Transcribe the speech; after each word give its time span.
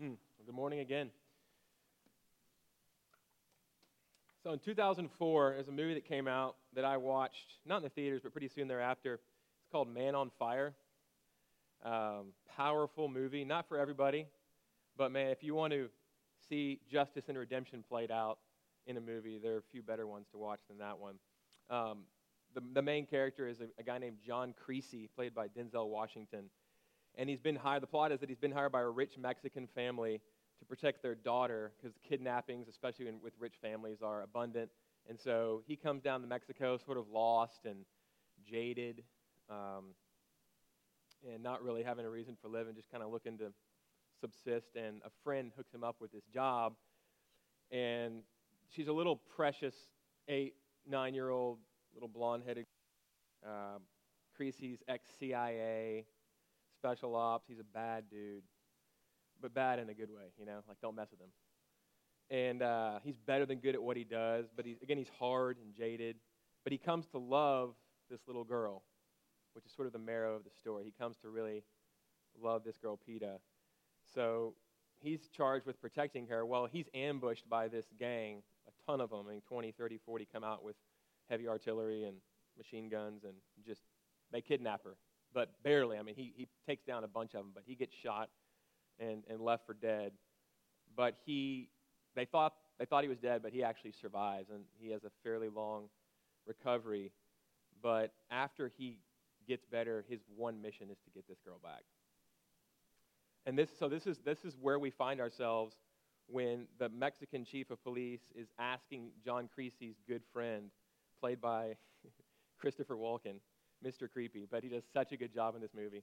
Mm, 0.00 0.16
good 0.46 0.54
morning 0.54 0.78
again. 0.78 1.10
So 4.44 4.52
in 4.52 4.60
2004, 4.60 5.52
there's 5.54 5.66
a 5.66 5.72
movie 5.72 5.94
that 5.94 6.04
came 6.04 6.28
out 6.28 6.54
that 6.76 6.84
I 6.84 6.96
watched, 6.98 7.54
not 7.66 7.78
in 7.78 7.82
the 7.82 7.88
theaters, 7.88 8.20
but 8.22 8.30
pretty 8.30 8.46
soon 8.46 8.68
thereafter. 8.68 9.14
It's 9.14 9.72
called 9.72 9.92
Man 9.92 10.14
on 10.14 10.30
Fire. 10.38 10.74
Um, 11.84 12.26
powerful 12.56 13.08
movie, 13.08 13.44
not 13.44 13.68
for 13.68 13.76
everybody, 13.76 14.26
but 14.96 15.10
man, 15.10 15.30
if 15.30 15.42
you 15.42 15.56
want 15.56 15.72
to 15.72 15.88
see 16.48 16.78
justice 16.88 17.24
and 17.28 17.36
redemption 17.36 17.82
played 17.88 18.12
out 18.12 18.38
in 18.86 18.96
a 18.98 19.00
movie, 19.00 19.40
there 19.42 19.54
are 19.54 19.58
a 19.58 19.72
few 19.72 19.82
better 19.82 20.06
ones 20.06 20.26
to 20.30 20.38
watch 20.38 20.60
than 20.68 20.78
that 20.78 21.00
one. 21.00 21.16
Um, 21.70 22.04
the, 22.54 22.62
the 22.72 22.82
main 22.82 23.04
character 23.04 23.48
is 23.48 23.60
a, 23.60 23.66
a 23.80 23.82
guy 23.82 23.98
named 23.98 24.18
John 24.24 24.54
Creasy, 24.64 25.08
played 25.16 25.34
by 25.34 25.48
Denzel 25.48 25.88
Washington 25.88 26.50
and 27.16 27.28
he's 27.28 27.40
been 27.40 27.56
hired. 27.56 27.82
The 27.82 27.86
plot 27.86 28.12
is 28.12 28.20
that 28.20 28.28
he's 28.28 28.38
been 28.38 28.52
hired 28.52 28.72
by 28.72 28.80
a 28.80 28.88
rich 28.88 29.18
Mexican 29.18 29.66
family 29.74 30.20
to 30.58 30.64
protect 30.64 31.02
their 31.02 31.14
daughter 31.14 31.72
because 31.76 31.96
kidnappings, 32.08 32.68
especially 32.68 33.08
in, 33.08 33.20
with 33.22 33.32
rich 33.38 33.54
families, 33.60 33.98
are 34.02 34.22
abundant. 34.22 34.70
And 35.08 35.18
so 35.18 35.62
he 35.66 35.76
comes 35.76 36.02
down 36.02 36.20
to 36.20 36.26
Mexico, 36.26 36.76
sort 36.76 36.98
of 36.98 37.08
lost 37.08 37.64
and 37.64 37.84
jaded, 38.44 39.02
um, 39.48 39.94
and 41.32 41.42
not 41.42 41.62
really 41.62 41.82
having 41.82 42.04
a 42.04 42.10
reason 42.10 42.36
for 42.40 42.48
living, 42.48 42.74
just 42.74 42.90
kind 42.90 43.02
of 43.02 43.10
looking 43.10 43.38
to 43.38 43.52
subsist. 44.20 44.76
And 44.76 45.00
a 45.04 45.10
friend 45.24 45.52
hooks 45.56 45.72
him 45.72 45.82
up 45.82 45.96
with 46.00 46.12
this 46.12 46.24
job, 46.32 46.74
and 47.70 48.22
she's 48.70 48.88
a 48.88 48.92
little 48.92 49.16
precious 49.16 49.74
eight, 50.28 50.54
nine-year-old, 50.86 51.58
little 51.94 52.08
blonde-headed, 52.08 52.66
uh, 53.46 53.78
Creasy's 54.36 54.78
ex-CIA 54.86 56.04
special 56.78 57.16
ops. 57.16 57.46
He's 57.48 57.58
a 57.58 57.64
bad 57.64 58.04
dude, 58.10 58.42
but 59.42 59.52
bad 59.52 59.78
in 59.78 59.88
a 59.88 59.94
good 59.94 60.10
way, 60.10 60.32
you 60.38 60.46
know, 60.46 60.60
like 60.68 60.80
don't 60.80 60.94
mess 60.94 61.08
with 61.10 61.20
him. 61.20 61.30
And 62.30 62.62
uh, 62.62 62.98
he's 63.02 63.16
better 63.16 63.46
than 63.46 63.58
good 63.58 63.74
at 63.74 63.82
what 63.82 63.96
he 63.96 64.04
does, 64.04 64.46
but 64.54 64.64
he's, 64.64 64.76
again, 64.82 64.98
he's 64.98 65.10
hard 65.18 65.56
and 65.58 65.74
jaded. 65.74 66.16
But 66.62 66.72
he 66.72 66.78
comes 66.78 67.06
to 67.08 67.18
love 67.18 67.74
this 68.10 68.20
little 68.26 68.44
girl, 68.44 68.82
which 69.54 69.64
is 69.64 69.72
sort 69.72 69.86
of 69.86 69.92
the 69.92 69.98
marrow 69.98 70.36
of 70.36 70.44
the 70.44 70.50
story. 70.50 70.84
He 70.84 70.92
comes 70.98 71.16
to 71.22 71.30
really 71.30 71.64
love 72.40 72.64
this 72.64 72.76
girl, 72.76 72.98
Pita. 72.98 73.38
So 74.14 74.54
he's 75.00 75.28
charged 75.28 75.66
with 75.66 75.80
protecting 75.80 76.26
her. 76.26 76.44
Well, 76.44 76.66
he's 76.70 76.86
ambushed 76.94 77.48
by 77.48 77.68
this 77.68 77.86
gang, 77.98 78.42
a 78.66 78.90
ton 78.90 79.00
of 79.00 79.10
them, 79.10 79.24
I 79.26 79.32
mean, 79.32 79.42
20, 79.48 79.72
30, 79.72 79.98
40 80.04 80.28
come 80.30 80.44
out 80.44 80.62
with 80.62 80.76
heavy 81.30 81.48
artillery 81.48 82.04
and 82.04 82.16
machine 82.58 82.90
guns 82.90 83.24
and 83.24 83.34
just, 83.66 83.82
they 84.30 84.42
kidnap 84.42 84.84
her 84.84 84.96
but 85.34 85.50
barely. 85.62 85.98
I 85.98 86.02
mean, 86.02 86.14
he, 86.14 86.32
he 86.36 86.48
takes 86.66 86.84
down 86.84 87.04
a 87.04 87.08
bunch 87.08 87.34
of 87.34 87.40
them, 87.40 87.50
but 87.54 87.62
he 87.66 87.74
gets 87.74 87.94
shot 88.02 88.28
and, 88.98 89.22
and 89.28 89.40
left 89.40 89.66
for 89.66 89.74
dead. 89.74 90.12
But 90.96 91.16
he, 91.24 91.68
they 92.14 92.24
thought, 92.24 92.54
they 92.78 92.84
thought 92.84 93.02
he 93.02 93.08
was 93.08 93.18
dead, 93.18 93.42
but 93.42 93.52
he 93.52 93.62
actually 93.62 93.92
survives, 93.92 94.50
and 94.50 94.64
he 94.78 94.90
has 94.90 95.04
a 95.04 95.10
fairly 95.22 95.48
long 95.48 95.84
recovery. 96.46 97.12
But 97.82 98.12
after 98.30 98.72
he 98.76 98.98
gets 99.46 99.64
better, 99.64 100.04
his 100.08 100.20
one 100.36 100.60
mission 100.60 100.90
is 100.90 100.98
to 101.04 101.10
get 101.10 101.26
this 101.28 101.38
girl 101.44 101.58
back. 101.62 101.82
And 103.46 103.58
this, 103.58 103.70
so 103.78 103.88
this 103.88 104.06
is, 104.06 104.18
this 104.24 104.44
is 104.44 104.56
where 104.60 104.78
we 104.78 104.90
find 104.90 105.20
ourselves 105.20 105.76
when 106.26 106.66
the 106.78 106.88
Mexican 106.90 107.44
chief 107.44 107.70
of 107.70 107.82
police 107.82 108.20
is 108.34 108.48
asking 108.58 109.10
John 109.24 109.48
Creasy's 109.52 109.96
good 110.06 110.22
friend, 110.32 110.70
played 111.20 111.40
by 111.40 111.76
Christopher 112.60 112.96
Walken, 112.96 113.36
Mr. 113.84 114.10
Creepy, 114.10 114.46
but 114.50 114.62
he 114.62 114.68
does 114.68 114.84
such 114.92 115.12
a 115.12 115.16
good 115.16 115.32
job 115.32 115.54
in 115.54 115.60
this 115.60 115.74
movie. 115.74 116.02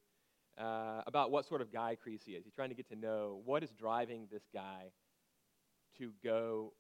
Uh, 0.58 1.02
about 1.06 1.32
what 1.32 1.46
sort 1.46 1.62
of 1.62 1.72
guy 1.72 1.98
Creasy 2.02 2.32
is. 2.32 2.46
He's 2.46 2.54
trying 2.54 2.70
to 2.70 2.76
get 2.76 2.88
to 2.88 2.96
know 2.96 3.42
what 3.44 3.62
is 3.62 3.72
driving 3.72 4.28
this 4.32 4.44
guy 4.54 4.92
to 5.98 6.14
go 6.24 6.72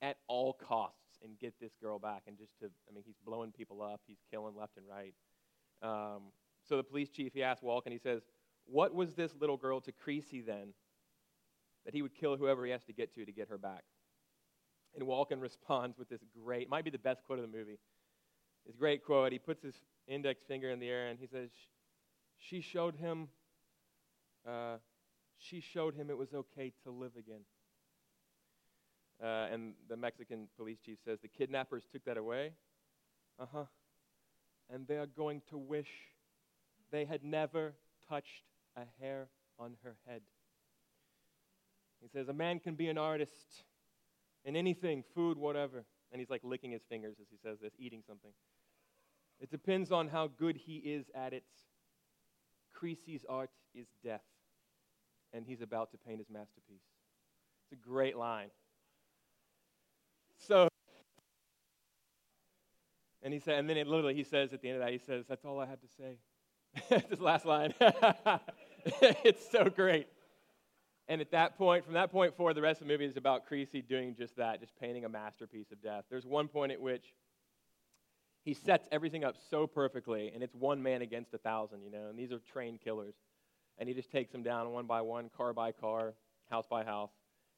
at 0.00 0.16
all 0.26 0.52
costs 0.52 1.20
and 1.22 1.38
get 1.38 1.54
this 1.60 1.72
girl 1.80 2.00
back. 2.00 2.22
And 2.26 2.36
just 2.36 2.58
to, 2.58 2.66
I 2.66 2.92
mean, 2.92 3.04
he's 3.06 3.18
blowing 3.24 3.52
people 3.52 3.82
up, 3.82 4.00
he's 4.06 4.18
killing 4.32 4.56
left 4.56 4.76
and 4.76 4.86
right. 4.88 5.14
Um, 5.80 6.32
so 6.68 6.76
the 6.76 6.82
police 6.82 7.08
chief, 7.08 7.32
he 7.34 7.42
asks 7.44 7.62
Walken, 7.62 7.92
he 7.92 7.98
says, 7.98 8.22
What 8.66 8.94
was 8.94 9.14
this 9.14 9.32
little 9.38 9.56
girl 9.56 9.80
to 9.82 9.92
Creasy 9.92 10.40
then 10.40 10.74
that 11.84 11.94
he 11.94 12.02
would 12.02 12.14
kill 12.14 12.36
whoever 12.36 12.64
he 12.64 12.72
has 12.72 12.82
to 12.84 12.92
get 12.92 13.14
to 13.14 13.24
to 13.24 13.32
get 13.32 13.48
her 13.48 13.58
back? 13.58 13.84
And 14.96 15.06
Walken 15.06 15.40
responds 15.40 15.98
with 15.98 16.08
this 16.08 16.20
great, 16.44 16.68
might 16.68 16.84
be 16.84 16.90
the 16.90 16.98
best 16.98 17.22
quote 17.24 17.38
of 17.38 17.50
the 17.50 17.56
movie. 17.56 17.78
His 18.66 18.76
great 18.76 19.04
quote. 19.04 19.32
He 19.32 19.38
puts 19.38 19.62
his 19.62 19.74
index 20.12 20.42
finger 20.42 20.70
in 20.70 20.78
the 20.78 20.88
air 20.88 21.08
and 21.08 21.18
he 21.18 21.26
says, 21.26 21.50
She 22.38 22.60
showed 22.60 22.96
him, 22.96 23.28
uh, 24.46 24.76
she 25.38 25.60
showed 25.60 25.94
him 25.94 26.10
it 26.10 26.18
was 26.18 26.34
okay 26.34 26.72
to 26.84 26.90
live 26.90 27.12
again. 27.18 27.42
Uh, 29.22 29.48
and 29.52 29.74
the 29.88 29.96
Mexican 29.96 30.48
police 30.56 30.78
chief 30.84 30.98
says, 31.04 31.18
The 31.20 31.28
kidnappers 31.28 31.84
took 31.92 32.04
that 32.04 32.16
away. 32.16 32.52
Uh 33.38 33.46
huh. 33.52 33.64
And 34.68 34.86
they 34.86 34.96
are 34.96 35.06
going 35.06 35.42
to 35.50 35.58
wish 35.58 35.90
they 36.90 37.04
had 37.04 37.24
never 37.24 37.74
touched 38.08 38.44
a 38.76 38.82
hair 39.00 39.28
on 39.58 39.76
her 39.84 39.96
head. 40.06 40.22
He 42.00 42.08
says, 42.08 42.28
A 42.28 42.32
man 42.32 42.58
can 42.58 42.74
be 42.74 42.88
an 42.88 42.98
artist 42.98 43.64
in 44.44 44.56
anything, 44.56 45.04
food, 45.14 45.38
whatever. 45.38 45.84
And 46.10 46.20
he's 46.20 46.30
like 46.30 46.42
licking 46.44 46.72
his 46.72 46.82
fingers 46.88 47.16
as 47.20 47.26
he 47.30 47.36
says 47.42 47.58
this, 47.62 47.72
eating 47.78 48.02
something. 48.06 48.32
It 49.42 49.50
depends 49.50 49.90
on 49.90 50.08
how 50.08 50.28
good 50.28 50.56
he 50.56 50.76
is 50.76 51.10
at 51.16 51.32
it. 51.32 51.42
Creasy's 52.72 53.26
art 53.28 53.50
is 53.74 53.88
death, 54.04 54.22
and 55.32 55.44
he's 55.44 55.60
about 55.60 55.90
to 55.90 55.98
paint 55.98 56.18
his 56.18 56.30
masterpiece. 56.30 56.86
It's 57.64 57.72
a 57.72 57.88
great 57.88 58.16
line. 58.16 58.50
So, 60.38 60.68
and 63.24 63.34
he 63.34 63.40
said, 63.40 63.58
and 63.58 63.68
then 63.68 63.76
it 63.76 63.88
literally 63.88 64.14
he 64.14 64.22
says 64.22 64.52
at 64.52 64.62
the 64.62 64.68
end 64.68 64.76
of 64.76 64.84
that, 64.84 64.92
he 64.92 64.98
says, 64.98 65.24
"That's 65.28 65.44
all 65.44 65.58
I 65.58 65.66
had 65.66 65.80
to 65.80 65.88
say." 65.98 66.18
this 67.10 67.20
last 67.20 67.44
line. 67.44 67.74
it's 68.86 69.50
so 69.50 69.64
great. 69.64 70.06
And 71.08 71.20
at 71.20 71.32
that 71.32 71.58
point, 71.58 71.84
from 71.84 71.94
that 71.94 72.12
point 72.12 72.36
forward, 72.36 72.54
the 72.54 72.62
rest 72.62 72.80
of 72.80 72.86
the 72.86 72.92
movie 72.92 73.06
is 73.06 73.16
about 73.16 73.46
Creasy 73.46 73.82
doing 73.82 74.14
just 74.14 74.36
that, 74.36 74.60
just 74.60 74.74
painting 74.76 75.04
a 75.04 75.08
masterpiece 75.08 75.72
of 75.72 75.82
death. 75.82 76.04
There's 76.08 76.24
one 76.24 76.46
point 76.46 76.70
at 76.70 76.80
which 76.80 77.12
he 78.44 78.54
sets 78.54 78.88
everything 78.90 79.24
up 79.24 79.36
so 79.50 79.66
perfectly, 79.66 80.30
and 80.34 80.42
it's 80.42 80.54
one 80.54 80.82
man 80.82 81.02
against 81.02 81.32
a 81.32 81.38
thousand, 81.38 81.82
you 81.82 81.90
know, 81.90 82.08
and 82.08 82.18
these 82.18 82.32
are 82.32 82.40
trained 82.40 82.80
killers. 82.80 83.14
And 83.78 83.88
he 83.88 83.94
just 83.94 84.10
takes 84.10 84.30
them 84.30 84.42
down 84.42 84.70
one 84.70 84.86
by 84.86 85.00
one, 85.00 85.30
car 85.36 85.52
by 85.52 85.72
car, 85.72 86.14
house 86.50 86.66
by 86.68 86.84
house. 86.84 87.12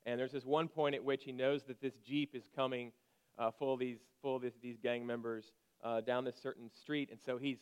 And 0.06 0.20
there's 0.20 0.32
this 0.32 0.44
one 0.44 0.68
point 0.68 0.94
at 0.94 1.02
which 1.02 1.24
he 1.24 1.32
knows 1.32 1.64
that 1.64 1.80
this 1.80 1.94
Jeep 2.06 2.34
is 2.34 2.44
coming 2.54 2.92
uh, 3.38 3.50
full 3.50 3.74
of 3.74 3.80
these, 3.80 3.98
full 4.22 4.36
of 4.36 4.42
this, 4.42 4.54
these 4.62 4.76
gang 4.78 5.06
members 5.06 5.52
uh, 5.82 6.02
down 6.02 6.24
this 6.24 6.36
certain 6.40 6.70
street. 6.70 7.08
And 7.10 7.18
so 7.24 7.36
he's, 7.36 7.58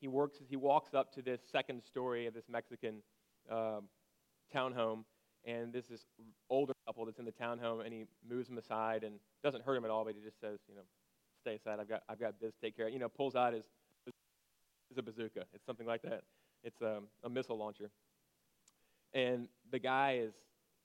he, 0.00 0.08
works, 0.08 0.38
he 0.48 0.56
walks 0.56 0.94
up 0.94 1.12
to 1.14 1.22
this 1.22 1.40
second 1.50 1.82
story 1.82 2.26
of 2.26 2.34
this 2.34 2.44
Mexican 2.48 3.02
uh, 3.50 3.80
townhome, 4.54 5.04
and 5.44 5.72
this 5.72 5.90
is 5.90 6.06
older 6.48 6.72
couple 6.86 7.04
that's 7.06 7.18
in 7.18 7.24
the 7.24 7.32
townhome, 7.32 7.84
and 7.84 7.92
he 7.92 8.04
moves 8.28 8.48
them 8.48 8.58
aside 8.58 9.02
and 9.02 9.16
doesn't 9.42 9.64
hurt 9.64 9.76
him 9.76 9.84
at 9.84 9.90
all, 9.90 10.04
but 10.04 10.14
he 10.14 10.20
just 10.20 10.40
says, 10.40 10.58
you 10.68 10.74
know, 10.74 10.82
stay 11.46 11.54
aside. 11.54 11.78
I've 11.80 11.88
got, 11.88 12.02
I've 12.08 12.18
got 12.18 12.40
this 12.40 12.52
to 12.54 12.60
take 12.60 12.76
care 12.76 12.88
of. 12.88 12.92
You 12.92 12.98
know, 12.98 13.08
pulls 13.08 13.36
out 13.36 13.52
his, 13.52 13.62
is 14.90 14.98
a 14.98 15.02
bazooka. 15.02 15.44
It's 15.54 15.64
something 15.64 15.86
like 15.86 16.02
that. 16.02 16.22
It's 16.64 16.82
um, 16.82 17.04
a 17.22 17.28
missile 17.28 17.56
launcher. 17.56 17.90
And 19.14 19.48
the 19.70 19.78
guy 19.78 20.18
is 20.20 20.34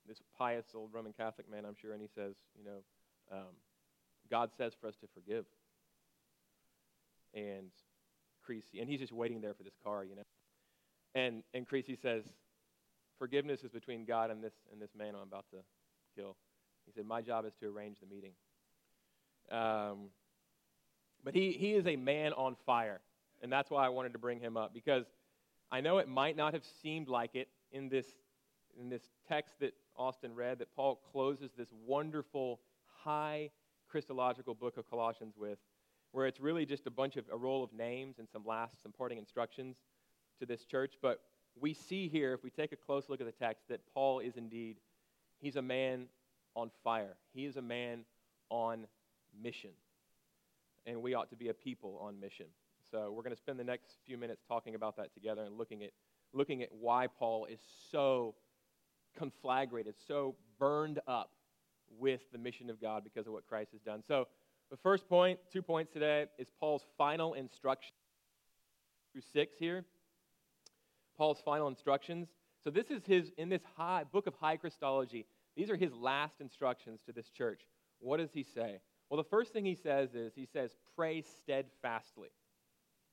this 0.06 0.18
pious 0.38 0.66
old 0.74 0.90
Roman 0.92 1.12
Catholic 1.12 1.50
man, 1.50 1.64
I'm 1.64 1.74
sure, 1.74 1.92
and 1.92 2.00
he 2.00 2.08
says, 2.14 2.34
you 2.56 2.64
know, 2.64 2.78
um, 3.32 3.54
God 4.30 4.50
says 4.56 4.72
for 4.80 4.86
us 4.86 4.94
to 5.00 5.06
forgive. 5.12 5.44
And 7.34 7.70
Creasy, 8.44 8.80
and 8.80 8.88
he's 8.88 9.00
just 9.00 9.12
waiting 9.12 9.40
there 9.40 9.54
for 9.54 9.62
this 9.62 9.76
car, 9.82 10.04
you 10.04 10.16
know. 10.16 10.22
And 11.14 11.42
and 11.54 11.66
Creasy 11.66 11.96
says, 11.96 12.24
forgiveness 13.18 13.62
is 13.62 13.70
between 13.70 14.04
God 14.04 14.30
and 14.30 14.42
this 14.42 14.54
and 14.72 14.80
this 14.80 14.90
man 14.96 15.14
I'm 15.14 15.22
about 15.22 15.46
to 15.50 15.58
kill. 16.16 16.36
He 16.86 16.92
said, 16.92 17.06
my 17.06 17.22
job 17.22 17.46
is 17.46 17.52
to 17.60 17.66
arrange 17.66 17.98
the 18.00 18.12
meeting. 18.12 18.32
Um, 19.50 20.10
but 21.24 21.34
he, 21.34 21.52
he 21.52 21.72
is 21.74 21.86
a 21.86 21.96
man 21.96 22.32
on 22.32 22.56
fire. 22.66 23.00
And 23.42 23.52
that's 23.52 23.70
why 23.70 23.84
I 23.84 23.88
wanted 23.88 24.12
to 24.12 24.18
bring 24.18 24.40
him 24.40 24.56
up 24.56 24.72
because 24.72 25.04
I 25.70 25.80
know 25.80 25.98
it 25.98 26.08
might 26.08 26.36
not 26.36 26.54
have 26.54 26.64
seemed 26.82 27.08
like 27.08 27.34
it 27.34 27.48
in 27.72 27.88
this, 27.88 28.06
in 28.78 28.88
this 28.88 29.02
text 29.28 29.58
that 29.60 29.74
Austin 29.96 30.34
read, 30.34 30.58
that 30.58 30.74
Paul 30.74 31.00
closes 31.12 31.50
this 31.56 31.68
wonderful, 31.86 32.60
high 33.04 33.50
Christological 33.88 34.54
book 34.54 34.76
of 34.76 34.88
Colossians 34.88 35.34
with, 35.36 35.58
where 36.12 36.26
it's 36.26 36.40
really 36.40 36.66
just 36.66 36.86
a 36.86 36.90
bunch 36.90 37.16
of 37.16 37.24
a 37.32 37.36
roll 37.36 37.64
of 37.64 37.72
names 37.72 38.18
and 38.18 38.28
some 38.28 38.44
last, 38.44 38.82
some 38.82 38.92
parting 38.92 39.18
instructions 39.18 39.78
to 40.38 40.46
this 40.46 40.64
church. 40.64 40.94
But 41.00 41.20
we 41.60 41.74
see 41.74 42.08
here, 42.08 42.32
if 42.32 42.44
we 42.44 42.50
take 42.50 42.72
a 42.72 42.76
close 42.76 43.08
look 43.08 43.20
at 43.20 43.26
the 43.26 43.32
text, 43.32 43.68
that 43.68 43.80
Paul 43.92 44.20
is 44.20 44.36
indeed, 44.36 44.76
he's 45.40 45.56
a 45.56 45.62
man 45.62 46.06
on 46.54 46.70
fire. 46.84 47.16
He 47.32 47.44
is 47.44 47.56
a 47.56 47.62
man 47.62 48.04
on 48.50 48.86
mission 49.42 49.70
and 50.86 51.00
we 51.00 51.14
ought 51.14 51.30
to 51.30 51.36
be 51.36 51.48
a 51.48 51.54
people 51.54 51.98
on 52.02 52.18
mission. 52.18 52.46
So 52.90 53.12
we're 53.12 53.22
going 53.22 53.34
to 53.34 53.40
spend 53.40 53.58
the 53.58 53.64
next 53.64 53.96
few 54.04 54.18
minutes 54.18 54.42
talking 54.46 54.74
about 54.74 54.96
that 54.96 55.14
together 55.14 55.42
and 55.42 55.56
looking 55.56 55.82
at, 55.82 55.90
looking 56.32 56.62
at 56.62 56.68
why 56.72 57.06
Paul 57.06 57.46
is 57.46 57.60
so 57.90 58.34
conflagrated, 59.18 59.94
so 60.06 60.34
burned 60.58 61.00
up 61.06 61.30
with 61.98 62.20
the 62.32 62.38
mission 62.38 62.70
of 62.70 62.80
God 62.80 63.04
because 63.04 63.26
of 63.26 63.32
what 63.32 63.46
Christ 63.46 63.72
has 63.72 63.80
done. 63.80 64.02
So, 64.06 64.28
the 64.70 64.76
first 64.78 65.06
point, 65.06 65.38
two 65.52 65.60
points 65.60 65.92
today, 65.92 66.26
is 66.38 66.48
Paul's 66.58 66.86
final 66.96 67.34
instruction 67.34 67.92
through 69.12 69.22
six 69.32 69.54
here. 69.58 69.84
Paul's 71.16 71.42
final 71.44 71.68
instructions. 71.68 72.28
So, 72.64 72.70
this 72.70 72.90
is 72.90 73.02
his, 73.06 73.32
in 73.36 73.48
this 73.48 73.62
high, 73.76 74.04
book 74.10 74.26
of 74.26 74.34
high 74.34 74.56
Christology, 74.56 75.26
these 75.56 75.68
are 75.68 75.76
his 75.76 75.92
last 75.92 76.40
instructions 76.40 77.00
to 77.06 77.12
this 77.12 77.28
church. 77.28 77.60
What 78.00 78.16
does 78.16 78.30
he 78.32 78.42
say? 78.42 78.80
Well, 79.12 79.22
the 79.22 79.28
first 79.28 79.52
thing 79.52 79.66
he 79.66 79.74
says 79.74 80.14
is, 80.14 80.32
he 80.34 80.46
says, 80.46 80.70
pray 80.96 81.20
steadfastly. 81.20 82.30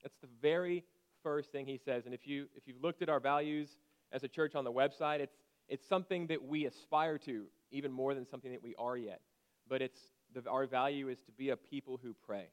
That's 0.01 0.15
the 0.21 0.29
very 0.41 0.85
first 1.23 1.51
thing 1.51 1.65
he 1.65 1.77
says. 1.77 2.05
And 2.05 2.13
if, 2.13 2.25
you, 2.25 2.47
if 2.55 2.63
you've 2.65 2.81
looked 2.81 3.01
at 3.01 3.09
our 3.09 3.19
values 3.19 3.67
as 4.13 4.23
a 4.23 4.29
church 4.29 4.55
on 4.55 4.63
the 4.63 4.71
website, 4.71 5.19
it's, 5.19 5.35
it's 5.67 5.85
something 5.85 6.27
that 6.27 6.41
we 6.41 6.65
aspire 6.67 7.17
to 7.17 7.47
even 7.71 7.91
more 7.91 8.13
than 8.13 8.25
something 8.25 8.49
that 8.53 8.63
we 8.63 8.75
are 8.79 8.95
yet. 8.95 9.19
But 9.67 9.81
it's 9.81 9.99
the, 10.33 10.49
our 10.49 10.65
value 10.67 11.09
is 11.09 11.19
to 11.23 11.33
be 11.33 11.49
a 11.49 11.57
people 11.57 11.99
who 12.01 12.15
pray, 12.25 12.45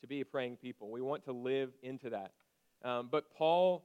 to 0.00 0.06
be 0.06 0.22
a 0.22 0.24
praying 0.24 0.56
people. 0.56 0.90
We 0.90 1.02
want 1.02 1.22
to 1.26 1.32
live 1.32 1.68
into 1.82 2.08
that. 2.08 2.32
Um, 2.82 3.10
but 3.12 3.30
Paul, 3.36 3.84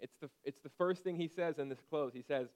it's 0.00 0.16
the, 0.22 0.30
it's 0.44 0.60
the 0.62 0.70
first 0.78 1.04
thing 1.04 1.16
he 1.16 1.28
says 1.28 1.58
in 1.58 1.68
this 1.68 1.82
close. 1.90 2.14
He 2.14 2.22
says 2.22 2.48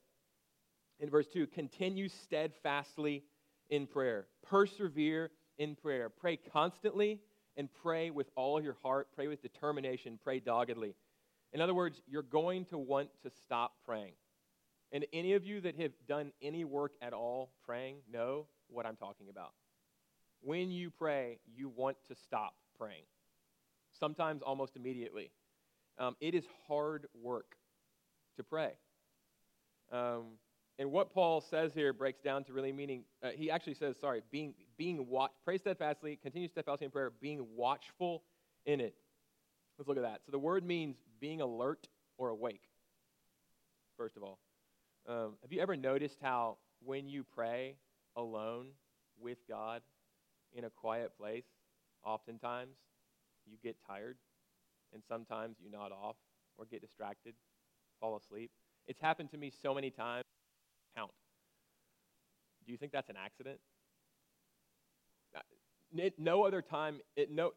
in 0.99 1.11
verse 1.11 1.27
2 1.27 1.47
continue 1.49 2.09
steadfastly 2.09 3.23
in 3.69 3.87
prayer, 3.87 4.25
persevere 4.49 5.31
in 5.59 5.75
prayer, 5.75 6.09
pray 6.09 6.37
constantly, 6.37 7.21
and 7.57 7.69
pray 7.83 8.11
with 8.11 8.29
all 8.37 8.63
your 8.63 8.77
heart, 8.83 9.09
pray 9.15 9.27
with 9.27 9.43
determination, 9.43 10.19
pray 10.23 10.41
doggedly. 10.41 10.95
In 11.53 11.61
other 11.61 11.75
words, 11.75 12.01
you're 12.07 12.23
going 12.23 12.65
to 12.67 12.79
want 12.79 13.09
to 13.23 13.31
stop 13.31 13.75
praying. 13.85 14.13
And 14.93 15.05
any 15.13 15.35
of 15.35 15.45
you 15.45 15.61
that 15.63 15.77
have 15.81 15.93
done 16.07 16.33
any 16.41 16.65
work 16.65 16.93
at 17.03 17.13
all 17.13 17.51
praying 17.65 17.97
know 18.11 18.47
what 18.69 18.87
I'm 18.87 18.97
talking 18.97 19.29
about. 19.29 19.53
When 20.41 20.71
you 20.71 20.91
pray, 20.91 21.41
you 21.55 21.69
want 21.69 21.97
to 22.09 22.15
stop 22.15 22.55
praying, 22.79 23.03
sometimes 23.99 24.41
almost 24.43 24.77
immediately. 24.77 25.31
Um, 25.99 26.17
it 26.21 26.35
is 26.35 26.45
hard 26.69 27.07
work 27.21 27.57
to 28.37 28.45
pray. 28.45 28.73
Um, 29.91 30.39
and 30.79 30.93
what 30.93 31.13
Paul 31.13 31.41
says 31.41 31.73
here 31.75 31.93
breaks 31.93 32.21
down 32.21 32.45
to 32.45 32.53
really 32.53 32.71
meaning, 32.73 33.03
uh, 33.23 33.31
he 33.35 33.51
actually 33.51 33.75
says, 33.75 33.97
sorry, 34.01 34.23
being, 34.31 34.55
being 34.77 35.09
watch, 35.09 35.33
pray 35.45 35.59
steadfastly, 35.59 36.19
continue 36.23 36.47
steadfastly 36.49 36.85
in 36.85 36.91
prayer, 36.93 37.13
being 37.21 37.45
watchful 37.57 38.23
in 38.65 38.81
it. 38.81 38.95
Let's 39.77 39.89
look 39.89 39.97
at 39.97 40.05
that. 40.05 40.21
So 40.25 40.31
the 40.31 40.39
word 40.39 40.65
means 40.65 40.97
being 41.21 41.41
alert 41.41 41.89
or 42.17 42.29
awake, 42.29 42.63
first 43.97 44.17
of 44.17 44.23
all. 44.23 44.39
Um, 45.09 45.35
have 45.43 45.53
you 45.53 45.61
ever 45.61 45.77
noticed 45.77 46.19
how 46.23 46.59
when 46.85 47.09
you 47.09 47.25
pray 47.25 47.75
alone 48.15 48.69
with 49.21 49.39
God 49.49 49.83
in 50.53 50.65
a 50.65 50.71
quiet 50.71 51.13
place, 51.19 51.47
oftentimes 52.05 52.77
you 53.47 53.57
get 53.63 53.77
tired 53.85 54.17
and 54.93 55.03
sometimes 55.09 55.57
you 55.61 55.71
nod 55.71 55.91
off 55.91 56.17
or 56.57 56.67
get 56.67 56.83
distracted, 56.83 57.35
fall 58.01 58.17
asleep? 58.17 58.53
It's 58.87 59.01
happened 59.01 59.31
to 59.33 59.37
me 59.37 59.53
so 59.63 59.75
many 59.75 59.91
times. 59.91 60.25
Count. 60.99 61.13
Do 62.67 62.73
you 62.73 62.79
think 62.79 62.93
that's 62.93 63.09
an 63.09 63.17
accident? 63.17 63.59
Uh, 65.35 65.41
no 66.19 66.45
other 66.45 66.61
time, 66.61 67.01
no, 67.31 67.53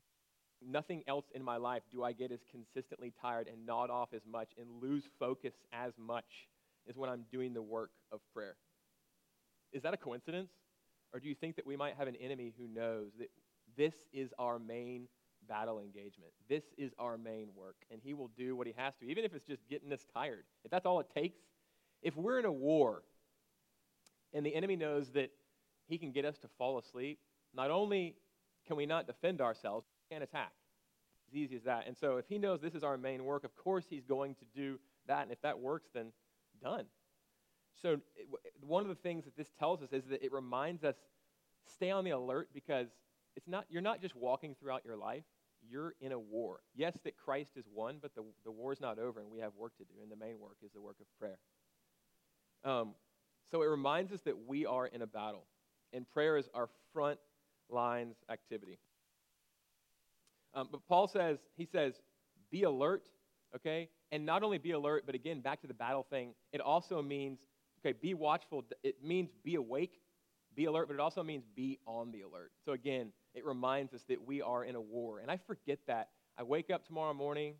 nothing 0.65 1.03
else 1.07 1.25
in 1.33 1.43
my 1.43 1.57
life 1.57 1.81
do 1.91 2.03
I 2.03 2.11
get 2.11 2.31
as 2.31 2.39
consistently 2.49 3.11
tired 3.21 3.47
and 3.47 3.65
nod 3.65 3.89
off 3.89 4.09
as 4.13 4.21
much 4.29 4.49
and 4.59 4.67
lose 4.81 5.03
focus 5.19 5.53
as 5.73 5.93
much 5.97 6.47
as 6.89 6.95
when 6.95 7.09
I'm 7.09 7.25
doing 7.31 7.53
the 7.53 7.61
work 7.61 7.91
of 8.11 8.19
prayer. 8.33 8.55
Is 9.73 9.83
that 9.83 9.93
a 9.93 9.97
coincidence? 9.97 10.51
Or 11.13 11.19
do 11.19 11.27
you 11.27 11.35
think 11.35 11.55
that 11.57 11.65
we 11.65 11.75
might 11.75 11.95
have 11.97 12.07
an 12.07 12.15
enemy 12.15 12.53
who 12.57 12.67
knows 12.67 13.11
that 13.19 13.29
this 13.75 13.93
is 14.13 14.33
our 14.39 14.59
main 14.59 15.07
battle 15.47 15.79
engagement? 15.79 16.31
This 16.47 16.63
is 16.77 16.91
our 16.97 17.17
main 17.17 17.49
work, 17.55 17.75
and 17.91 17.99
he 18.01 18.13
will 18.13 18.29
do 18.37 18.55
what 18.55 18.65
he 18.65 18.73
has 18.77 18.93
to, 19.01 19.05
even 19.09 19.25
if 19.25 19.33
it's 19.33 19.45
just 19.45 19.67
getting 19.69 19.91
us 19.91 20.05
tired. 20.13 20.45
If 20.63 20.71
that's 20.71 20.85
all 20.85 20.99
it 21.01 21.07
takes, 21.13 21.39
if 22.01 22.15
we're 22.15 22.39
in 22.39 22.45
a 22.45 22.51
war 22.51 23.03
and 24.33 24.45
the 24.45 24.55
enemy 24.55 24.75
knows 24.75 25.09
that 25.11 25.31
he 25.87 25.97
can 25.97 26.11
get 26.11 26.25
us 26.25 26.37
to 26.39 26.47
fall 26.57 26.77
asleep, 26.77 27.19
not 27.53 27.69
only 27.69 28.15
can 28.67 28.77
we 28.77 28.85
not 28.85 29.07
defend 29.07 29.41
ourselves, 29.41 29.85
we 30.09 30.15
can't 30.15 30.23
attack. 30.23 30.53
As 31.29 31.35
easy 31.35 31.55
as 31.55 31.63
that. 31.63 31.87
And 31.87 31.97
so 31.97 32.17
if 32.17 32.25
he 32.27 32.37
knows 32.37 32.61
this 32.61 32.75
is 32.75 32.83
our 32.83 32.97
main 32.97 33.23
work, 33.23 33.43
of 33.43 33.55
course 33.55 33.85
he's 33.89 34.05
going 34.05 34.35
to 34.35 34.45
do 34.55 34.79
that. 35.07 35.23
And 35.23 35.31
if 35.31 35.41
that 35.41 35.59
works, 35.59 35.89
then 35.93 36.11
done. 36.61 36.85
So, 37.81 37.99
one 38.61 38.83
of 38.83 38.89
the 38.89 38.95
things 38.95 39.25
that 39.25 39.35
this 39.35 39.49
tells 39.57 39.81
us 39.81 39.91
is 39.91 40.05
that 40.05 40.23
it 40.23 40.31
reminds 40.31 40.83
us 40.83 40.95
stay 41.73 41.89
on 41.89 42.03
the 42.03 42.11
alert 42.11 42.49
because 42.53 42.87
it's 43.35 43.47
not, 43.47 43.65
you're 43.69 43.81
not 43.81 44.01
just 44.01 44.15
walking 44.15 44.55
throughout 44.59 44.83
your 44.85 44.97
life, 44.97 45.23
you're 45.67 45.95
in 46.01 46.11
a 46.11 46.19
war. 46.19 46.59
Yes, 46.75 46.97
that 47.03 47.17
Christ 47.17 47.51
is 47.55 47.65
won, 47.73 47.97
but 48.01 48.13
the, 48.13 48.23
the 48.43 48.51
war's 48.51 48.81
not 48.81 48.99
over 48.99 49.19
and 49.19 49.31
we 49.31 49.39
have 49.39 49.53
work 49.55 49.77
to 49.77 49.83
do. 49.83 49.93
And 50.01 50.11
the 50.11 50.15
main 50.15 50.39
work 50.39 50.57
is 50.63 50.71
the 50.73 50.81
work 50.81 50.97
of 50.99 51.07
prayer. 51.19 51.37
Um, 52.63 52.93
so, 53.51 53.61
it 53.61 53.67
reminds 53.67 54.11
us 54.11 54.21
that 54.21 54.47
we 54.47 54.65
are 54.65 54.87
in 54.87 55.01
a 55.01 55.07
battle, 55.07 55.45
and 55.93 56.09
prayer 56.09 56.37
is 56.37 56.49
our 56.53 56.69
front 56.93 57.19
lines 57.69 58.15
activity. 58.29 58.79
Um, 60.53 60.69
but 60.71 60.85
Paul 60.87 61.07
says, 61.07 61.39
he 61.55 61.65
says, 61.65 61.93
be 62.49 62.63
alert 62.63 63.07
okay? 63.55 63.89
And 64.11 64.25
not 64.25 64.43
only 64.43 64.57
be 64.57 64.71
alert, 64.71 65.03
but 65.05 65.15
again, 65.15 65.41
back 65.41 65.61
to 65.61 65.67
the 65.67 65.73
battle 65.73 66.05
thing, 66.09 66.33
it 66.51 66.61
also 66.61 67.01
means, 67.01 67.39
okay, 67.79 67.97
be 67.99 68.13
watchful. 68.13 68.65
It 68.83 69.03
means 69.03 69.31
be 69.43 69.55
awake, 69.55 69.99
be 70.55 70.65
alert, 70.65 70.87
but 70.87 70.93
it 70.93 70.99
also 70.99 71.23
means 71.23 71.43
be 71.55 71.79
on 71.85 72.11
the 72.11 72.21
alert. 72.21 72.51
So 72.65 72.73
again, 72.73 73.11
it 73.33 73.45
reminds 73.45 73.93
us 73.93 74.03
that 74.09 74.25
we 74.25 74.41
are 74.41 74.63
in 74.63 74.75
a 74.75 74.81
war. 74.81 75.19
And 75.19 75.31
I 75.31 75.37
forget 75.47 75.79
that. 75.87 76.09
I 76.37 76.43
wake 76.43 76.69
up 76.69 76.85
tomorrow 76.85 77.13
morning, 77.13 77.55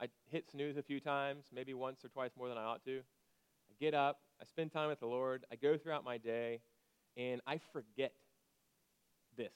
I 0.00 0.06
hit 0.30 0.50
snooze 0.50 0.76
a 0.76 0.82
few 0.82 0.98
times, 0.98 1.44
maybe 1.54 1.74
once 1.74 2.04
or 2.04 2.08
twice 2.08 2.30
more 2.36 2.48
than 2.48 2.58
I 2.58 2.64
ought 2.64 2.84
to. 2.84 2.98
I 2.98 3.74
get 3.78 3.94
up, 3.94 4.20
I 4.42 4.44
spend 4.44 4.72
time 4.72 4.88
with 4.88 4.98
the 4.98 5.06
Lord, 5.06 5.44
I 5.52 5.54
go 5.54 5.78
throughout 5.78 6.04
my 6.04 6.18
day, 6.18 6.60
and 7.16 7.40
I 7.46 7.60
forget 7.72 8.12
this. 9.36 9.54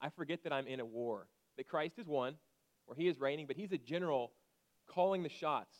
I 0.00 0.08
forget 0.10 0.44
that 0.44 0.52
I'm 0.52 0.68
in 0.68 0.78
a 0.78 0.86
war, 0.86 1.26
that 1.56 1.66
Christ 1.66 1.98
is 1.98 2.06
one, 2.06 2.36
where 2.86 2.96
he 2.96 3.08
is 3.08 3.18
reigning, 3.18 3.48
but 3.48 3.56
he's 3.56 3.72
a 3.72 3.78
general 3.78 4.30
calling 4.86 5.24
the 5.24 5.28
shots 5.28 5.76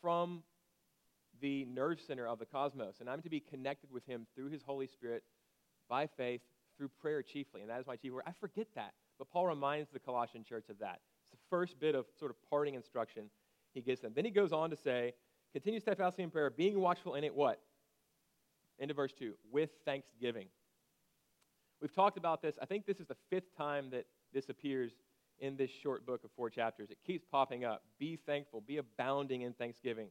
from 0.00 0.42
the 1.42 1.66
nerve 1.66 2.00
center 2.00 2.26
of 2.26 2.38
the 2.38 2.46
cosmos. 2.46 3.00
And 3.00 3.10
I'm 3.10 3.20
to 3.20 3.28
be 3.28 3.40
connected 3.40 3.90
with 3.92 4.06
him 4.06 4.26
through 4.34 4.48
his 4.48 4.62
Holy 4.62 4.86
Spirit 4.86 5.22
by 5.90 6.06
faith, 6.06 6.40
through 6.78 6.88
prayer 7.00 7.22
chiefly. 7.22 7.60
And 7.60 7.68
that 7.68 7.80
is 7.80 7.86
my 7.86 7.96
chief 7.96 8.12
word. 8.12 8.24
I 8.26 8.32
forget 8.40 8.66
that. 8.76 8.94
But 9.18 9.30
Paul 9.30 9.46
reminds 9.46 9.90
the 9.90 9.98
Colossian 9.98 10.42
church 10.42 10.68
of 10.70 10.78
that. 10.78 11.00
It's 11.22 11.32
the 11.32 11.38
first 11.50 11.78
bit 11.78 11.94
of 11.94 12.06
sort 12.18 12.30
of 12.30 12.36
parting 12.48 12.74
instruction 12.74 13.24
he 13.74 13.82
gives 13.82 14.00
them. 14.00 14.12
Then 14.14 14.24
he 14.24 14.30
goes 14.30 14.52
on 14.52 14.70
to 14.70 14.76
say, 14.76 15.12
continue 15.52 15.80
steadfastly 15.80 16.24
in 16.24 16.30
prayer, 16.30 16.50
being 16.50 16.80
watchful 16.80 17.14
in 17.14 17.24
it 17.24 17.34
what? 17.34 17.60
End 18.80 18.90
of 18.90 18.96
verse 18.96 19.12
2, 19.12 19.34
with 19.50 19.70
thanksgiving. 19.84 20.46
We've 21.80 21.94
talked 21.94 22.16
about 22.16 22.42
this. 22.42 22.56
I 22.60 22.66
think 22.66 22.86
this 22.86 23.00
is 23.00 23.06
the 23.06 23.16
fifth 23.30 23.56
time 23.56 23.90
that 23.90 24.06
this 24.32 24.48
appears 24.48 24.92
in 25.40 25.56
this 25.56 25.70
short 25.70 26.04
book 26.04 26.24
of 26.24 26.30
four 26.36 26.50
chapters. 26.50 26.90
It 26.90 26.98
keeps 27.06 27.24
popping 27.24 27.64
up. 27.64 27.82
Be 27.98 28.16
thankful, 28.16 28.60
be 28.60 28.78
abounding 28.78 29.42
in 29.42 29.52
thanksgiving. 29.52 30.08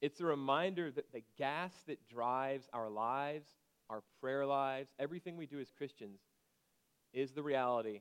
It's 0.00 0.20
a 0.20 0.24
reminder 0.24 0.90
that 0.90 1.12
the 1.12 1.22
gas 1.36 1.72
that 1.86 1.98
drives 2.08 2.68
our 2.72 2.88
lives, 2.88 3.48
our 3.88 4.02
prayer 4.20 4.46
lives, 4.46 4.90
everything 4.98 5.36
we 5.36 5.46
do 5.46 5.60
as 5.60 5.70
Christians 5.76 6.20
is 7.12 7.32
the 7.32 7.42
reality 7.42 8.00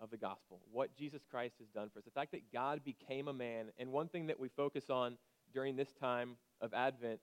of 0.00 0.10
the 0.10 0.16
gospel, 0.16 0.60
what 0.72 0.96
Jesus 0.96 1.22
Christ 1.30 1.56
has 1.58 1.68
done 1.68 1.90
for 1.92 1.98
us. 1.98 2.04
The 2.04 2.10
fact 2.10 2.32
that 2.32 2.52
God 2.52 2.82
became 2.84 3.28
a 3.28 3.32
man. 3.32 3.66
And 3.78 3.92
one 3.92 4.08
thing 4.08 4.26
that 4.26 4.38
we 4.38 4.48
focus 4.48 4.90
on 4.90 5.16
during 5.52 5.76
this 5.76 5.92
time 5.92 6.36
of 6.60 6.74
Advent 6.74 7.20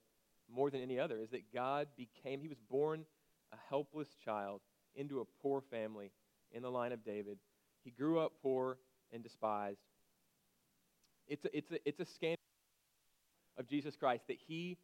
more 0.52 0.70
than 0.70 0.82
any 0.82 0.98
other 0.98 1.18
is 1.20 1.30
that 1.30 1.52
God 1.52 1.88
became, 1.96 2.40
he 2.40 2.48
was 2.48 2.58
born 2.70 3.04
a 3.52 3.56
helpless 3.68 4.08
child 4.24 4.60
into 4.94 5.20
a 5.20 5.24
poor 5.42 5.60
family 5.60 6.10
in 6.52 6.62
the 6.62 6.70
line 6.70 6.92
of 6.92 7.04
David 7.04 7.38
he 7.84 7.90
grew 7.90 8.18
up 8.18 8.32
poor 8.42 8.78
and 9.12 9.22
despised. 9.22 9.78
It's 11.28 11.44
a, 11.44 11.56
it's 11.56 11.70
a, 11.70 11.88
it's 11.88 12.00
a 12.00 12.04
scandal 12.04 12.38
of 13.58 13.68
Jesus 13.68 13.94
Christ 13.94 14.26
that 14.28 14.38
he 14.48 14.78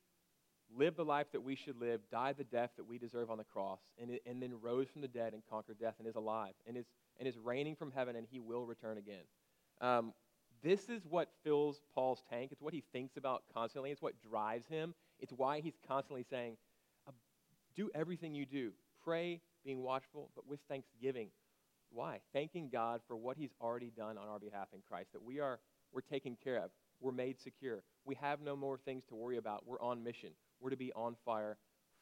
lived 0.77 0.97
the 0.97 1.05
life 1.05 1.27
that 1.33 1.43
we 1.43 1.57
should 1.57 1.81
live, 1.81 2.01
died 2.13 2.37
the 2.39 2.45
death 2.45 2.71
that 2.77 2.87
we 2.87 2.99
deserve 2.99 3.31
on 3.31 3.39
the 3.39 3.45
cross, 3.45 3.81
and, 4.01 4.19
and 4.27 4.41
then 4.41 4.53
rose 4.61 4.89
from 4.89 5.01
the 5.01 5.09
dead 5.09 5.33
and 5.33 5.43
conquered 5.51 5.81
death 5.81 5.95
and 5.99 6.07
is 6.07 6.15
alive 6.15 6.53
and 6.67 6.77
is, 6.77 6.87
and 7.19 7.27
is 7.27 7.37
reigning 7.39 7.75
from 7.75 7.91
heaven, 7.91 8.15
and 8.15 8.27
he 8.31 8.39
will 8.39 8.67
return 8.67 8.99
again. 8.99 9.25
Um, 9.81 10.13
this 10.63 10.89
is 10.89 11.03
what 11.09 11.31
fills 11.43 11.81
Paul's 11.95 12.23
tank. 12.31 12.53
It's 12.53 12.61
what 12.61 12.75
he 12.75 12.85
thinks 12.93 13.17
about 13.17 13.43
constantly. 13.53 13.91
It's 13.91 14.03
what 14.03 14.21
drives 14.21 14.67
him. 14.69 14.95
It's 15.21 15.33
why 15.33 15.61
he's 15.61 15.79
constantly 15.87 16.25
saying, 16.29 16.57
uh, 17.07 17.13
Do 17.77 17.91
everything 17.95 18.35
you 18.35 18.47
do. 18.47 18.73
Pray, 19.05 19.41
being 19.65 19.83
watchful, 19.83 20.31
but 20.35 20.47
with 20.47 20.61
thanksgiving. 20.69 21.29
Why? 21.93 22.21
Thanking 22.33 22.69
God 22.71 23.01
for 23.07 23.17
what 23.17 23.37
He's 23.37 23.51
already 23.61 23.91
done 23.97 24.17
on 24.17 24.29
our 24.29 24.39
behalf 24.39 24.69
in 24.73 24.81
Christ, 24.89 25.13
that 25.13 25.23
we 25.23 25.41
are 25.41 25.59
we're 25.93 26.03
taken 26.03 26.37
care 26.43 26.59
of, 26.59 26.71
we're 27.01 27.11
made 27.11 27.41
secure, 27.41 27.83
we 28.05 28.15
have 28.17 28.41
no 28.41 28.55
more 28.55 28.79
things 28.79 29.05
to 29.09 29.17
worry 29.17 29.39
about. 29.39 29.67
We're 29.67 29.81
on 29.81 30.05
mission. 30.05 30.31
We're 30.61 30.71
to 30.71 30.77
be 30.77 30.93
on 30.93 31.17
fire 31.25 31.57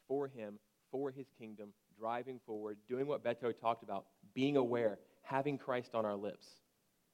for 0.07 0.29
Him, 0.29 0.59
for 0.91 1.11
His 1.11 1.27
kingdom, 1.39 1.73
driving 1.99 2.41
forward, 2.45 2.79
doing 2.87 3.07
what 3.07 3.25
Beto 3.25 3.59
talked 3.59 3.83
about, 3.83 4.07
being 4.35 4.57
aware, 4.57 4.99
having 5.23 5.57
Christ 5.57 5.95
on 5.95 6.05
our 6.05 6.17
lips. 6.17 6.47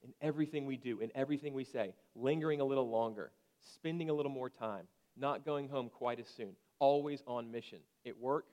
In 0.03 0.13
everything 0.21 0.67
we 0.67 0.77
do, 0.77 1.01
in 1.01 1.11
everything 1.15 1.55
we 1.55 1.65
say, 1.65 1.95
lingering 2.15 2.61
a 2.61 2.65
little 2.65 2.91
longer, 2.91 3.31
spending 3.75 4.11
a 4.11 4.13
little 4.13 4.33
more 4.33 4.51
time, 4.51 4.87
not 5.17 5.45
going 5.45 5.69
home 5.69 5.89
quite 5.89 6.19
as 6.19 6.29
soon, 6.29 6.51
always 6.79 7.23
on 7.27 7.51
mission. 7.51 7.79
At 8.07 8.19
work, 8.19 8.47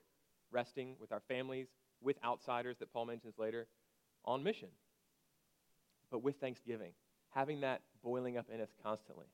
resting 0.51 0.95
with 0.99 1.11
our 1.11 1.21
families, 1.27 1.67
with 2.01 2.17
outsiders 2.23 2.77
that 2.79 2.91
Paul 2.91 3.05
mentions 3.05 3.37
later, 3.37 3.67
on 4.25 4.43
mission. 4.43 4.69
But 6.11 6.23
with 6.23 6.39
thanksgiving, 6.39 6.91
having 7.29 7.61
that 7.61 7.81
boiling 8.03 8.37
up 8.37 8.47
in 8.53 8.61
us 8.61 8.69
constantly. 8.83 9.27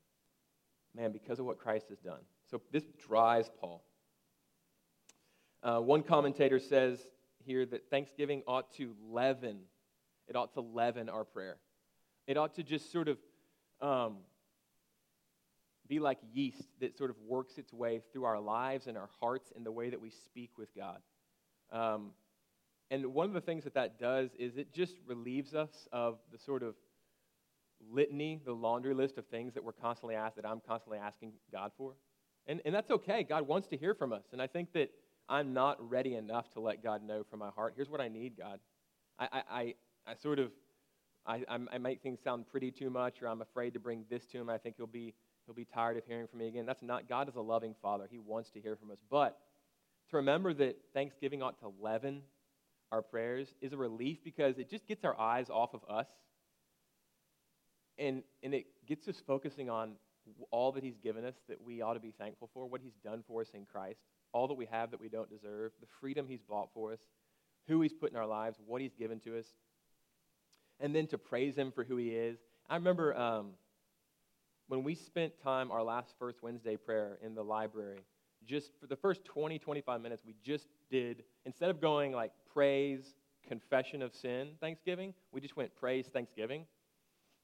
Man, 0.95 1.11
because 1.11 1.39
of 1.39 1.45
what 1.45 1.59
Christ 1.59 1.87
has 1.89 1.99
done. 1.99 2.21
So 2.49 2.61
this 2.71 2.83
drives 3.07 3.49
Paul. 3.59 3.83
Uh, 5.61 5.79
one 5.79 6.03
commentator 6.03 6.59
says 6.59 6.99
here 7.43 7.65
that 7.65 7.89
thanksgiving 7.89 8.43
ought 8.47 8.71
to 8.75 8.95
leaven, 9.09 9.59
it 10.27 10.35
ought 10.35 10.53
to 10.53 10.61
leaven 10.61 11.09
our 11.09 11.23
prayer. 11.23 11.57
It 12.27 12.37
ought 12.37 12.55
to 12.55 12.63
just 12.63 12.91
sort 12.91 13.07
of 13.07 13.17
um, 13.81 14.17
be 15.87 15.99
like 15.99 16.17
yeast 16.33 16.63
that 16.79 16.97
sort 16.97 17.09
of 17.09 17.15
works 17.27 17.57
its 17.57 17.73
way 17.73 18.01
through 18.11 18.25
our 18.25 18.39
lives 18.39 18.87
and 18.87 18.97
our 18.97 19.09
hearts 19.19 19.51
in 19.55 19.63
the 19.63 19.71
way 19.71 19.89
that 19.89 20.01
we 20.01 20.09
speak 20.09 20.51
with 20.57 20.69
God. 20.75 20.99
Um, 21.71 22.11
and 22.89 23.07
one 23.07 23.27
of 23.27 23.33
the 23.33 23.41
things 23.41 23.63
that 23.65 23.73
that 23.73 23.99
does 23.99 24.29
is 24.39 24.57
it 24.57 24.73
just 24.73 24.93
relieves 25.05 25.53
us 25.53 25.87
of 25.91 26.19
the 26.31 26.37
sort 26.37 26.63
of 26.63 26.75
litany, 27.91 28.39
the 28.45 28.53
laundry 28.53 28.93
list 28.93 29.17
of 29.17 29.25
things 29.27 29.53
that 29.53 29.63
we're 29.63 29.73
constantly 29.73 30.15
asked, 30.15 30.37
that 30.37 30.45
I'm 30.45 30.61
constantly 30.65 30.97
asking 30.97 31.33
God 31.51 31.71
for. 31.77 31.93
And, 32.47 32.61
and 32.65 32.73
that's 32.73 32.89
okay. 32.89 33.23
God 33.23 33.47
wants 33.47 33.67
to 33.69 33.77
hear 33.77 33.93
from 33.93 34.13
us. 34.13 34.23
And 34.31 34.41
I 34.41 34.47
think 34.47 34.71
that 34.73 34.89
I'm 35.27 35.53
not 35.53 35.77
ready 35.89 36.15
enough 36.15 36.49
to 36.53 36.61
let 36.61 36.81
God 36.81 37.03
know 37.03 37.23
from 37.29 37.39
my 37.39 37.49
heart, 37.49 37.73
here's 37.75 37.89
what 37.89 37.99
I 37.99 38.07
need, 38.07 38.37
God. 38.37 38.59
I, 39.19 39.27
I, 39.31 39.41
I, 39.49 39.73
I 40.07 40.15
sort 40.15 40.39
of, 40.39 40.51
I, 41.25 41.43
I 41.49 41.77
make 41.77 42.01
things 42.01 42.19
sound 42.23 42.47
pretty 42.47 42.71
too 42.71 42.89
much, 42.89 43.21
or 43.21 43.27
I'm 43.27 43.41
afraid 43.41 43.73
to 43.73 43.79
bring 43.81 44.05
this 44.09 44.25
to 44.27 44.37
him. 44.37 44.49
I 44.49 44.57
think 44.57 44.77
he'll 44.77 44.87
be, 44.87 45.13
he'll 45.47 45.55
be 45.55 45.65
tired 45.65 45.97
of 45.97 46.05
hearing 46.05 46.27
from 46.27 46.39
me 46.39 46.47
again. 46.47 46.67
That's 46.67 46.83
not, 46.83 47.09
God 47.09 47.27
is 47.27 47.35
a 47.35 47.41
loving 47.41 47.73
Father. 47.81 48.07
He 48.11 48.19
wants 48.19 48.51
to 48.51 48.61
hear 48.61 48.75
from 48.75 48.91
us. 48.91 48.99
But 49.09 49.39
to 50.11 50.17
remember 50.17 50.53
that 50.53 50.77
Thanksgiving 50.93 51.41
ought 51.41 51.59
to 51.61 51.71
leaven 51.81 52.21
our 52.91 53.01
prayers 53.01 53.47
is 53.61 53.73
a 53.73 53.77
relief 53.77 54.19
because 54.23 54.59
it 54.59 54.69
just 54.69 54.87
gets 54.87 55.03
our 55.03 55.19
eyes 55.19 55.49
off 55.49 55.73
of 55.73 55.81
us 55.89 56.07
and, 57.97 58.23
and 58.43 58.53
it 58.53 58.65
gets 58.87 59.07
us 59.07 59.21
focusing 59.25 59.69
on 59.69 59.93
all 60.51 60.71
that 60.73 60.83
He's 60.83 60.97
given 60.97 61.25
us 61.25 61.35
that 61.47 61.61
we 61.61 61.81
ought 61.81 61.93
to 61.93 61.99
be 61.99 62.13
thankful 62.17 62.49
for, 62.53 62.65
what 62.65 62.81
He's 62.81 62.95
done 63.03 63.23
for 63.27 63.41
us 63.41 63.47
in 63.53 63.65
Christ, 63.65 63.99
all 64.33 64.47
that 64.47 64.53
we 64.55 64.67
have 64.67 64.91
that 64.91 64.99
we 64.99 65.09
don't 65.09 65.29
deserve, 65.29 65.71
the 65.79 65.87
freedom 65.99 66.27
He's 66.27 66.41
bought 66.41 66.69
for 66.73 66.93
us, 66.93 66.99
who 67.67 67.81
He's 67.81 67.93
put 67.93 68.11
in 68.11 68.17
our 68.17 68.25
lives, 68.25 68.57
what 68.65 68.81
He's 68.81 68.93
given 68.93 69.19
to 69.21 69.37
us, 69.39 69.45
and 70.79 70.93
then 70.93 71.07
to 71.07 71.17
praise 71.17 71.55
Him 71.55 71.71
for 71.71 71.83
who 71.83 71.97
He 71.97 72.09
is. 72.09 72.37
I 72.69 72.75
remember 72.75 73.17
um, 73.17 73.51
when 74.67 74.83
we 74.83 74.95
spent 74.95 75.33
time, 75.41 75.71
our 75.71 75.83
last 75.83 76.13
First 76.19 76.43
Wednesday 76.43 76.75
prayer 76.75 77.17
in 77.23 77.35
the 77.35 77.43
library, 77.43 77.99
just 78.45 78.71
for 78.79 78.87
the 78.87 78.95
first 78.95 79.25
20, 79.25 79.59
25 79.59 80.01
minutes, 80.01 80.23
we 80.25 80.35
just 80.43 80.67
did, 80.89 81.23
instead 81.45 81.69
of 81.69 81.81
going 81.81 82.11
like 82.11 82.31
praise, 82.53 83.15
confession 83.47 84.01
of 84.01 84.13
sin, 84.13 84.49
Thanksgiving, 84.59 85.13
we 85.31 85.41
just 85.41 85.55
went 85.55 85.73
praise, 85.75 86.07
Thanksgiving. 86.07 86.65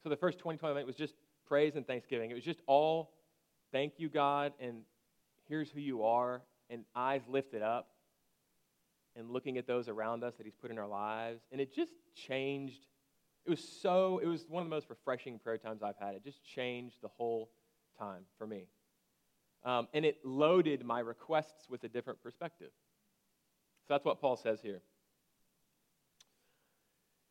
So 0.02 0.08
the 0.08 0.16
first 0.16 0.38
20, 0.38 0.58
25 0.58 0.74
minutes 0.74 0.86
was 0.86 0.96
just 0.96 1.14
praise 1.46 1.76
and 1.76 1.86
thanksgiving. 1.86 2.30
It 2.30 2.34
was 2.34 2.44
just 2.44 2.60
all 2.66 3.12
thank 3.72 3.94
you, 3.96 4.08
God, 4.08 4.52
and 4.60 4.82
here's 5.48 5.70
who 5.70 5.80
you 5.80 6.04
are, 6.04 6.42
and 6.70 6.84
eyes 6.94 7.22
lifted 7.28 7.62
up, 7.62 7.88
and 9.16 9.30
looking 9.30 9.58
at 9.58 9.66
those 9.66 9.88
around 9.88 10.24
us 10.24 10.34
that 10.36 10.44
He's 10.44 10.54
put 10.54 10.70
in 10.70 10.78
our 10.78 10.86
lives. 10.86 11.40
And 11.52 11.60
it 11.60 11.74
just 11.74 11.92
changed. 12.14 12.86
It 13.46 13.50
was 13.50 13.60
so, 13.82 14.18
it 14.18 14.26
was 14.26 14.46
one 14.48 14.62
of 14.62 14.68
the 14.68 14.74
most 14.74 14.88
refreshing 14.88 15.38
prayer 15.38 15.58
times 15.58 15.82
I've 15.82 15.98
had. 15.98 16.14
It 16.14 16.24
just 16.24 16.42
changed 16.44 16.96
the 17.02 17.08
whole 17.08 17.50
time 17.98 18.22
for 18.38 18.46
me. 18.46 18.68
Um, 19.64 19.88
and 19.92 20.04
it 20.04 20.18
loaded 20.24 20.84
my 20.84 21.00
requests 21.00 21.68
with 21.68 21.84
a 21.84 21.88
different 21.88 22.22
perspective. 22.22 22.70
So 23.86 23.94
that's 23.94 24.04
what 24.04 24.20
Paul 24.20 24.36
says 24.36 24.60
here. 24.62 24.80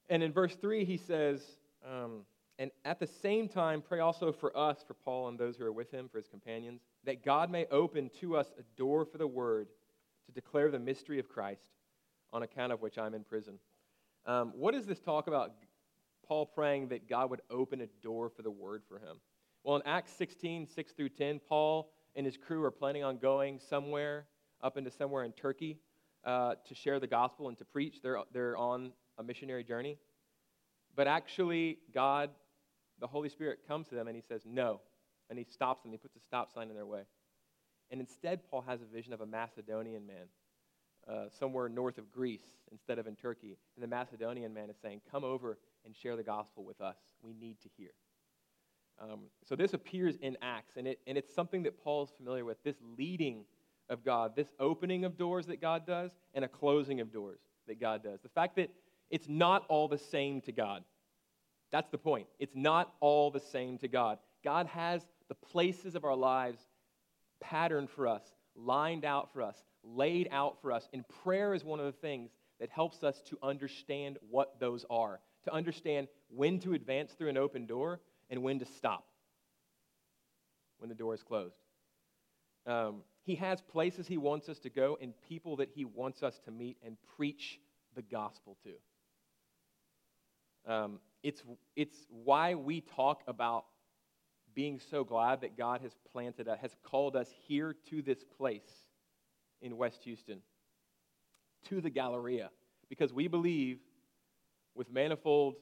And 0.10 0.22
in 0.22 0.32
verse 0.32 0.56
3, 0.56 0.86
he 0.86 0.98
says, 0.98 1.42
um, 1.88 2.26
and 2.60 2.70
at 2.86 3.00
the 3.00 3.08
same 3.08 3.48
time, 3.48 3.82
pray 3.82 4.00
also 4.00 4.32
for 4.32 4.56
us, 4.56 4.84
for 4.86 4.94
Paul 4.94 5.30
and 5.30 5.40
those 5.40 5.58
who 5.58 5.66
are 5.66 5.72
with 5.72 5.92
him, 5.92 6.08
for 6.08 6.20
his 6.20 6.28
companions, 6.28 6.82
that 7.04 7.24
God 7.26 7.50
may 7.50 7.66
open 7.72 8.12
to 8.20 8.36
us 8.38 8.48
a 8.60 8.64
door 8.78 9.06
for 9.06 9.18
the 9.18 9.28
word 9.28 9.70
to 10.28 10.32
declare 10.32 10.70
the 10.70 10.80
mystery 10.80 11.20
of 11.20 11.28
Christ, 11.28 11.66
on 12.32 12.44
account 12.44 12.72
of 12.72 12.82
which 12.82 12.98
I'm 12.98 13.14
in 13.14 13.24
prison. 13.24 13.60
Um, 14.26 14.54
what 14.56 14.74
does 14.74 14.86
this 14.86 15.00
talk 15.00 15.28
about? 15.28 15.54
Paul 16.28 16.46
praying 16.46 16.90
that 16.90 17.10
God 17.10 17.30
would 17.30 17.42
open 17.50 17.82
a 17.82 17.88
door 18.02 18.30
for 18.30 18.42
the 18.42 18.52
word 18.52 18.84
for 18.88 19.00
him. 19.00 19.18
Well, 19.64 19.76
in 19.78 19.82
Acts 19.86 20.14
16, 20.14 20.68
6 20.68 20.92
through 20.94 21.10
10, 21.10 21.40
Paul 21.48 21.92
and 22.16 22.26
his 22.26 22.38
crew 22.38 22.64
are 22.64 22.72
planning 22.72 23.04
on 23.04 23.18
going 23.18 23.60
somewhere, 23.60 24.26
up 24.62 24.78
into 24.78 24.92
somewhere 24.92 25.24
in 25.24 25.32
Turkey, 25.32 25.80
uh, 26.26 26.56
to 26.68 26.76
share 26.76 27.00
the 27.00 27.08
gospel 27.08 27.48
and 27.48 27.58
to 27.58 27.66
preach. 27.66 28.02
They're, 28.02 28.20
they're 28.34 28.58
on 28.58 28.92
a 29.18 29.24
missionary 29.24 29.64
journey. 29.64 29.98
But 30.96 31.08
actually, 31.08 31.80
God 31.94 32.30
the 33.00 33.08
Holy 33.08 33.30
Spirit 33.30 33.60
comes 33.68 33.88
to 33.90 33.96
them 33.96 34.08
and 34.08 34.16
he 34.16 34.22
says, 34.22 34.44
No. 34.46 34.80
And 35.30 35.40
he 35.40 35.46
stops 35.46 35.84
them. 35.84 35.92
He 35.92 35.98
puts 35.98 36.16
a 36.16 36.20
stop 36.20 36.54
sign 36.54 36.70
in 36.70 36.76
their 36.76 36.86
way. 36.86 37.02
And 37.92 38.00
instead, 38.00 38.42
Paul 38.50 38.64
has 38.68 38.82
a 38.82 38.86
vision 38.86 39.14
of 39.14 39.22
a 39.22 39.26
Macedonian 39.26 40.06
man 40.06 40.28
uh, 41.08 41.26
somewhere 41.38 41.70
north 41.70 41.98
of 41.98 42.12
Greece 42.12 42.46
instead 42.72 43.00
of 43.00 43.08
in 43.08 43.16
Turkey. 43.16 43.58
And 43.76 43.84
the 43.84 43.88
Macedonian 43.88 44.54
man 44.54 44.70
is 44.70 44.78
saying, 44.82 45.02
Come 45.12 45.24
over 45.24 45.58
and 45.86 45.96
share 45.96 46.16
the 46.16 46.24
gospel 46.24 46.64
with 46.64 46.82
us. 46.82 46.98
We 47.22 47.34
need 47.34 47.60
to 47.62 47.70
hear. 47.78 47.92
Um, 49.02 49.22
so 49.48 49.56
this 49.56 49.74
appears 49.74 50.16
in 50.22 50.38
Acts, 50.42 50.78
and, 50.78 50.88
it, 50.88 51.00
and 51.08 51.18
it's 51.18 51.34
something 51.34 51.64
that 51.64 51.84
Paul's 51.84 52.12
familiar 52.16 52.46
with 52.46 52.62
this 52.64 52.76
leading 52.98 53.46
of 53.90 54.04
God, 54.04 54.36
this 54.36 54.52
opening 54.60 55.04
of 55.04 55.18
doors 55.18 55.48
that 55.48 55.60
God 55.60 55.86
does, 55.86 56.12
and 56.34 56.46
a 56.46 56.48
closing 56.48 57.02
of 57.02 57.12
doors 57.12 57.40
that 57.68 57.80
God 57.80 58.04
does. 58.04 58.20
The 58.22 58.30
fact 58.30 58.56
that 58.58 58.70
it's 59.10 59.28
not 59.28 59.66
all 59.68 59.88
the 59.88 59.98
same 59.98 60.42
to 60.42 60.52
God. 60.52 60.84
That's 61.72 61.90
the 61.90 61.98
point. 61.98 62.28
It's 62.40 62.56
not 62.56 62.94
all 63.00 63.32
the 63.32 63.40
same 63.40 63.78
to 63.80 63.88
God. 63.88 64.20
God 64.44 64.68
has 64.68 65.06
the 65.28 65.36
places 65.36 65.96
of 65.96 66.06
our 66.06 66.16
lives 66.16 66.60
patterned 67.42 67.90
for 67.90 68.08
us, 68.08 68.24
lined 68.56 69.06
out 69.06 69.34
for 69.34 69.42
us, 69.42 69.64
laid 69.84 70.30
out 70.32 70.62
for 70.62 70.72
us. 70.72 70.88
And 70.94 71.04
prayer 71.24 71.54
is 71.54 71.64
one 71.64 71.80
of 71.80 71.86
the 71.86 71.92
things 71.92 72.32
that 72.60 72.70
helps 72.70 73.04
us 73.04 73.22
to 73.30 73.38
understand 73.42 74.18
what 74.30 74.60
those 74.60 74.86
are, 74.90 75.20
to 75.46 75.54
understand 75.54 76.08
when 76.30 76.60
to 76.60 76.74
advance 76.74 77.14
through 77.14 77.30
an 77.30 77.38
open 77.38 77.66
door 77.66 78.00
and 78.30 78.42
when 78.42 78.60
to 78.60 78.66
stop 78.66 79.06
when 80.80 80.90
the 80.90 80.96
door 80.96 81.14
is 81.14 81.24
closed. 81.24 81.56
Um, 82.66 83.04
he 83.24 83.36
has 83.36 83.62
places 83.62 84.08
he 84.08 84.18
wants 84.18 84.50
us 84.50 84.60
to 84.60 84.70
go 84.70 84.98
and 85.02 85.14
people 85.30 85.58
that 85.58 85.70
he 85.74 85.86
wants 85.86 86.24
us 86.24 86.40
to 86.46 86.52
meet 86.52 86.78
and 86.86 86.98
preach 87.16 87.60
the 87.96 88.02
gospel 88.02 88.58
to. 88.64 88.74
Um, 90.72 91.00
it's, 91.24 91.44
it's 91.76 91.98
why 92.10 92.56
we 92.56 92.82
talk 92.82 93.24
about 93.28 93.66
being 94.54 94.80
so 94.92 95.04
glad 95.04 95.42
that 95.42 95.58
God 95.58 95.82
has 95.82 95.94
planted 96.12 96.48
us, 96.48 96.60
has 96.62 96.76
called 96.84 97.16
us 97.16 97.28
here 97.48 97.76
to 97.90 98.02
this 98.02 98.24
place 98.38 98.88
in 99.62 99.78
West 99.78 100.04
Houston, 100.04 100.40
to 101.70 101.82
the 101.82 101.90
Galleria, 101.90 102.50
because 102.90 103.14
we 103.14 103.28
believe 103.28 103.80
with 104.76 104.92
manifold 104.92 105.56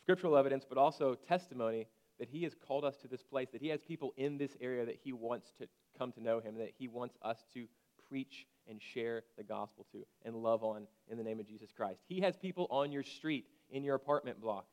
scriptural 0.00 0.36
evidence, 0.36 0.64
but 0.68 0.78
also 0.78 1.14
testimony, 1.14 1.86
that 2.18 2.28
He 2.28 2.42
has 2.42 2.54
called 2.54 2.84
us 2.84 2.96
to 2.98 3.08
this 3.08 3.22
place, 3.22 3.48
that 3.52 3.60
He 3.60 3.68
has 3.68 3.82
people 3.82 4.12
in 4.16 4.38
this 4.38 4.56
area 4.60 4.84
that 4.84 4.98
He 5.02 5.12
wants 5.12 5.52
to 5.58 5.68
come 5.98 6.12
to 6.12 6.22
know 6.22 6.40
Him, 6.40 6.56
that 6.58 6.72
He 6.78 6.88
wants 6.88 7.16
us 7.22 7.38
to 7.54 7.66
preach 8.08 8.46
and 8.68 8.80
share 8.80 9.22
the 9.36 9.42
gospel 9.42 9.86
to 9.92 10.04
and 10.24 10.36
love 10.36 10.62
on 10.62 10.86
in 11.08 11.18
the 11.18 11.24
name 11.24 11.40
of 11.40 11.46
Jesus 11.46 11.70
Christ. 11.72 12.00
He 12.06 12.20
has 12.20 12.36
people 12.36 12.66
on 12.70 12.92
your 12.92 13.02
street 13.02 13.46
in 13.70 13.82
your 13.82 13.94
apartment 13.94 14.40
block, 14.40 14.66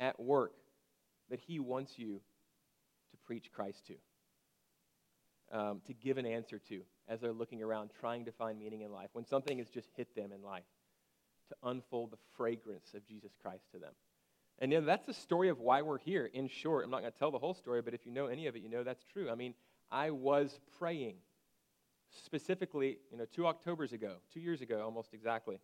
at 0.00 0.18
work, 0.18 0.52
that 1.30 1.40
He 1.40 1.58
wants 1.58 1.98
you 1.98 2.20
to 3.10 3.16
preach 3.26 3.50
Christ 3.52 3.86
to, 3.86 5.58
um, 5.58 5.80
to 5.86 5.92
give 5.92 6.18
an 6.18 6.26
answer 6.26 6.58
to 6.68 6.82
as 7.08 7.20
they're 7.20 7.32
looking 7.32 7.62
around 7.62 7.90
trying 8.00 8.24
to 8.24 8.32
find 8.32 8.58
meaning 8.58 8.82
in 8.82 8.90
life, 8.90 9.10
when 9.12 9.26
something 9.26 9.58
has 9.58 9.68
just 9.68 9.88
hit 9.96 10.14
them 10.16 10.32
in 10.32 10.42
life, 10.42 10.64
to 11.48 11.56
unfold 11.64 12.10
the 12.10 12.18
fragrance 12.36 12.94
of 12.94 13.06
Jesus 13.06 13.32
Christ 13.42 13.64
to 13.72 13.78
them. 13.78 13.92
And 14.58 14.72
you 14.72 14.80
know, 14.80 14.86
that's 14.86 15.06
the 15.06 15.14
story 15.14 15.48
of 15.48 15.60
why 15.60 15.82
we're 15.82 15.98
here. 15.98 16.30
In 16.32 16.48
short, 16.48 16.84
I'm 16.84 16.90
not 16.90 17.00
going 17.00 17.12
to 17.12 17.18
tell 17.18 17.30
the 17.30 17.38
whole 17.38 17.54
story, 17.54 17.82
but 17.82 17.94
if 17.94 18.06
you 18.06 18.12
know 18.12 18.26
any 18.26 18.46
of 18.46 18.56
it, 18.56 18.62
you 18.62 18.70
know 18.70 18.82
that's 18.82 19.04
true. 19.12 19.30
I 19.30 19.34
mean, 19.34 19.54
I 19.90 20.10
was 20.10 20.58
praying 20.78 21.16
specifically, 22.24 22.98
you 23.10 23.18
know, 23.18 23.26
two 23.34 23.46
Octobers 23.46 23.92
ago, 23.92 24.16
two 24.32 24.40
years 24.40 24.62
ago, 24.62 24.80
almost 24.82 25.12
exactly, 25.12 25.58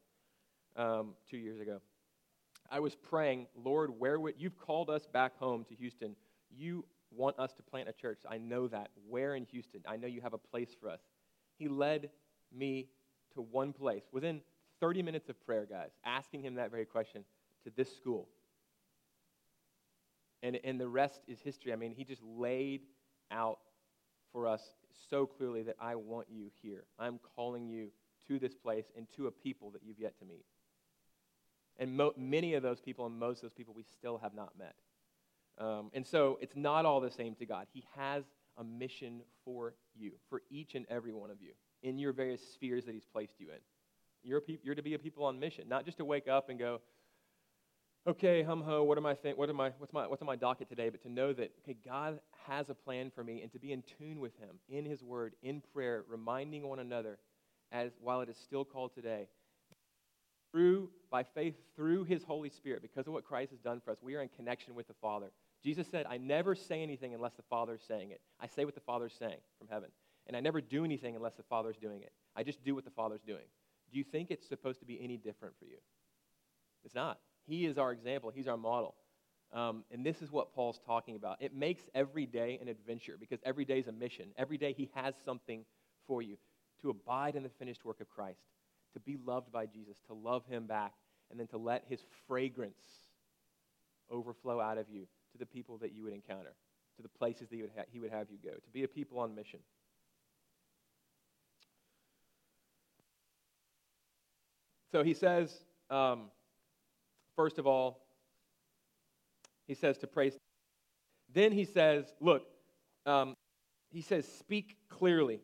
um, 0.77 1.15
two 1.31 1.39
years 1.39 1.61
ago. 1.61 1.81
I 2.71 2.81
was 2.81 2.95
praying, 2.95 3.47
Lord, 3.55 3.91
where 3.99 4.21
would 4.21 4.35
you've 4.39 4.59
called 4.59 4.91
us 4.91 5.07
back 5.07 5.39
home 5.39 5.65
to 5.69 5.75
Houston? 5.75 6.15
You 6.51 6.85
want 7.11 7.39
us 7.39 7.53
to 7.55 7.63
plant 7.63 7.89
a 7.89 7.93
church. 7.93 8.21
I 8.29 8.39
know 8.39 8.69
that. 8.69 8.89
Where 9.09 9.35
in 9.35 9.45
Houston? 9.47 9.83
I 9.87 9.97
know 9.97 10.07
you 10.07 10.21
have 10.21 10.33
a 10.35 10.39
place 10.39 10.71
for 10.81 10.89
us. 10.89 11.01
He 11.59 11.69
led 11.69 12.11
me 12.55 12.89
to 13.35 13.43
one 13.43 13.73
place 13.73 14.05
within 14.13 14.41
30 14.83 15.03
minutes 15.03 15.29
of 15.29 15.41
prayer, 15.47 15.65
guys, 15.65 15.91
asking 16.05 16.43
him 16.43 16.57
that 16.57 16.71
very 16.71 16.85
question 16.85 17.25
to 17.63 17.71
this 17.77 17.97
school. 17.97 18.29
And, 20.43 20.59
and 20.65 20.79
the 20.79 20.89
rest 20.89 21.21
is 21.29 21.39
history. 21.41 21.73
I 21.73 21.77
mean, 21.77 21.93
he 21.93 22.05
just 22.05 22.21
laid 22.23 22.81
out 23.31 23.61
for 24.33 24.49
us 24.49 24.61
so 25.09 25.25
clearly 25.25 25.63
that 25.63 25.77
I 25.81 25.95
want 25.95 26.27
you 26.29 26.51
here. 26.63 26.83
I'm 26.99 27.21
calling 27.37 27.69
you 27.69 27.91
to 28.27 28.41
this 28.41 28.57
place 28.57 28.87
and 28.97 29.07
to 29.17 29.29
a 29.29 29.31
people 29.31 29.71
that 29.71 29.83
you've 29.85 30.01
yet 30.01 30.19
to 30.19 30.25
meet. 30.25 30.45
And 31.79 31.97
mo- 31.97 32.15
many 32.17 32.55
of 32.55 32.65
those 32.65 32.81
people 32.81 33.07
and 33.07 33.17
most 33.17 33.37
of 33.37 33.43
those 33.43 33.55
people 33.55 33.75
we 33.75 33.85
still 33.85 34.19
have 34.19 34.35
not 34.35 34.53
met. 34.59 34.75
Um, 35.59 35.91
and 35.95 36.05
so 36.05 36.39
it's 36.41 36.57
not 36.57 36.87
all 36.87 37.01
the 37.01 37.11
same 37.11 37.37
to 37.37 37.47
God. 37.47 37.69
He 37.73 37.85
has 37.97 38.25
a 38.59 38.65
mission 38.65 39.23
for 39.45 39.75
you, 39.95 40.13
for 40.29 40.43
each 40.51 40.75
and 40.75 40.87
every 40.91 41.13
one 41.13 41.31
of 41.31 41.41
you, 41.41 41.53
in 41.85 41.99
your 41.99 42.13
various 42.13 42.43
spheres 42.55 42.85
that 42.87 42.95
He's 42.95 43.05
placed 43.05 43.35
you 43.39 43.49
in. 43.51 43.59
You're, 44.25 44.41
pe- 44.41 44.59
you're 44.63 44.75
to 44.75 44.83
be 44.83 44.95
a 44.95 44.99
people 44.99 45.25
on 45.25 45.41
mission, 45.41 45.69
not 45.69 45.85
just 45.85 45.99
to 45.99 46.05
wake 46.05 46.29
up 46.29 46.49
and 46.49 46.59
go, 46.59 46.81
okay, 48.07 48.43
hum 48.43 48.63
ho, 48.63 48.83
what 48.83 48.99
am 48.99 49.07
I 49.07 49.15
think? 49.15 49.39
What 49.39 49.49
am 49.49 49.61
I? 49.61 49.71
What's 49.79 49.93
my 49.93 50.07
what's 50.07 50.23
on 50.23 50.27
my 50.27 50.37
docket 50.37 50.69
today? 50.69 50.89
But 50.89 51.03
to 51.03 51.09
know 51.09 51.33
that 51.33 51.53
okay, 51.63 51.77
God 51.85 52.21
has 52.47 52.69
a 52.69 52.75
plan 52.75 53.11
for 53.15 53.23
me, 53.23 53.43
and 53.43 53.53
to 53.53 53.59
be 53.59 53.73
in 53.73 53.83
tune 53.99 54.21
with 54.21 54.37
Him 54.39 54.57
in 54.69 54.85
His 54.85 55.03
Word, 55.03 55.35
in 55.43 55.63
prayer, 55.73 56.05
reminding 56.09 56.69
one 56.69 56.79
another, 56.79 57.19
as 57.71 57.93
while 58.01 58.21
it 58.21 58.29
is 58.29 58.37
still 58.37 58.65
called 58.65 58.95
today, 58.95 59.29
through 60.51 60.91
by 61.11 61.23
faith 61.23 61.55
through 61.77 62.05
His 62.05 62.25
Holy 62.25 62.51
Spirit, 62.51 62.83
because 62.83 63.07
of 63.07 63.13
what 63.13 63.25
Christ 63.25 63.51
has 63.53 63.61
done 63.61 63.81
for 63.85 63.91
us, 63.91 63.99
we 64.03 64.15
are 64.15 64.23
in 64.23 64.29
connection 64.29 64.75
with 64.75 64.89
the 64.89 64.95
Father. 64.95 65.31
Jesus 65.63 65.87
said, 65.89 66.07
"I 66.07 66.17
never 66.17 66.55
say 66.55 66.83
anything 66.83 67.15
unless 67.15 67.35
the 67.35 67.43
Father 67.43 67.75
is 67.75 67.83
saying 67.83 68.11
it. 68.11 68.21
I 68.41 68.47
say 68.49 68.65
what 68.65 68.75
the 68.75 68.81
Father 68.81 69.07
is 69.07 69.15
saying 69.15 69.39
from 69.59 69.69
heaven, 69.69 69.91
and 70.27 70.37
I 70.37 70.41
never 70.41 70.61
do 70.61 70.85
anything 70.85 71.15
unless 71.15 71.35
the 71.35 71.45
Father 71.45 71.71
is 71.71 71.77
doing 71.77 72.03
it. 72.03 72.13
I 72.35 72.43
just 72.43 72.65
do 72.65 72.75
what 72.75 72.85
the 72.85 72.91
Father 72.91 73.15
is 73.15 73.23
doing." 73.23 73.45
Do 73.93 73.99
you 73.99 74.05
think 74.05 74.31
it's 74.31 74.49
supposed 74.49 74.81
to 74.81 74.87
be 74.87 74.99
any 75.03 75.17
different 75.17 75.55
for 75.59 75.67
you? 75.67 75.77
It's 76.85 76.95
not. 76.95 77.19
He 77.47 77.67
is 77.67 77.79
our 77.79 77.93
example, 77.93 78.33
He's 78.35 78.49
our 78.49 78.57
model. 78.57 78.95
Um, 79.53 79.85
and 79.91 80.05
this 80.05 80.23
is 80.23 80.33
what 80.33 80.55
Paul's 80.55 80.81
talking 80.87 81.15
about. 81.15 81.37
It 81.43 81.55
makes 81.55 81.83
every 81.95 82.25
day 82.25 82.59
an 82.63 82.69
adventure 82.69 83.17
because 83.21 83.39
every 83.45 83.67
day 83.67 83.79
is 83.79 83.87
a 83.87 83.93
mission. 83.93 84.29
Every 84.39 84.57
day 84.57 84.73
He 84.73 84.91
has 84.95 85.15
something 85.25 85.65
for 86.07 86.23
you 86.23 86.39
to 86.81 86.91
abide 86.91 87.37
in 87.37 87.43
the 87.43 87.51
finished 87.51 87.85
work 87.85 88.01
of 88.01 88.09
Christ, 88.09 88.41
to 88.95 89.01
be 89.01 89.19
loved 89.25 89.53
by 89.53 89.67
Jesus, 89.67 89.99
to 90.07 90.15
love 90.15 90.47
Him 90.47 90.67
back, 90.67 90.95
and 91.31 91.39
then 91.39 91.47
to 91.49 91.59
let 91.59 91.85
His 91.89 92.01
fragrance 92.27 92.83
overflow 94.11 94.61
out 94.61 94.79
of 94.79 94.89
you 94.89 95.07
to 95.33 95.39
the 95.39 95.47
people 95.47 95.79
that 95.79 95.93
you 95.93 96.05
would 96.05 96.13
encounter, 96.13 96.55
to 96.97 97.03
the 97.03 97.09
places 97.09 97.49
that 97.49 97.61
would, 97.61 97.71
ha- 97.77 97.85
he 97.91 97.99
would 97.99 98.11
have 98.11 98.29
you 98.31 98.39
go, 98.43 98.55
to 98.55 98.71
be 98.73 98.85
a 98.85 98.89
people 98.89 99.19
on 99.19 99.35
mission. 99.35 99.61
So 104.93 105.03
he 105.03 105.15
says, 105.15 105.65
um, 105.91 106.25
first 107.35 107.59
of 107.59 107.67
all, 107.67 108.05
he 109.67 109.75
says 109.75 109.97
to 109.99 110.07
praise. 110.07 110.37
Then 111.33 111.51
he 111.51 111.65
says, 111.65 112.05
look, 112.21 112.43
um, 113.07 113.35
he 113.91 114.03
says, 114.03 114.29
speak 114.39 114.77
clearly. 114.91 115.41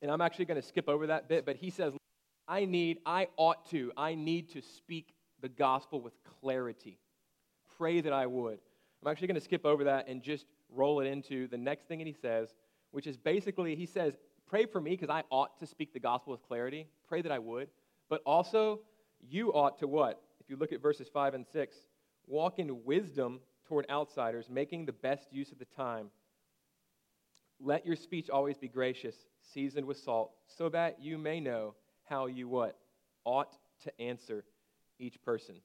And 0.00 0.10
I'm 0.10 0.20
actually 0.20 0.44
going 0.44 0.60
to 0.60 0.66
skip 0.66 0.88
over 0.88 1.08
that 1.08 1.28
bit, 1.28 1.44
but 1.44 1.56
he 1.56 1.70
says, 1.70 1.92
I 2.46 2.64
need, 2.64 2.98
I 3.04 3.26
ought 3.36 3.68
to, 3.70 3.90
I 3.96 4.14
need 4.14 4.50
to 4.50 4.62
speak 4.62 5.12
the 5.40 5.48
gospel 5.48 6.00
with 6.00 6.12
clarity. 6.40 6.98
Pray 7.76 8.00
that 8.00 8.12
I 8.12 8.26
would. 8.26 8.60
I'm 9.02 9.10
actually 9.10 9.26
going 9.26 9.40
to 9.40 9.44
skip 9.44 9.66
over 9.66 9.84
that 9.84 10.06
and 10.06 10.22
just 10.22 10.46
roll 10.72 11.00
it 11.00 11.06
into 11.06 11.48
the 11.48 11.58
next 11.58 11.88
thing 11.88 11.98
that 11.98 12.06
he 12.06 12.12
says, 12.12 12.54
which 12.92 13.08
is 13.08 13.16
basically, 13.16 13.74
he 13.74 13.86
says, 13.86 14.16
pray 14.46 14.66
for 14.66 14.80
me 14.80 14.90
because 14.90 15.10
I 15.10 15.24
ought 15.30 15.58
to 15.58 15.66
speak 15.66 15.92
the 15.92 16.00
gospel 16.00 16.32
with 16.32 16.42
clarity. 16.42 16.86
Pray 17.08 17.22
that 17.22 17.32
I 17.32 17.40
would. 17.40 17.68
But 18.08 18.22
also, 18.24 18.80
you 19.20 19.52
ought 19.52 19.78
to 19.80 19.88
what? 19.88 20.20
If 20.40 20.48
you 20.48 20.56
look 20.56 20.72
at 20.72 20.80
verses 20.80 21.08
5 21.12 21.34
and 21.34 21.46
6, 21.52 21.76
walk 22.26 22.58
in 22.58 22.84
wisdom 22.84 23.40
toward 23.68 23.86
outsiders, 23.90 24.48
making 24.48 24.86
the 24.86 24.92
best 24.92 25.32
use 25.32 25.50
of 25.50 25.58
the 25.58 25.64
time. 25.64 26.10
Let 27.58 27.86
your 27.86 27.96
speech 27.96 28.30
always 28.30 28.58
be 28.58 28.68
gracious, 28.68 29.16
seasoned 29.52 29.86
with 29.86 29.96
salt, 29.98 30.32
so 30.46 30.68
that 30.68 31.00
you 31.00 31.18
may 31.18 31.40
know 31.40 31.74
how 32.04 32.26
you 32.26 32.48
what? 32.48 32.78
Ought 33.24 33.56
to 33.84 34.00
answer 34.00 34.44
each 34.98 35.20
person. 35.22 35.56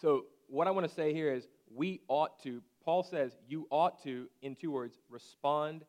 So, 0.00 0.24
what 0.46 0.66
I 0.66 0.70
want 0.70 0.88
to 0.88 0.94
say 0.94 1.12
here 1.12 1.32
is 1.32 1.46
we 1.74 2.00
ought 2.08 2.42
to, 2.42 2.62
Paul 2.84 3.02
says, 3.02 3.32
you 3.48 3.66
ought 3.70 4.02
to, 4.04 4.28
in 4.42 4.54
two 4.54 4.70
words, 4.70 4.98
respond 5.08 5.84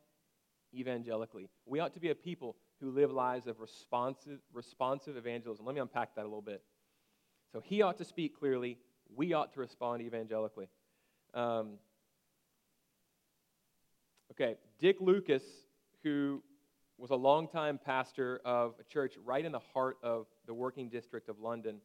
evangelically. 0.73 1.49
We 1.65 1.79
ought 1.79 1.93
to 1.93 1.99
be 1.99 2.09
a 2.09 2.15
people 2.15 2.55
who 2.79 2.91
live 2.91 3.11
lives 3.11 3.47
of 3.47 3.59
responsive, 3.59 4.39
responsive 4.53 5.17
evangelism. 5.17 5.65
Let 5.65 5.75
me 5.75 5.81
unpack 5.81 6.15
that 6.15 6.21
a 6.21 6.27
little 6.27 6.41
bit. 6.41 6.61
So 7.51 7.61
he 7.63 7.81
ought 7.81 7.97
to 7.99 8.05
speak 8.05 8.37
clearly. 8.37 8.77
We 9.15 9.33
ought 9.33 9.53
to 9.53 9.59
respond 9.59 10.01
evangelically. 10.01 10.67
Um, 11.33 11.73
okay, 14.31 14.55
Dick 14.79 14.97
Lucas, 14.99 15.43
who 16.03 16.43
was 16.97 17.11
a 17.11 17.15
longtime 17.15 17.79
pastor 17.83 18.41
of 18.45 18.75
a 18.79 18.83
church 18.83 19.15
right 19.23 19.43
in 19.43 19.51
the 19.51 19.59
heart 19.73 19.97
of 20.03 20.27
the 20.47 20.53
working 20.53 20.89
district 20.89 21.29
of 21.29 21.39
London. 21.39 21.77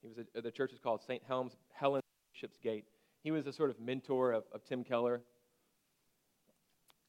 He 0.00 0.08
was 0.08 0.18
a, 0.18 0.40
the 0.40 0.50
church 0.50 0.72
is 0.72 0.78
called 0.78 1.02
St. 1.02 1.22
Helens, 1.26 1.56
Helen 1.72 2.00
Bishopsgate. 2.32 2.84
He 3.22 3.30
was 3.30 3.46
a 3.46 3.52
sort 3.52 3.70
of 3.70 3.80
mentor 3.80 4.32
of, 4.32 4.44
of 4.52 4.64
Tim 4.64 4.82
Keller 4.84 5.22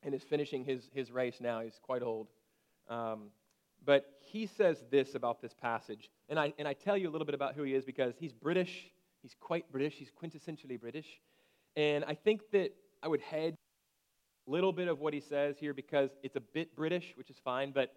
and 0.04 0.14
is 0.14 0.24
finishing 0.24 0.64
his, 0.64 0.90
his 0.94 1.12
race 1.12 1.38
now. 1.40 1.62
He's 1.62 1.80
quite 1.82 2.04
old. 2.04 2.28
Um, 2.90 3.30
but 3.86 4.06
he 4.20 4.46
says 4.46 4.84
this 4.90 5.16
about 5.16 5.42
this 5.42 5.54
passage. 5.54 6.10
And 6.30 6.40
I, 6.40 6.54
and 6.58 6.68
I 6.68 6.74
tell 6.74 6.98
you 6.98 7.10
a 7.10 7.12
little 7.12 7.26
bit 7.26 7.36
about 7.36 7.56
who 7.56 7.64
he 7.64 7.74
is 7.74 7.84
because 7.84 8.14
he's 8.18 8.32
British. 8.32 8.92
He's 9.22 9.36
quite 9.40 9.70
British. 9.72 9.96
He's 9.96 10.12
quintessentially 10.12 10.80
British. 10.80 11.20
And 11.76 12.06
I 12.06 12.14
think 12.14 12.42
that 12.52 12.74
I 13.02 13.08
would 13.08 13.22
hedge 13.22 13.56
a 14.48 14.52
little 14.52 14.72
bit 14.72 14.88
of 14.88 15.00
what 15.00 15.14
he 15.14 15.20
says 15.20 15.58
here 15.60 15.74
because 15.74 16.12
it's 16.24 16.36
a 16.36 16.42
bit 16.42 16.76
British, 16.76 17.14
which 17.16 17.30
is 17.30 17.38
fine. 17.44 17.74
But 17.74 17.94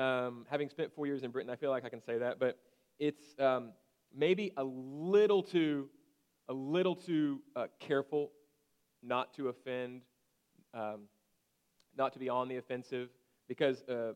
um, 0.00 0.46
having 0.50 0.68
spent 0.68 0.92
four 0.94 1.06
years 1.06 1.22
in 1.22 1.30
Britain, 1.30 1.50
I 1.50 1.56
feel 1.56 1.70
like 1.70 1.84
I 1.84 1.88
can 1.88 2.02
say 2.02 2.18
that. 2.18 2.38
But 2.38 2.58
it's 2.98 3.22
um, 3.38 3.72
maybe 4.14 4.52
a 4.56 4.64
little 4.64 5.42
too, 5.42 5.88
a 6.48 6.52
little 6.52 6.94
too 6.94 7.40
uh, 7.56 7.66
careful 7.80 8.32
not 9.02 9.34
to 9.34 9.48
offend, 9.48 10.02
um, 10.74 11.02
not 11.96 12.12
to 12.12 12.18
be 12.18 12.28
on 12.28 12.48
the 12.48 12.56
offensive, 12.56 13.08
because 13.48 13.82
uh, 13.84 14.12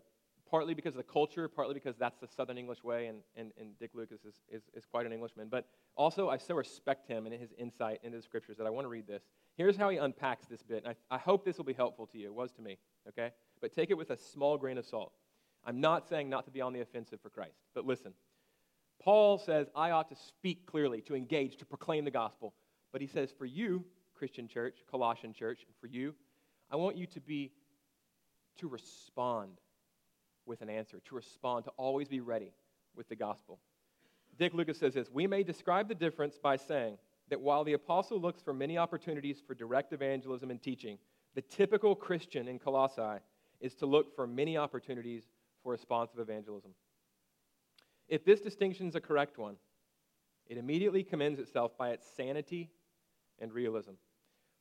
partly 0.48 0.74
because 0.74 0.94
of 0.94 0.98
the 0.98 1.12
culture, 1.12 1.48
partly 1.48 1.74
because 1.74 1.96
that's 1.96 2.18
the 2.18 2.28
Southern 2.28 2.58
English 2.58 2.82
way, 2.84 3.06
and, 3.06 3.18
and, 3.36 3.52
and 3.60 3.78
Dick 3.78 3.90
Lucas 3.94 4.24
is, 4.24 4.34
is, 4.50 4.62
is 4.74 4.84
quite 4.84 5.06
an 5.06 5.12
Englishman. 5.12 5.48
But 5.50 5.66
also, 5.96 6.28
I 6.28 6.36
so 6.36 6.54
respect 6.54 7.08
him 7.08 7.26
and 7.26 7.34
his 7.34 7.52
insight 7.58 8.00
into 8.02 8.16
the 8.16 8.22
scriptures 8.22 8.56
that 8.58 8.66
I 8.66 8.70
want 8.70 8.84
to 8.84 8.88
read 8.88 9.06
this. 9.06 9.22
Here's 9.56 9.76
how 9.76 9.88
he 9.88 9.96
unpacks 9.96 10.46
this 10.46 10.62
bit. 10.62 10.84
And 10.84 10.94
I, 11.10 11.14
I 11.14 11.18
hope 11.18 11.44
this 11.44 11.56
will 11.56 11.64
be 11.64 11.72
helpful 11.72 12.06
to 12.08 12.18
you. 12.18 12.26
It 12.26 12.34
was 12.34 12.52
to 12.52 12.62
me, 12.62 12.78
okay? 13.08 13.30
But 13.60 13.72
take 13.72 13.90
it 13.90 13.94
with 13.94 14.10
a 14.10 14.16
small 14.16 14.56
grain 14.56 14.78
of 14.78 14.86
salt. 14.86 15.12
I'm 15.64 15.80
not 15.80 16.08
saying 16.08 16.28
not 16.28 16.44
to 16.44 16.50
be 16.50 16.60
on 16.60 16.72
the 16.72 16.80
offensive 16.80 17.20
for 17.20 17.30
Christ, 17.30 17.56
but 17.74 17.84
listen. 17.84 18.12
Paul 19.02 19.38
says, 19.38 19.68
I 19.74 19.90
ought 19.90 20.08
to 20.10 20.16
speak 20.16 20.66
clearly, 20.66 21.00
to 21.02 21.14
engage, 21.14 21.56
to 21.56 21.66
proclaim 21.66 22.04
the 22.04 22.10
gospel. 22.10 22.54
But 22.92 23.00
he 23.00 23.06
says, 23.06 23.30
for 23.36 23.46
you, 23.46 23.84
Christian 24.14 24.48
church, 24.48 24.78
Colossian 24.90 25.32
church, 25.32 25.66
for 25.80 25.86
you, 25.86 26.14
I 26.70 26.76
want 26.76 26.96
you 26.96 27.06
to 27.06 27.20
be, 27.20 27.52
to 28.58 28.68
respond 28.68 29.60
with 30.46 30.62
an 30.62 30.70
answer, 30.70 31.00
to 31.06 31.14
respond, 31.14 31.64
to 31.64 31.70
always 31.76 32.08
be 32.08 32.20
ready 32.20 32.52
with 32.94 33.08
the 33.08 33.16
gospel. 33.16 33.58
Dick 34.38 34.54
Lucas 34.54 34.78
says 34.78 34.94
this 34.94 35.10
We 35.10 35.26
may 35.26 35.42
describe 35.42 35.88
the 35.88 35.94
difference 35.94 36.38
by 36.38 36.56
saying 36.56 36.98
that 37.28 37.40
while 37.40 37.64
the 37.64 37.72
apostle 37.72 38.20
looks 38.20 38.42
for 38.42 38.52
many 38.52 38.78
opportunities 38.78 39.42
for 39.44 39.54
direct 39.54 39.92
evangelism 39.92 40.50
and 40.50 40.62
teaching, 40.62 40.98
the 41.34 41.42
typical 41.42 41.94
Christian 41.94 42.48
in 42.48 42.58
Colossae 42.58 43.20
is 43.60 43.74
to 43.76 43.86
look 43.86 44.14
for 44.14 44.26
many 44.26 44.56
opportunities 44.56 45.24
for 45.62 45.72
responsive 45.72 46.20
evangelism. 46.20 46.72
If 48.08 48.24
this 48.24 48.40
distinction 48.40 48.88
is 48.88 48.94
a 48.94 49.00
correct 49.00 49.38
one, 49.38 49.56
it 50.46 50.58
immediately 50.58 51.02
commends 51.02 51.40
itself 51.40 51.76
by 51.76 51.90
its 51.90 52.06
sanity 52.16 52.70
and 53.40 53.52
realism. 53.52 53.92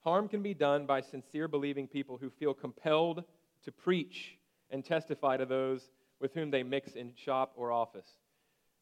Harm 0.04 0.28
can 0.28 0.42
be 0.42 0.54
done 0.54 0.86
by 0.86 1.02
sincere 1.02 1.48
believing 1.48 1.88
people 1.88 2.18
who 2.18 2.30
feel 2.30 2.54
compelled 2.54 3.24
to 3.66 3.72
preach 3.72 4.38
and 4.70 4.84
testify 4.84 5.38
to 5.38 5.46
those 5.46 5.90
with 6.20 6.34
whom 6.34 6.52
they 6.52 6.64
mix 6.64 6.94
in 6.94 7.14
shop 7.16 7.54
or 7.56 7.72
office. 7.72 8.08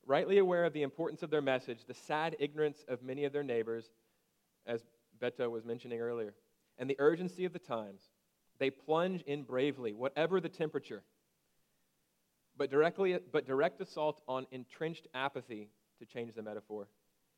Rightly 0.06 0.38
aware 0.38 0.66
of 0.66 0.74
the 0.74 0.84
importance 0.84 1.24
of 1.24 1.30
their 1.30 1.42
message, 1.42 1.86
the 1.88 1.94
sad 1.94 2.36
ignorance 2.40 2.84
of 2.88 3.02
many 3.02 3.26
of 3.26 3.34
their 3.34 3.44
neighbors, 3.44 3.86
as 4.66 4.82
Beto 5.22 5.50
was 5.50 5.66
mentioning 5.66 6.00
earlier, 6.00 6.34
and 6.78 6.90
the 6.90 6.98
urgency 7.00 7.46
of 7.46 7.54
the 7.54 7.60
times, 7.60 8.02
they 8.60 8.70
plunge 8.70 9.22
in 9.24 9.44
bravely, 9.44 9.94
whatever 9.94 10.40
the 10.40 10.50
temperature. 10.50 11.04
But, 12.56 12.70
directly, 12.70 13.18
but 13.32 13.48
direct 13.48 13.82
assault 13.82 14.22
on 14.28 14.46
entrenched 14.52 15.08
apathy, 15.14 15.70
to 16.00 16.06
change 16.06 16.34
the 16.34 16.42
metaphor, 16.42 16.88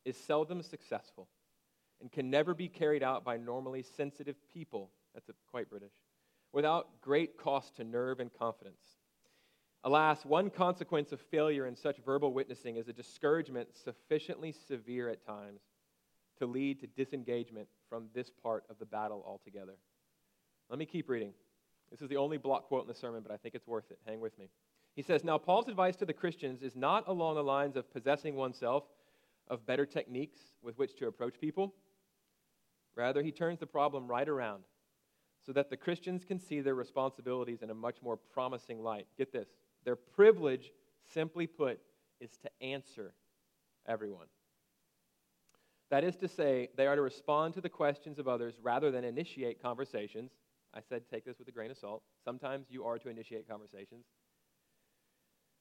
is 0.04 0.18
seldom 0.18 0.62
successful 0.62 1.28
and 2.02 2.12
can 2.12 2.30
never 2.30 2.54
be 2.54 2.68
carried 2.68 3.04
out 3.04 3.24
by 3.24 3.38
normally 3.38 3.84
sensitive 3.84 4.36
people 4.54 4.92
That's 5.14 5.30
a, 5.30 5.34
quite 5.50 5.70
British. 5.70 5.94
Without 6.56 7.02
great 7.02 7.38
cost 7.38 7.76
to 7.76 7.84
nerve 7.84 8.22
and 8.22 8.34
confidence. 8.34 8.80
Alas, 9.84 10.24
one 10.24 10.50
consequence 10.50 11.12
of 11.12 11.20
failure 11.20 11.68
in 11.68 11.76
such 11.76 11.98
verbal 12.06 12.32
witnessing 12.32 12.78
is 12.78 12.88
a 12.88 12.94
discouragement 12.94 13.68
sufficiently 13.76 14.54
severe 14.54 15.10
at 15.10 15.26
times 15.26 15.60
to 16.40 16.46
lead 16.46 16.80
to 16.80 16.88
disengagement 16.88 17.68
from 17.90 18.06
this 18.14 18.30
part 18.42 18.64
of 18.70 18.80
the 18.80 18.86
battle 18.86 19.22
altogether. 19.28 19.74
Let 20.70 20.80
me 20.80 20.86
keep 20.86 21.10
reading. 21.10 21.34
This 21.92 22.02
is 22.02 22.08
the 22.08 22.16
only 22.16 22.38
block 22.38 22.70
quote 22.70 22.84
in 22.84 22.88
the 22.88 22.94
sermon, 22.96 23.22
but 23.22 23.34
I 23.34 23.38
think 23.38 23.54
it's 23.54 23.68
worth 23.68 23.92
it. 23.92 24.00
Hang 24.08 24.22
with 24.22 24.40
me. 24.40 24.48
He 24.96 25.02
says, 25.02 25.26
Now, 25.26 25.38
Paul's 25.38 25.68
advice 25.68 25.98
to 25.98 26.06
the 26.06 26.14
Christians 26.14 26.62
is 26.62 26.78
not 26.78 27.06
along 27.10 27.36
the 27.36 27.44
lines 27.44 27.76
of 27.76 27.92
possessing 27.92 28.34
oneself 28.34 28.86
of 29.50 29.66
better 29.66 29.86
techniques 29.86 30.40
with 30.64 30.78
which 30.78 30.96
to 31.00 31.08
approach 31.08 31.36
people. 31.38 31.76
Rather, 32.96 33.22
he 33.22 33.34
turns 33.34 33.60
the 33.60 33.68
problem 33.68 34.08
right 34.08 34.30
around 34.30 34.64
so 35.46 35.52
that 35.54 35.70
the 35.70 35.78
Christians 35.78 36.26
can 36.26 36.40
see 36.40 36.62
their 36.62 36.76
responsibilities 36.76 37.62
in 37.62 37.70
a 37.70 37.76
much 37.76 37.98
more 38.02 38.18
promising 38.18 38.82
light. 38.82 39.08
Get 39.18 39.32
this 39.32 39.48
their 39.84 39.96
privilege, 39.96 40.72
simply 41.14 41.46
put, 41.46 41.80
is 42.20 42.38
to 42.38 42.50
answer 42.62 43.14
everyone. 43.88 44.28
That 45.92 46.04
is 46.04 46.16
to 46.18 46.28
say, 46.28 46.70
they 46.76 46.88
are 46.88 46.96
to 46.96 47.02
respond 47.02 47.54
to 47.54 47.62
the 47.62 47.70
questions 47.70 48.18
of 48.18 48.28
others 48.28 48.56
rather 48.62 48.90
than 48.90 49.04
initiate 49.04 49.62
conversations. 49.62 50.32
I 50.74 50.80
said 50.82 51.04
take 51.10 51.24
this 51.24 51.38
with 51.38 51.48
a 51.48 51.52
grain 51.52 51.70
of 51.72 51.78
salt. 51.78 52.02
Sometimes 52.24 52.68
you 52.70 52.84
are 52.84 52.98
to 52.98 53.10
initiate 53.10 53.48
conversations 53.48 54.06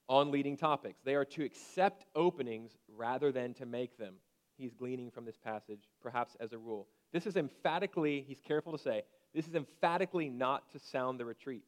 on 0.09 0.31
leading 0.31 0.57
topics. 0.57 1.01
They 1.05 1.15
are 1.15 1.25
to 1.27 1.45
accept 1.45 2.07
openings 2.15 2.73
rather 2.89 3.33
than 3.33 3.55
to 3.55 3.67
make 3.67 3.99
them. 3.99 4.15
He's 4.57 4.73
gleaning 4.73 5.11
from 5.11 5.25
this 5.25 5.37
passage, 5.37 5.89
perhaps 6.01 6.37
as 6.41 6.53
a 6.53 6.59
rule. 6.59 6.89
This 7.13 7.27
is 7.27 7.37
emphatically, 7.37 8.25
he's 8.27 8.41
careful 8.41 8.73
to 8.73 8.79
say, 8.79 9.03
this 9.35 9.49
is 9.49 9.55
emphatically 9.55 10.31
not 10.31 10.71
to 10.73 10.79
sound 10.79 11.19
the 11.19 11.25
retreat. 11.25 11.65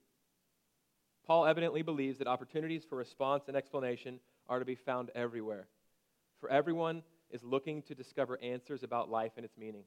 Paul 1.26 1.46
evidently 1.46 1.82
believes 1.82 2.18
that 2.18 2.28
opportunities 2.28 2.84
for 2.88 2.96
response 2.96 3.44
and 3.48 3.56
explanation 3.56 4.20
are 4.48 4.60
to 4.60 4.64
be 4.64 4.76
found 4.76 5.10
everywhere. 5.14 5.66
For 6.40 6.48
everyone 6.48 7.02
is 7.30 7.42
looking 7.42 7.82
to 7.82 7.94
discover 7.94 8.38
answers 8.40 8.84
about 8.84 9.10
life 9.10 9.32
and 9.36 9.44
its 9.44 9.58
meaning. 9.58 9.82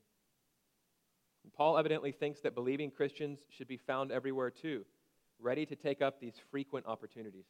And 1.46 1.54
Paul 1.54 1.78
evidently 1.78 2.12
thinks 2.12 2.42
that 2.42 2.56
believing 2.56 2.92
Christians 2.92 3.40
should 3.50 3.70
be 3.70 3.78
found 3.78 4.12
everywhere 4.12 4.52
too, 4.52 4.86
ready 5.40 5.66
to 5.66 5.76
take 5.76 6.02
up 6.02 6.20
these 6.20 6.36
frequent 6.52 6.86
opportunities. 6.86 7.46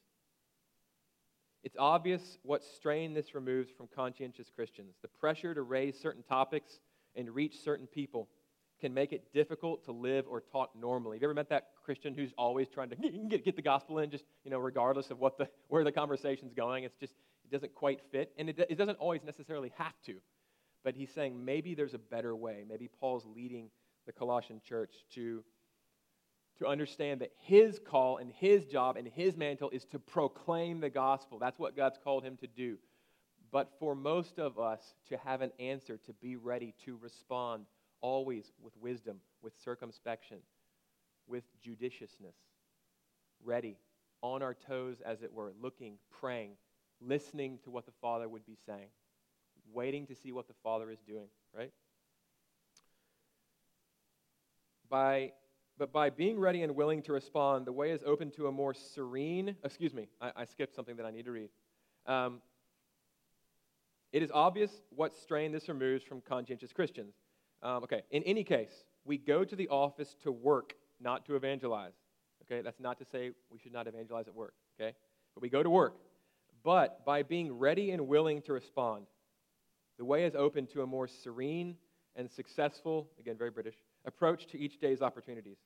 It's 1.64 1.76
obvious 1.78 2.38
what 2.44 2.64
strain 2.64 3.14
this 3.14 3.34
removes 3.34 3.72
from 3.72 3.88
conscientious 3.94 4.52
Christians. 4.54 4.96
The 5.02 5.08
pressure 5.08 5.56
to 5.56 5.64
raise 5.64 6.00
certain 6.00 6.24
topics 6.24 6.80
and 7.16 7.34
reach 7.34 7.60
certain 7.64 7.88
people 7.88 8.30
can 8.80 8.94
make 8.94 9.12
it 9.12 9.34
difficult 9.34 9.84
to 9.86 9.92
live 9.92 10.26
or 10.30 10.42
talk 10.42 10.72
normally. 10.76 11.18
Have 11.18 11.22
you 11.22 11.28
ever 11.28 11.34
met 11.34 11.50
that 11.50 11.68
Christian 11.84 12.14
who's 12.14 12.34
always 12.38 12.68
trying 12.68 12.90
to 12.90 12.96
get, 12.96 13.46
get 13.46 13.56
the 13.56 13.62
gospel 13.62 14.00
in, 14.00 14.10
just 14.10 14.26
you 14.44 14.52
know, 14.52 14.60
regardless 14.60 15.12
of 15.12 15.20
what 15.20 15.38
the 15.38 15.50
where 15.68 15.84
the 15.84 15.92
conversation's 15.92 16.54
going? 16.54 16.84
It's 16.84 16.98
just 17.00 17.14
it 17.46 17.52
doesn't 17.52 17.74
quite 17.76 18.02
fit, 18.12 18.32
and 18.38 18.50
it, 18.50 18.60
it 18.70 18.78
doesn't 18.78 18.98
always 18.98 19.24
necessarily 19.24 19.72
have 19.78 19.94
to. 20.06 20.16
But 20.84 20.96
he's 20.96 21.12
saying 21.12 21.44
maybe 21.44 21.76
there's 21.76 21.94
a 21.94 22.00
better 22.00 22.36
way. 22.36 22.64
Maybe 22.68 22.90
Paul's 23.00 23.26
leading 23.26 23.70
the 24.06 24.14
Colossian 24.14 24.62
church 24.68 24.94
to 25.16 25.44
to 26.60 26.68
understand 26.68 27.22
that 27.22 27.32
his 27.42 27.80
call 27.80 28.18
and 28.18 28.32
his 28.34 28.66
job 28.66 28.98
and 28.98 29.08
his 29.08 29.38
mantle 29.38 29.70
is 29.70 29.86
to 29.86 30.00
proclaim 30.00 30.82
the 30.82 30.90
gospel. 30.90 31.40
That's 31.40 31.58
what 31.58 31.76
God's 31.76 31.98
called 32.04 32.24
him 32.24 32.38
to 32.38 32.48
do. 32.48 32.78
But 33.52 33.72
for 33.80 33.96
most 33.96 34.40
of 34.40 34.60
us 34.60 34.94
to 35.08 35.18
have 35.18 35.42
an 35.42 35.52
answer, 35.60 35.98
to 36.06 36.14
be 36.14 36.36
ready 36.36 36.76
to 36.86 36.98
respond 37.02 37.66
always 38.02 38.52
with 38.62 38.76
wisdom, 38.78 39.18
with 39.42 39.54
circumspection, 39.64 40.38
with 41.28 41.44
judiciousness, 41.62 42.36
ready, 43.44 43.78
on 44.22 44.42
our 44.42 44.54
toes, 44.54 45.02
as 45.06 45.22
it 45.22 45.34
were, 45.34 45.54
looking, 45.62 45.94
praying, 46.20 46.52
listening 47.02 47.60
to 47.64 47.72
what 47.72 47.86
the 47.86 47.94
Father 48.02 48.28
would 48.28 48.46
be 48.46 48.58
saying, 48.66 48.90
waiting 49.74 50.06
to 50.08 50.16
see 50.16 50.32
what 50.32 50.48
the 50.48 50.54
Father 50.62 50.92
is 50.92 51.00
doing, 51.08 51.28
right? 51.56 51.72
By 54.90 55.32
but 55.78 55.94
by 55.94 56.10
being 56.10 56.38
ready 56.38 56.62
and 56.62 56.76
willing 56.76 57.02
to 57.04 57.14
respond, 57.14 57.66
the 57.66 57.72
way 57.72 57.92
is 57.92 58.02
open 58.06 58.32
to 58.32 58.48
a 58.48 58.52
more 58.52 58.74
serene, 58.74 59.56
excuse 59.64 59.94
me, 59.94 60.10
I, 60.20 60.32
I 60.36 60.46
skipped 60.46 60.76
something 60.76 60.98
that 60.98 61.06
I 61.06 61.12
need 61.12 61.24
to 61.24 61.32
read. 61.32 61.50
Um, 62.06 62.42
it 64.12 64.22
is 64.22 64.30
obvious 64.34 64.82
what 64.94 65.16
strain 65.16 65.54
this 65.54 65.70
removes 65.70 66.04
from 66.04 66.20
conscientious 66.20 66.74
Christians. 66.74 67.14
Um, 67.62 67.84
okay, 67.84 68.04
in 68.12 68.24
any 68.24 68.44
case, 68.44 68.72
we 69.06 69.18
go 69.18 69.44
to 69.44 69.56
the 69.56 69.68
office 69.68 70.16
to 70.24 70.32
work, 70.32 70.74
not 71.00 71.26
to 71.26 71.36
evangelize. 71.36 71.94
Okay, 72.44 72.62
that's 72.62 72.80
not 72.80 72.98
to 73.00 73.06
say 73.06 73.32
we 73.52 73.60
should 73.60 73.74
not 73.74 73.88
evangelize 73.88 74.28
at 74.28 74.36
work, 74.36 74.54
okay? 74.80 74.96
But 75.36 75.42
we 75.42 75.50
go 75.50 75.62
to 75.62 75.70
work. 75.70 75.96
But 76.64 77.06
by 77.06 77.24
being 77.24 77.54
ready 77.54 77.92
and 77.92 78.08
willing 78.08 78.42
to 78.44 78.54
respond, 78.54 79.06
the 79.98 80.06
way 80.06 80.26
is 80.26 80.36
open 80.36 80.66
to 80.68 80.82
a 80.82 80.88
more 80.88 81.08
serene 81.08 81.76
and 82.16 82.30
successful, 82.30 83.10
again, 83.20 83.38
very 83.38 83.52
British, 83.52 83.76
approach 84.06 84.48
to 84.48 84.60
each 84.60 84.80
day's 84.80 85.02
opportunities. 85.02 85.58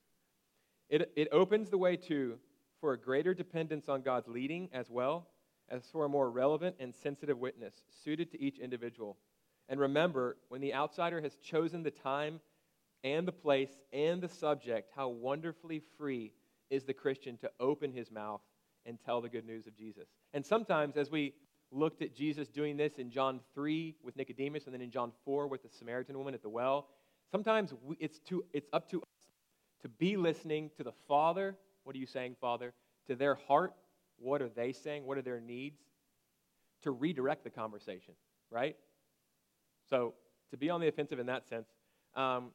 It, 0.88 1.10
it 1.16 1.28
opens 1.32 1.70
the 1.70 1.78
way, 1.78 1.96
to 1.96 2.38
for 2.80 2.92
a 2.92 2.98
greater 2.98 3.32
dependence 3.32 3.88
on 3.88 4.02
God's 4.02 4.28
leading 4.28 4.68
as 4.72 4.90
well 4.90 5.28
as 5.70 5.82
for 5.90 6.04
a 6.04 6.08
more 6.08 6.30
relevant 6.30 6.76
and 6.78 6.94
sensitive 6.94 7.38
witness 7.38 7.72
suited 8.04 8.30
to 8.32 8.40
each 8.40 8.58
individual. 8.58 9.16
And 9.68 9.80
remember, 9.80 10.36
when 10.48 10.60
the 10.60 10.74
outsider 10.74 11.20
has 11.20 11.36
chosen 11.36 11.82
the 11.82 11.90
time 11.90 12.40
and 13.02 13.26
the 13.26 13.32
place 13.32 13.70
and 13.92 14.22
the 14.22 14.28
subject, 14.28 14.90
how 14.94 15.08
wonderfully 15.08 15.82
free 15.98 16.32
is 16.70 16.84
the 16.84 16.94
Christian 16.94 17.36
to 17.38 17.50
open 17.60 17.92
his 17.92 18.10
mouth 18.10 18.40
and 18.86 18.98
tell 19.04 19.20
the 19.20 19.28
good 19.28 19.46
news 19.46 19.66
of 19.66 19.76
Jesus. 19.76 20.08
And 20.32 20.44
sometimes, 20.44 20.96
as 20.96 21.10
we 21.10 21.34
looked 21.70 22.02
at 22.02 22.14
Jesus 22.14 22.48
doing 22.48 22.76
this 22.76 22.94
in 22.98 23.10
John 23.10 23.40
3 23.54 23.96
with 24.02 24.16
Nicodemus 24.16 24.64
and 24.64 24.74
then 24.74 24.80
in 24.80 24.90
John 24.90 25.12
4 25.24 25.48
with 25.48 25.62
the 25.62 25.68
Samaritan 25.68 26.16
woman 26.18 26.34
at 26.34 26.42
the 26.42 26.48
well, 26.48 26.88
sometimes 27.30 27.72
we, 27.82 27.96
it's, 27.98 28.20
it's 28.52 28.68
up 28.72 28.90
to 28.90 29.00
us 29.00 29.08
to 29.82 29.88
be 29.88 30.16
listening 30.16 30.70
to 30.76 30.84
the 30.84 30.92
Father. 31.08 31.56
What 31.84 31.96
are 31.96 31.98
you 31.98 32.06
saying, 32.06 32.36
Father? 32.40 32.72
To 33.08 33.14
their 33.14 33.34
heart. 33.34 33.74
What 34.18 34.40
are 34.40 34.48
they 34.48 34.72
saying? 34.72 35.04
What 35.04 35.18
are 35.18 35.22
their 35.22 35.40
needs? 35.40 35.80
To 36.82 36.90
redirect 36.90 37.44
the 37.44 37.50
conversation, 37.50 38.14
right? 38.50 38.76
So, 39.88 40.14
to 40.50 40.56
be 40.56 40.70
on 40.70 40.80
the 40.80 40.88
offensive 40.88 41.18
in 41.18 41.26
that 41.26 41.48
sense. 41.48 41.68
Um, 42.14 42.50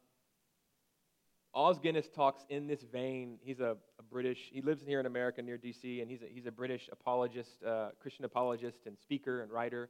Os 1.53 1.79
Guinness 1.79 2.07
talks 2.09 2.45
in 2.49 2.67
this 2.67 2.83
vein. 2.83 3.39
He's 3.41 3.59
a, 3.59 3.75
a, 3.97 4.03
British, 4.03 4.49
he 4.51 4.61
lives 4.61 4.83
here 4.85 4.99
in 4.99 5.05
America 5.05 5.41
near 5.41 5.57
D.C., 5.57 5.99
and 5.99 6.09
he's 6.09 6.21
a, 6.21 6.25
he's 6.31 6.45
a 6.45 6.51
British 6.51 6.89
apologist, 6.91 7.63
uh, 7.63 7.89
Christian 7.99 8.25
apologist, 8.25 8.85
and 8.85 8.97
speaker 8.97 9.41
and 9.41 9.51
writer. 9.51 9.89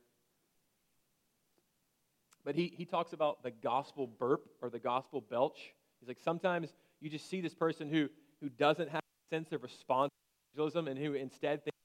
But 2.45 2.55
he, 2.55 2.73
he 2.75 2.85
talks 2.85 3.13
about 3.13 3.43
the 3.43 3.51
gospel 3.51 4.07
burp 4.07 4.47
or 4.61 4.69
the 4.69 4.79
gospel 4.79 5.21
belch. 5.21 5.59
He's 5.99 6.07
like, 6.07 6.19
sometimes 6.23 6.73
you 7.01 7.09
just 7.09 7.29
see 7.29 7.41
this 7.41 7.53
person 7.53 7.89
who, 7.89 8.09
who 8.41 8.49
doesn't 8.49 8.89
have 8.89 9.01
a 9.01 9.35
sense 9.35 9.51
of 9.51 9.61
responsibility 9.63 10.09
and 10.57 10.97
who 10.97 11.13
instead 11.13 11.63
thinks 11.63 11.77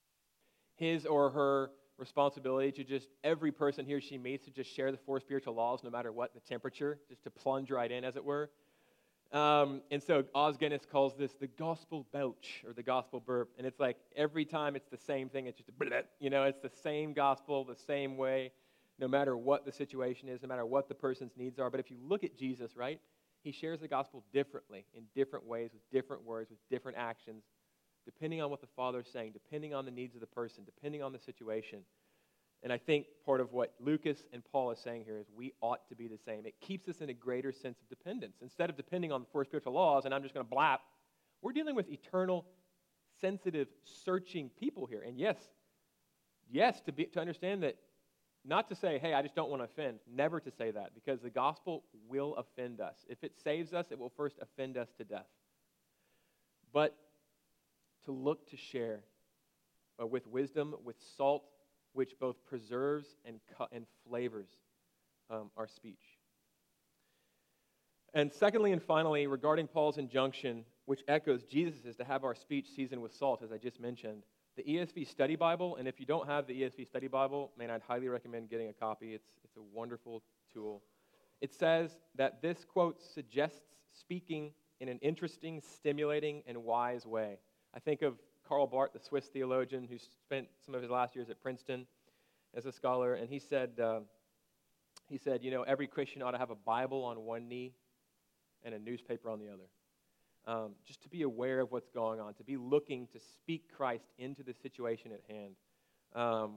his 0.77 1.07
or 1.07 1.31
her 1.31 1.71
responsibility 1.99 2.73
to 2.73 2.85
just 2.85 3.09
every 3.23 3.53
person 3.53 3.87
he 3.87 3.95
or 3.95 4.01
she 4.01 4.19
meets 4.19 4.45
to 4.45 4.51
just 4.51 4.75
share 4.75 4.91
the 4.91 4.99
four 4.99 5.21
spiritual 5.21 5.55
laws 5.55 5.81
no 5.85 5.91
matter 5.91 6.13
what 6.13 6.35
the 6.35 6.41
temperature, 6.41 6.99
just 7.09 7.23
to 7.25 7.31
plunge 7.31 7.71
right 7.71 7.91
in, 7.91 8.05
as 8.05 8.17
it 8.17 8.25
were. 8.25 8.51
Um, 9.33 9.83
and 9.91 10.01
so 10.03 10.25
Os 10.35 10.57
Guinness 10.57 10.87
calls 10.91 11.17
this 11.17 11.33
the 11.35 11.49
gospel 11.49 12.07
belch 12.13 12.63
or 12.67 12.73
the 12.73 12.83
gospel 12.83 13.21
burp. 13.21 13.51
And 13.59 13.67
it's 13.67 13.81
like 13.81 13.97
every 14.15 14.45
time 14.45 14.77
it's 14.77 14.89
the 14.89 14.97
same 14.97 15.29
thing. 15.29 15.47
It's 15.47 15.59
just 15.59 15.71
you 16.21 16.31
know, 16.31 16.45
it's 16.45 16.61
the 16.61 16.71
same 16.83 17.13
gospel, 17.13 17.65
the 17.65 17.75
same 17.75 18.17
way, 18.17 18.53
no 18.99 19.09
matter 19.09 19.37
what 19.37 19.65
the 19.65 19.73
situation 19.73 20.29
is, 20.29 20.43
no 20.43 20.49
matter 20.49 20.65
what 20.65 20.89
the 20.89 20.95
person's 20.95 21.33
needs 21.37 21.59
are. 21.59 21.69
But 21.69 21.81
if 21.81 21.91
you 21.91 21.97
look 22.01 22.23
at 22.23 22.37
Jesus, 22.37 22.77
right, 22.77 23.01
he 23.43 23.51
shares 23.51 23.81
the 23.81 23.89
gospel 23.89 24.25
differently, 24.33 24.87
in 24.95 25.03
different 25.15 25.47
ways, 25.47 25.71
with 25.73 25.83
different 25.91 26.25
words, 26.25 26.51
with 26.51 26.61
different 26.71 26.97
actions, 26.97 27.43
depending 28.05 28.43
on 28.43 28.51
what 28.51 28.61
the 28.61 28.69
Father 28.77 29.01
is 29.01 29.09
saying, 29.13 29.33
depending 29.33 29.75
on 29.75 29.85
the 29.85 29.91
needs 29.91 30.15
of 30.15 30.21
the 30.21 30.27
person, 30.27 30.65
depending 30.65 31.03
on 31.03 31.13
the 31.13 31.19
situation. 31.19 31.81
And 32.63 32.73
I 32.73 32.79
think 32.79 33.07
part 33.27 33.41
of 33.41 33.53
what 33.53 33.75
Lucas 33.79 34.25
and 34.33 34.43
Paul 34.51 34.71
is 34.71 34.79
saying 34.79 35.05
here 35.05 35.19
is 35.19 35.27
we 35.37 35.53
ought 35.61 35.87
to 35.91 35.95
be 35.95 36.09
the 36.09 36.19
same. 36.19 36.47
It 36.47 36.55
keeps 36.61 36.89
us 36.89 37.03
in 37.03 37.11
a 37.11 37.15
greater 37.15 37.53
sense 37.53 37.79
of 37.81 37.89
dependence. 37.89 38.39
Instead 38.41 38.71
of 38.71 38.77
depending 38.77 39.13
on 39.13 39.21
the 39.21 39.27
four 39.31 39.45
spiritual 39.45 39.75
laws, 39.75 40.07
and 40.07 40.15
I'm 40.15 40.23
just 40.23 40.35
going 40.35 40.47
to 40.47 40.55
blap, 40.55 40.79
we're 41.43 41.53
dealing 41.53 41.75
with 41.75 41.91
eternal, 41.91 42.47
sensitive, 43.21 43.69
searching 43.83 44.51
people 44.59 44.87
here. 44.87 45.03
And 45.07 45.19
yes, 45.19 45.37
yes, 46.51 46.81
to, 46.83 46.93
be, 46.93 47.05
to 47.07 47.21
understand 47.21 47.63
that 47.65 47.77
not 48.47 48.69
to 48.69 48.75
say, 48.75 48.99
hey, 48.99 49.15
I 49.15 49.23
just 49.23 49.35
don't 49.35 49.51
want 49.51 49.61
to 49.61 49.65
offend. 49.65 49.99
Never 50.11 50.41
to 50.41 50.51
say 50.51 50.71
that, 50.71 50.95
because 50.95 51.21
the 51.21 51.31
gospel 51.31 51.85
will 52.09 52.35
offend 52.37 52.81
us. 52.81 52.97
If 53.09 53.25
it 53.25 53.33
saves 53.43 53.73
us, 53.73 53.87
it 53.91 53.99
will 53.99 54.13
first 54.17 54.37
offend 54.41 54.77
us 54.77 54.89
to 54.99 55.05
death. 55.05 55.27
But 56.73 56.97
to 58.05 58.13
look 58.13 58.49
to 58.51 58.57
share 58.57 59.01
uh, 60.01 60.07
with 60.07 60.27
wisdom, 60.27 60.75
with 60.85 60.97
salt, 61.17 61.45
which 61.93 62.13
both 62.19 62.37
preserves 62.45 63.17
and, 63.25 63.41
cu- 63.57 63.67
and 63.73 63.87
flavors 64.09 64.49
um, 65.31 65.51
our 65.57 65.69
speech. 65.69 66.03
And 68.13 68.33
secondly 68.33 68.73
and 68.73 68.83
finally, 68.83 69.27
regarding 69.27 69.67
Paul's 69.67 69.99
injunction, 69.99 70.65
which 70.87 71.03
echoes 71.09 71.43
Jesus' 71.45 71.97
to 71.97 72.05
have 72.05 72.25
our 72.25 72.35
speech 72.35 72.69
seasoned 72.75 73.03
with 73.03 73.13
salt, 73.13 73.43
as 73.43 73.51
I 73.51 73.59
just 73.59 73.81
mentioned, 73.81 74.23
the 74.57 74.63
ESV 74.63 75.09
Study 75.09 75.35
Bible, 75.35 75.77
and 75.77 75.89
if 75.89 75.99
you 75.99 76.07
don't 76.07 76.29
have 76.29 76.47
the 76.47 76.63
ESV 76.63 76.87
Study 76.87 77.09
Bible, 77.09 77.51
man, 77.59 77.71
I'd 77.71 77.83
highly 77.83 78.09
recommend 78.09 78.51
getting 78.51 78.69
a 78.69 78.73
copy. 78.73 79.15
It's, 79.15 79.27
it's 79.43 79.57
a 79.57 79.63
wonderful 79.73 80.23
tool. 80.53 80.83
It 81.41 81.53
says 81.53 81.99
that 82.15 82.41
this 82.41 82.65
quote 82.65 83.03
suggests 83.03 83.61
speaking 83.93 84.53
in 84.81 84.89
an 84.89 84.99
interesting, 85.03 85.61
stimulating, 85.61 86.43
and 86.47 86.63
wise 86.65 87.05
way. 87.05 87.39
I 87.75 87.81
think 87.81 88.03
of 88.03 88.15
Karl 88.47 88.67
Barth, 88.67 88.93
the 88.93 89.01
Swiss 89.01 89.27
theologian 89.27 89.87
who 89.89 89.97
spent 89.99 90.49
some 90.65 90.75
of 90.75 90.83
his 90.83 90.91
last 90.91 91.17
years 91.17 91.29
at 91.31 91.41
Princeton 91.43 91.87
as 92.55 92.67
a 92.67 92.73
scholar, 92.73 93.15
and 93.15 93.29
he 93.29 93.39
said, 93.39 93.81
uh, 93.83 94.01
he 95.09 95.19
said, 95.19 95.43
you 95.43 95.51
know, 95.51 95.63
every 95.63 95.87
Christian 95.87 96.23
ought 96.23 96.33
to 96.33 96.39
have 96.39 96.51
a 96.51 96.55
Bible 96.55 97.05
on 97.05 97.21
one 97.21 97.49
knee 97.49 97.73
and 98.63 98.75
a 98.75 98.79
newspaper 98.79 99.29
on 99.29 99.39
the 99.39 99.49
other 99.49 99.65
um, 100.47 100.73
just 100.87 101.03
to 101.03 101.09
be 101.09 101.23
aware 101.23 101.61
of 101.61 101.73
what's 101.73 101.89
going 101.89 102.21
on, 102.21 102.35
to 102.35 102.45
be 102.45 102.57
looking 102.57 103.07
to 103.09 103.19
speak 103.19 103.65
Christ 103.75 104.07
into 104.19 104.43
the 104.43 104.55
situation 104.55 105.11
at 105.13 105.21
hand. 105.29 105.55
Um, 106.15 106.57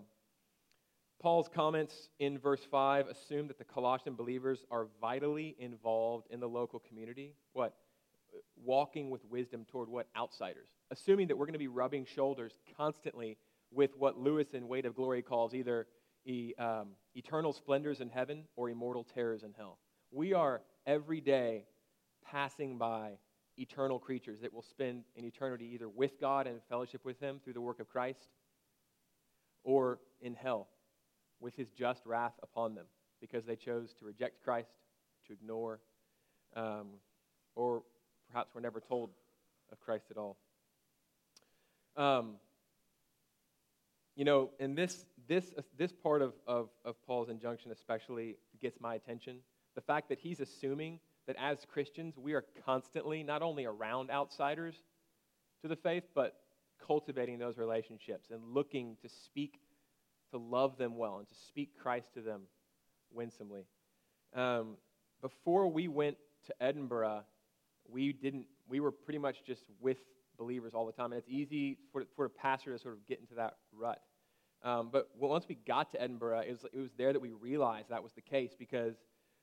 Paul's 1.19 1.49
comments 1.53 2.09
in 2.19 2.37
verse 2.37 2.61
5 2.69 3.07
assume 3.07 3.47
that 3.47 3.57
the 3.57 3.63
Colossian 3.63 4.13
believers 4.13 4.65
are 4.69 4.87
vitally 5.01 5.55
involved 5.57 6.27
in 6.29 6.39
the 6.39 6.47
local 6.47 6.79
community. 6.79 7.33
What? 7.53 7.73
Walking 8.63 9.09
with 9.09 9.23
wisdom 9.25 9.65
toward 9.69 9.89
what? 9.89 10.07
Outsiders. 10.15 10.69
Assuming 10.91 11.27
that 11.27 11.37
we're 11.37 11.45
going 11.45 11.53
to 11.53 11.59
be 11.59 11.67
rubbing 11.67 12.05
shoulders 12.05 12.53
constantly 12.75 13.37
with 13.71 13.91
what 13.97 14.17
Lewis 14.19 14.47
in 14.53 14.67
Weight 14.67 14.85
of 14.85 14.95
Glory 14.95 15.21
calls 15.21 15.53
either 15.53 15.87
e, 16.25 16.53
um, 16.57 16.89
eternal 17.15 17.53
splendors 17.53 18.01
in 18.01 18.09
heaven 18.09 18.43
or 18.55 18.69
immortal 18.69 19.05
terrors 19.13 19.43
in 19.43 19.53
hell. 19.53 19.77
We 20.11 20.33
are 20.33 20.61
every 20.85 21.21
day 21.21 21.65
passing 22.23 22.77
by 22.77 23.17
eternal 23.57 23.99
creatures 23.99 24.39
that 24.41 24.53
will 24.53 24.63
spend 24.63 25.03
an 25.17 25.25
eternity 25.25 25.71
either 25.73 25.89
with 25.89 26.19
God 26.19 26.47
and 26.47 26.59
fellowship 26.69 27.03
with 27.03 27.19
Him 27.19 27.39
through 27.43 27.53
the 27.53 27.61
work 27.61 27.79
of 27.79 27.89
Christ 27.89 28.27
or 29.63 29.99
in 30.21 30.33
hell 30.33 30.67
with 31.39 31.55
His 31.55 31.69
just 31.71 32.05
wrath 32.05 32.33
upon 32.43 32.75
them 32.75 32.85
because 33.19 33.45
they 33.45 33.55
chose 33.55 33.93
to 33.99 34.05
reject 34.05 34.43
Christ, 34.43 34.69
to 35.27 35.33
ignore, 35.33 35.79
um, 36.55 36.87
or 37.55 37.83
perhaps 38.31 38.53
were 38.53 38.61
never 38.61 38.79
told 38.79 39.09
of 39.71 39.79
Christ 39.79 40.05
at 40.11 40.17
all. 40.17 40.37
Um, 41.95 42.35
you 44.15 44.25
know, 44.25 44.49
and 44.59 44.77
this, 44.77 45.05
this, 45.27 45.53
this 45.77 45.91
part 45.91 46.21
of, 46.21 46.33
of, 46.47 46.69
of 46.85 46.95
Paul's 47.05 47.29
injunction 47.29 47.71
especially 47.71 48.37
gets 48.61 48.79
my 48.79 48.95
attention. 48.95 49.37
The 49.75 49.81
fact 49.81 50.09
that 50.09 50.19
he's 50.19 50.39
assuming 50.39 50.99
that 51.27 51.35
as 51.39 51.59
Christians, 51.71 52.17
we 52.17 52.33
are 52.33 52.45
constantly 52.65 53.21
not 53.21 53.41
only 53.41 53.65
around 53.65 54.09
outsiders 54.09 54.75
to 55.61 55.67
the 55.67 55.75
faith, 55.75 56.03
but 56.15 56.37
cultivating 56.85 57.37
those 57.37 57.57
relationships 57.57 58.29
and 58.31 58.41
looking 58.53 58.97
to 59.01 59.09
speak, 59.09 59.59
to 60.31 60.37
love 60.37 60.77
them 60.77 60.97
well, 60.97 61.17
and 61.19 61.27
to 61.27 61.35
speak 61.35 61.77
Christ 61.77 62.13
to 62.13 62.21
them 62.21 62.41
winsomely. 63.11 63.65
Um, 64.35 64.77
before 65.21 65.67
we 65.67 65.87
went 65.87 66.17
to 66.47 66.55
Edinburgh, 66.61 67.23
we 67.89 68.13
didn't. 68.13 68.45
We 68.67 68.79
were 68.79 68.91
pretty 68.91 69.19
much 69.19 69.43
just 69.45 69.63
with 69.79 69.97
believers 70.37 70.73
all 70.73 70.85
the 70.85 70.91
time, 70.91 71.11
and 71.11 71.19
it's 71.19 71.29
easy 71.29 71.77
for, 71.91 72.03
for 72.15 72.25
a 72.25 72.29
pastor 72.29 72.73
to 72.73 72.79
sort 72.79 72.95
of 72.95 73.05
get 73.05 73.19
into 73.19 73.35
that 73.35 73.57
rut. 73.73 74.01
Um, 74.63 74.89
but 74.91 75.09
once 75.17 75.45
we 75.47 75.55
got 75.55 75.91
to 75.91 76.01
Edinburgh, 76.01 76.39
it 76.41 76.51
was, 76.51 76.65
it 76.73 76.79
was 76.79 76.91
there 76.97 77.13
that 77.13 77.19
we 77.19 77.31
realized 77.31 77.89
that 77.89 78.01
was 78.01 78.13
the 78.13 78.21
case 78.21 78.55
because 78.57 78.95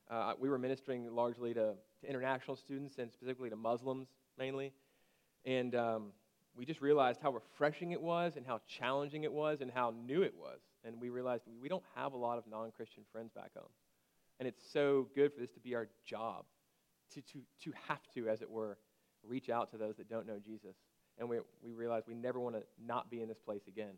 uh, 0.09 0.33
we 0.39 0.49
were 0.49 0.57
ministering 0.57 1.09
largely 1.13 1.53
to, 1.53 1.73
to, 2.01 2.09
international 2.09 2.55
students 2.55 2.97
and 2.97 3.11
specifically 3.11 3.49
to 3.49 3.55
Muslims 3.55 4.07
mainly. 4.37 4.73
And 5.45 5.73
um, 5.75 6.11
we 6.55 6.65
just 6.65 6.81
realized 6.81 7.21
how 7.21 7.31
refreshing 7.31 7.91
it 7.91 8.01
was 8.01 8.35
and 8.35 8.45
how 8.45 8.59
challenging 8.67 9.23
it 9.23 9.31
was 9.31 9.61
and 9.61 9.71
how 9.71 9.93
new 10.05 10.21
it 10.21 10.33
was. 10.37 10.59
And 10.83 10.99
we 10.99 11.09
realized 11.09 11.43
we 11.61 11.69
don't 11.69 11.83
have 11.95 12.13
a 12.13 12.17
lot 12.17 12.37
of 12.37 12.43
non 12.47 12.71
Christian 12.71 13.03
friends 13.11 13.31
back 13.33 13.51
home. 13.55 13.69
And 14.39 14.47
it's 14.47 14.61
so 14.71 15.07
good 15.15 15.33
for 15.33 15.39
this 15.39 15.51
to 15.51 15.59
be 15.59 15.75
our 15.75 15.87
job, 16.05 16.45
to, 17.13 17.21
to, 17.21 17.39
to 17.63 17.73
have 17.87 18.01
to, 18.15 18.27
as 18.29 18.41
it 18.41 18.49
were, 18.49 18.77
reach 19.23 19.49
out 19.49 19.71
to 19.71 19.77
those 19.77 19.95
that 19.97 20.09
don't 20.09 20.27
know 20.27 20.39
Jesus. 20.43 20.75
And 21.17 21.29
we, 21.29 21.39
we 21.63 21.71
realize 21.71 22.03
we 22.07 22.15
never 22.15 22.39
want 22.39 22.55
to 22.55 22.63
not 22.85 23.09
be 23.09 23.21
in 23.21 23.27
this 23.27 23.39
place 23.39 23.67
again. 23.67 23.93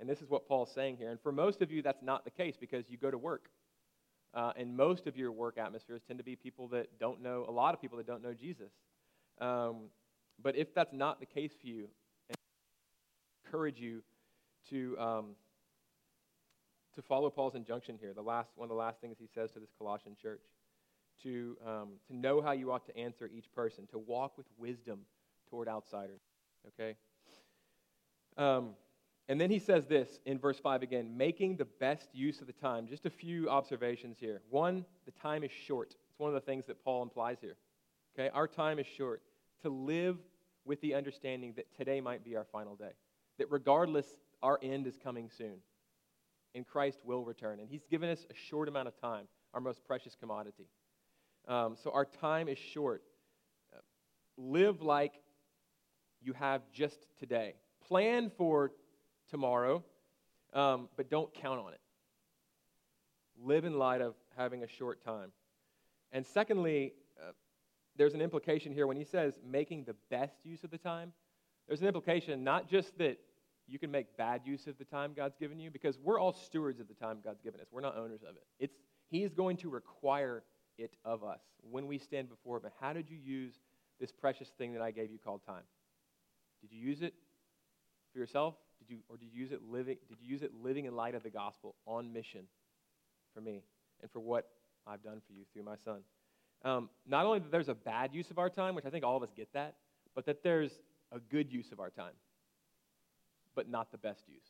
And 0.00 0.08
this 0.08 0.22
is 0.22 0.30
what 0.30 0.48
Paul's 0.48 0.72
saying 0.74 0.96
here. 0.96 1.10
And 1.10 1.20
for 1.20 1.32
most 1.32 1.62
of 1.62 1.70
you, 1.70 1.82
that's 1.82 2.02
not 2.02 2.24
the 2.24 2.30
case 2.30 2.56
because 2.58 2.88
you 2.88 2.96
go 2.96 3.10
to 3.10 3.18
work 3.18 3.50
uh, 4.34 4.52
and 4.56 4.76
most 4.76 5.06
of 5.06 5.16
your 5.16 5.30
work 5.30 5.58
atmospheres 5.58 6.00
tend 6.06 6.18
to 6.18 6.24
be 6.24 6.36
people 6.36 6.68
that 6.68 6.98
don't 6.98 7.22
know, 7.22 7.44
a 7.48 7.52
lot 7.52 7.74
of 7.74 7.80
people 7.80 7.98
that 7.98 8.06
don't 8.06 8.22
know 8.22 8.34
Jesus. 8.34 8.72
Um, 9.40 9.90
but 10.42 10.56
if 10.56 10.74
that's 10.74 10.92
not 10.92 11.20
the 11.20 11.26
case 11.26 11.52
for 11.60 11.66
you, 11.66 11.88
I 12.30 12.34
encourage 13.44 13.78
you 13.78 14.02
to, 14.70 14.96
um, 14.98 15.26
to 16.94 17.02
follow 17.02 17.28
Paul's 17.28 17.54
injunction 17.54 17.98
here, 18.00 18.14
the 18.14 18.22
last, 18.22 18.50
one 18.56 18.66
of 18.66 18.70
the 18.70 18.74
last 18.74 19.00
things 19.00 19.16
he 19.18 19.28
says 19.34 19.50
to 19.52 19.60
this 19.60 19.70
Colossian 19.76 20.16
church. 20.20 20.40
To, 21.22 21.56
um, 21.64 21.88
to 22.08 22.16
know 22.16 22.40
how 22.40 22.50
you 22.50 22.72
ought 22.72 22.84
to 22.86 22.96
answer 22.96 23.30
each 23.32 23.52
person, 23.52 23.86
to 23.92 23.98
walk 23.98 24.36
with 24.36 24.46
wisdom 24.58 25.00
toward 25.48 25.68
outsiders. 25.68 26.20
Okay? 26.66 26.96
Um, 28.36 28.70
and 29.28 29.40
then 29.40 29.50
he 29.50 29.58
says 29.58 29.86
this 29.86 30.18
in 30.26 30.38
verse 30.38 30.58
5 30.58 30.82
again 30.82 31.16
making 31.16 31.56
the 31.56 31.64
best 31.64 32.08
use 32.12 32.40
of 32.40 32.46
the 32.46 32.52
time. 32.52 32.86
Just 32.86 33.06
a 33.06 33.10
few 33.10 33.48
observations 33.48 34.18
here. 34.18 34.42
One, 34.50 34.84
the 35.04 35.12
time 35.12 35.44
is 35.44 35.50
short. 35.50 35.94
It's 36.10 36.18
one 36.18 36.28
of 36.28 36.34
the 36.34 36.40
things 36.40 36.66
that 36.66 36.82
Paul 36.84 37.02
implies 37.02 37.38
here. 37.40 37.56
Okay, 38.18 38.28
our 38.34 38.48
time 38.48 38.78
is 38.78 38.86
short. 38.86 39.22
To 39.62 39.68
live 39.68 40.18
with 40.64 40.80
the 40.80 40.94
understanding 40.94 41.54
that 41.56 41.66
today 41.76 42.00
might 42.00 42.24
be 42.24 42.36
our 42.36 42.44
final 42.44 42.74
day, 42.74 42.92
that 43.38 43.50
regardless, 43.50 44.06
our 44.42 44.58
end 44.62 44.86
is 44.86 44.98
coming 45.02 45.30
soon, 45.30 45.56
and 46.54 46.66
Christ 46.66 46.98
will 47.04 47.24
return. 47.24 47.60
And 47.60 47.68
he's 47.68 47.86
given 47.90 48.10
us 48.10 48.26
a 48.30 48.34
short 48.34 48.68
amount 48.68 48.88
of 48.88 49.00
time, 49.00 49.26
our 49.54 49.60
most 49.60 49.84
precious 49.84 50.16
commodity. 50.18 50.66
Um, 51.48 51.76
so 51.82 51.90
our 51.90 52.04
time 52.04 52.48
is 52.48 52.58
short. 52.58 53.02
Live 54.36 54.80
like 54.80 55.12
you 56.22 56.32
have 56.32 56.62
just 56.72 57.06
today. 57.18 57.54
Plan 57.86 58.30
for 58.36 58.72
tomorrow, 59.28 59.84
um, 60.54 60.88
but 60.96 61.10
don't 61.10 61.32
count 61.34 61.60
on 61.60 61.72
it. 61.72 61.80
Live 63.42 63.64
in 63.64 63.78
light 63.78 64.00
of 64.00 64.14
having 64.36 64.62
a 64.62 64.68
short 64.68 65.04
time. 65.04 65.32
And 66.12 66.24
secondly, 66.26 66.94
uh, 67.20 67.32
there's 67.96 68.14
an 68.14 68.22
implication 68.22 68.72
here 68.72 68.86
when 68.86 68.96
he 68.96 69.04
says 69.04 69.38
making 69.44 69.84
the 69.84 69.96
best 70.10 70.36
use 70.44 70.64
of 70.64 70.70
the 70.70 70.78
time. 70.78 71.12
There's 71.66 71.80
an 71.80 71.86
implication 71.86 72.42
not 72.44 72.68
just 72.68 72.96
that 72.98 73.18
you 73.66 73.78
can 73.78 73.90
make 73.90 74.16
bad 74.16 74.42
use 74.44 74.66
of 74.66 74.78
the 74.78 74.84
time 74.84 75.12
God's 75.14 75.36
given 75.36 75.58
you, 75.58 75.70
because 75.70 75.98
we're 75.98 76.18
all 76.18 76.32
stewards 76.32 76.80
of 76.80 76.88
the 76.88 76.94
time 76.94 77.18
God's 77.22 77.40
given 77.40 77.60
us. 77.60 77.66
We're 77.70 77.80
not 77.80 77.96
owners 77.96 78.22
of 78.22 78.36
it. 78.36 78.44
It's, 78.58 78.76
he 79.08 79.22
is 79.22 79.34
going 79.34 79.56
to 79.58 79.70
require 79.70 80.42
it 80.78 80.94
of 81.04 81.24
us 81.24 81.40
when 81.70 81.86
we 81.86 81.98
stand 81.98 82.28
before 82.28 82.56
Him. 82.56 82.70
How 82.80 82.92
did 82.92 83.10
you 83.10 83.18
use 83.22 83.54
this 84.00 84.12
precious 84.12 84.48
thing 84.58 84.72
that 84.72 84.82
I 84.82 84.90
gave 84.90 85.10
you 85.10 85.18
called 85.18 85.42
time? 85.46 85.64
Did 86.60 86.72
you 86.72 86.80
use 86.80 87.02
it 87.02 87.14
for 88.12 88.18
yourself? 88.18 88.54
Did 88.78 88.94
you, 88.94 88.98
or 89.08 89.16
did 89.16 89.28
you 89.32 89.40
use 89.40 89.52
it 89.52 89.60
living? 89.62 89.96
Did 90.08 90.18
you 90.20 90.30
use 90.30 90.42
it 90.42 90.52
living 90.62 90.86
in 90.86 90.96
light 90.96 91.14
of 91.14 91.22
the 91.22 91.30
gospel 91.30 91.74
on 91.86 92.12
mission 92.12 92.42
for 93.34 93.40
me 93.40 93.62
and 94.00 94.10
for 94.10 94.20
what 94.20 94.48
I've 94.86 95.02
done 95.02 95.20
for 95.26 95.32
you 95.32 95.44
through 95.52 95.62
my 95.64 95.76
son? 95.84 96.00
Um, 96.64 96.90
not 97.06 97.26
only 97.26 97.40
that 97.40 97.50
there's 97.50 97.68
a 97.68 97.74
bad 97.74 98.14
use 98.14 98.30
of 98.30 98.38
our 98.38 98.50
time, 98.50 98.74
which 98.74 98.84
I 98.84 98.90
think 98.90 99.04
all 99.04 99.16
of 99.16 99.22
us 99.22 99.30
get 99.34 99.52
that, 99.54 99.76
but 100.14 100.26
that 100.26 100.42
there's 100.42 100.72
a 101.10 101.18
good 101.18 101.52
use 101.52 101.72
of 101.72 101.80
our 101.80 101.90
time, 101.90 102.14
but 103.54 103.68
not 103.68 103.90
the 103.90 103.98
best 103.98 104.22
use. 104.28 104.44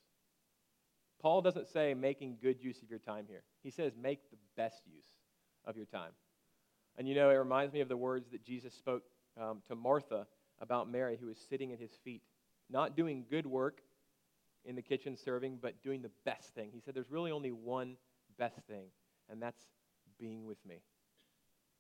Paul 1.21 1.41
doesn't 1.41 1.69
say 1.69 1.95
making 1.95 2.39
good 2.43 2.61
use 2.61 2.83
of 2.83 2.91
your 2.91 2.99
time 2.99 3.27
here. 3.29 3.43
He 3.63 3.71
says 3.71 3.93
make 4.01 4.31
the 4.31 4.37
best 4.57 4.83
use 4.87 5.05
of 5.65 5.77
your 5.77 5.87
time. 5.87 6.13
And 6.97 7.09
you 7.09 7.15
know, 7.15 7.31
it 7.31 7.35
reminds 7.35 7.73
me 7.73 7.81
of 7.81 7.89
the 7.89 7.97
words 7.97 8.31
that 8.33 8.45
Jesus 8.45 8.75
spoke 8.75 9.03
um, 9.41 9.63
to 9.69 9.75
Martha 9.75 10.27
about 10.61 10.91
Mary, 10.91 11.17
who 11.21 11.27
was 11.27 11.39
sitting 11.39 11.73
at 11.73 11.81
his 11.81 11.93
feet, 12.05 12.23
not 12.71 12.97
doing 12.97 13.25
good 13.31 13.47
work, 13.47 13.81
in 14.65 14.77
the 14.77 14.83
kitchen 14.83 15.17
serving, 15.17 15.59
but 15.61 15.83
doing 15.83 16.03
the 16.03 16.11
best 16.25 16.55
thing. 16.55 16.71
He 16.73 16.81
said 16.81 16.95
there's 16.95 17.11
really 17.11 17.33
only 17.33 17.51
one 17.51 17.97
best 18.39 18.61
thing, 18.69 18.87
and 19.29 19.43
that's 19.43 19.61
being 20.19 20.47
with 20.47 20.65
me 20.67 20.83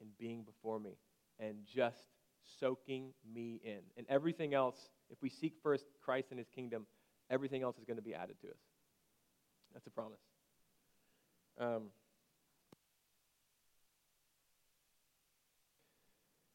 and 0.00 0.10
being 0.18 0.42
before 0.42 0.80
me 0.80 0.96
and 1.38 1.58
just 1.64 2.08
soaking 2.58 3.12
me 3.32 3.60
in. 3.64 3.80
And 3.96 4.06
everything 4.08 4.54
else, 4.54 4.90
if 5.10 5.22
we 5.22 5.28
seek 5.28 5.54
first 5.62 5.84
Christ 6.04 6.28
and 6.30 6.38
his 6.38 6.48
kingdom, 6.48 6.86
everything 7.30 7.62
else 7.62 7.78
is 7.78 7.84
going 7.84 7.96
to 7.96 8.02
be 8.02 8.14
added 8.14 8.36
to 8.42 8.48
us. 8.48 8.58
That's 9.72 9.86
a 9.86 9.90
promise. 9.90 10.20
Um, 11.58 11.84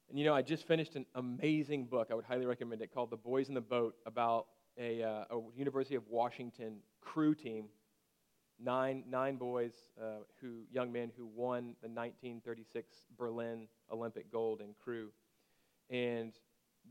and 0.09 0.17
you 0.17 0.25
know, 0.25 0.33
I 0.33 0.41
just 0.41 0.67
finished 0.67 0.95
an 0.95 1.05
amazing 1.15 1.85
book. 1.85 2.07
I 2.11 2.15
would 2.15 2.25
highly 2.25 2.45
recommend 2.45 2.81
it 2.81 2.93
called 2.93 3.09
The 3.09 3.17
Boys 3.17 3.49
in 3.49 3.53
the 3.53 3.61
Boat 3.61 3.95
about 4.05 4.47
a, 4.77 5.03
uh, 5.03 5.35
a 5.35 5.39
University 5.55 5.95
of 5.95 6.07
Washington 6.07 6.77
crew 7.01 7.35
team 7.35 7.65
nine, 8.59 9.03
nine 9.09 9.35
boys, 9.35 9.73
uh, 10.01 10.23
who, 10.41 10.61
young 10.71 10.91
men 10.91 11.11
who 11.17 11.25
won 11.25 11.75
the 11.81 11.89
1936 11.89 12.95
Berlin 13.17 13.67
Olympic 13.91 14.31
gold 14.31 14.61
in 14.61 14.73
crew. 14.83 15.09
And 15.89 16.33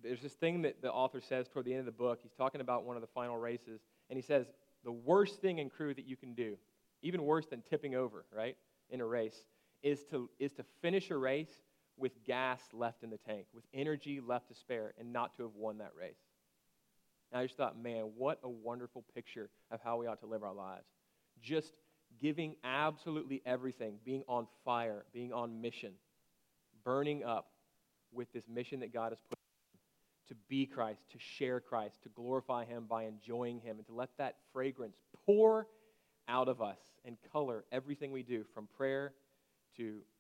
there's 0.03 0.21
this 0.21 0.35
thing 0.35 0.63
that 0.63 0.83
the 0.83 0.93
author 0.93 1.21
says 1.21 1.49
toward 1.49 1.65
the 1.65 1.73
end 1.73 1.81
of 1.81 1.87
the 1.87 1.93
book. 1.93 2.21
He's 2.23 2.35
talking 2.35 2.61
about 2.61 2.85
one 2.85 2.97
of 2.97 3.03
the 3.03 3.09
final 3.09 3.37
races, 3.37 3.81
and 4.11 4.17
he 4.17 4.23
says, 4.23 4.47
The 4.85 4.93
worst 4.93 5.41
thing 5.41 5.59
in 5.59 5.71
crew 5.71 5.95
that 5.95 6.07
you 6.07 6.17
can 6.17 6.35
do, 6.35 6.57
even 7.03 7.23
worse 7.23 7.47
than 7.47 7.63
tipping 7.63 7.95
over, 7.95 8.25
right, 8.35 8.57
in 8.91 9.01
a 9.01 9.07
race, 9.07 9.45
is 9.83 10.05
to, 10.11 10.31
is 10.39 10.53
to 10.53 10.65
finish 10.83 11.11
a 11.11 11.17
race 11.17 11.63
with 11.99 12.13
gas 12.25 12.61
left 12.73 13.03
in 13.03 13.11
the 13.11 13.19
tank, 13.19 13.47
with 13.55 13.65
energy 13.73 14.21
left 14.21 14.49
to 14.49 14.55
spare, 14.55 14.95
and 14.99 15.13
not 15.13 15.37
to 15.37 15.45
have 15.45 15.55
won 15.55 15.79
that 15.79 15.93
race. 15.99 16.19
And 17.33 17.41
I 17.41 17.45
just 17.45 17.57
thought, 17.57 17.81
man, 17.81 18.11
what 18.17 18.39
a 18.43 18.49
wonderful 18.49 19.05
picture 19.15 19.51
of 19.71 19.81
how 19.83 19.97
we 19.99 20.07
ought 20.07 20.21
to 20.21 20.27
live 20.27 20.43
our 20.43 20.55
lives. 20.55 20.87
Just 21.43 21.73
giving 22.21 22.57
absolutely 22.65 23.43
everything, 23.45 23.99
being 24.05 24.23
on 24.29 24.47
fire, 24.65 25.05
being 25.13 25.33
on 25.33 25.61
mission, 25.61 25.93
burning 26.85 27.25
up 27.25 27.49
with 28.13 28.33
this 28.33 28.45
mission 28.49 28.81
that 28.81 28.93
God 28.93 29.13
has 29.13 29.19
put 29.29 29.39
to 30.29 30.35
be 30.49 30.67
Christ, 30.67 31.01
to 31.13 31.19
share 31.19 31.61
Christ, 31.61 32.03
to 32.03 32.09
glorify 32.11 32.65
Him 32.65 32.87
by 32.89 33.05
enjoying 33.05 33.61
Him, 33.61 33.77
and 33.79 33.87
to 33.87 33.95
let 33.95 34.11
that 34.19 34.37
fragrance 34.53 34.97
pour 35.25 35.67
out 36.29 36.49
of 36.49 36.61
us 36.61 36.79
and 37.05 37.17
color 37.33 37.65
everything 37.71 38.11
we 38.11 38.23
do 38.23 38.45
from 38.53 38.69
prayer 38.77 39.13
to, 39.77 39.83
to 39.85 40.16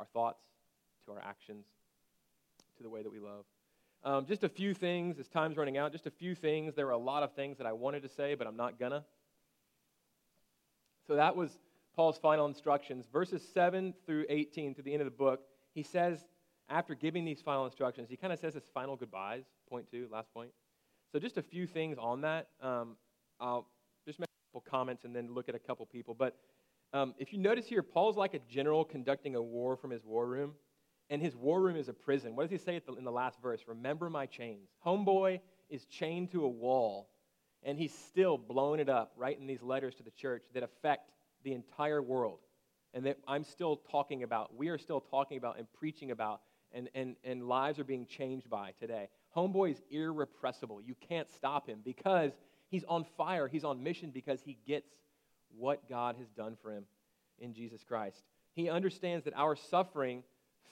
our 0.00 0.06
thoughts, 0.06 0.42
to 1.06 1.12
our 1.12 1.22
actions, 1.22 1.66
to 2.78 2.82
the 2.82 2.88
way 2.88 3.02
that 3.02 3.12
we 3.12 3.20
love. 3.20 3.44
Um, 4.02 4.24
just 4.24 4.42
a 4.44 4.48
few 4.48 4.72
things, 4.72 5.18
as 5.18 5.28
time's 5.28 5.58
running 5.58 5.76
out, 5.76 5.92
just 5.92 6.06
a 6.06 6.10
few 6.10 6.34
things. 6.34 6.74
There 6.74 6.86
were 6.86 6.92
a 6.92 6.98
lot 6.98 7.22
of 7.22 7.34
things 7.34 7.58
that 7.58 7.66
I 7.66 7.72
wanted 7.72 8.02
to 8.02 8.08
say, 8.08 8.34
but 8.34 8.46
I'm 8.46 8.56
not 8.56 8.78
gonna. 8.78 9.04
So 11.06 11.16
that 11.16 11.36
was 11.36 11.50
Paul's 11.94 12.18
final 12.18 12.46
instructions. 12.46 13.04
Verses 13.12 13.46
7 13.52 13.92
through 14.06 14.24
18, 14.30 14.74
to 14.76 14.82
the 14.82 14.92
end 14.92 15.02
of 15.02 15.06
the 15.06 15.16
book, 15.16 15.42
he 15.74 15.82
says, 15.82 16.24
after 16.70 16.94
giving 16.94 17.24
these 17.24 17.42
final 17.42 17.66
instructions, 17.66 18.08
he 18.08 18.16
kind 18.16 18.32
of 18.32 18.38
says 18.38 18.54
his 18.54 18.62
final 18.72 18.96
goodbyes, 18.96 19.44
point 19.68 19.90
two, 19.90 20.08
last 20.10 20.32
point. 20.32 20.50
So 21.12 21.18
just 21.18 21.36
a 21.36 21.42
few 21.42 21.66
things 21.66 21.98
on 21.98 22.22
that. 22.22 22.48
Um, 22.62 22.96
I'll 23.40 23.66
just 24.06 24.18
make 24.18 24.28
a 24.28 24.58
couple 24.58 24.70
comments 24.70 25.04
and 25.04 25.14
then 25.14 25.34
look 25.34 25.48
at 25.48 25.54
a 25.54 25.58
couple 25.58 25.84
people. 25.84 26.14
But 26.14 26.36
um, 26.92 27.14
if 27.18 27.32
you 27.32 27.38
notice 27.38 27.66
here, 27.66 27.82
Paul's 27.82 28.16
like 28.16 28.34
a 28.34 28.40
general 28.48 28.84
conducting 28.84 29.36
a 29.36 29.42
war 29.42 29.76
from 29.76 29.90
his 29.90 30.04
war 30.04 30.26
room, 30.26 30.54
and 31.08 31.20
his 31.22 31.36
war 31.36 31.60
room 31.60 31.76
is 31.76 31.88
a 31.88 31.92
prison. 31.92 32.36
What 32.36 32.42
does 32.42 32.50
he 32.50 32.58
say 32.64 32.80
the, 32.84 32.94
in 32.94 33.04
the 33.04 33.12
last 33.12 33.40
verse? 33.40 33.60
Remember 33.66 34.10
my 34.10 34.26
chains. 34.26 34.68
Homeboy 34.84 35.40
is 35.68 35.84
chained 35.86 36.30
to 36.32 36.44
a 36.44 36.48
wall, 36.48 37.08
and 37.62 37.78
he's 37.78 37.94
still 37.94 38.36
blowing 38.38 38.80
it 38.80 38.88
up, 38.88 39.12
writing 39.16 39.46
these 39.46 39.62
letters 39.62 39.94
to 39.96 40.02
the 40.02 40.10
church 40.10 40.42
that 40.54 40.62
affect 40.62 41.10
the 41.44 41.52
entire 41.52 42.02
world, 42.02 42.40
and 42.94 43.06
that 43.06 43.18
I'm 43.26 43.44
still 43.44 43.76
talking 43.90 44.22
about, 44.22 44.56
we 44.56 44.68
are 44.68 44.78
still 44.78 45.00
talking 45.00 45.38
about 45.38 45.58
and 45.58 45.66
preaching 45.72 46.10
about 46.10 46.40
and, 46.72 46.88
and, 46.94 47.16
and 47.24 47.48
lives 47.48 47.78
are 47.78 47.84
being 47.84 48.06
changed 48.06 48.48
by 48.48 48.72
today. 48.78 49.08
Homeboy 49.36 49.72
is 49.72 49.82
irrepressible. 49.90 50.80
You 50.80 50.94
can't 51.08 51.28
stop 51.30 51.68
him 51.68 51.80
because 51.84 52.32
he's 52.68 52.84
on 52.84 53.04
fire. 53.16 53.48
He's 53.48 53.64
on 53.64 53.82
mission 53.82 54.10
because 54.10 54.40
he 54.42 54.56
gets 54.66 54.88
what 55.56 55.88
God 55.88 56.16
has 56.18 56.28
done 56.28 56.56
for 56.62 56.72
him 56.72 56.84
in 57.38 57.54
Jesus 57.54 57.82
Christ. 57.82 58.22
He 58.52 58.68
understands 58.68 59.24
that 59.24 59.36
our 59.36 59.56
suffering 59.56 60.22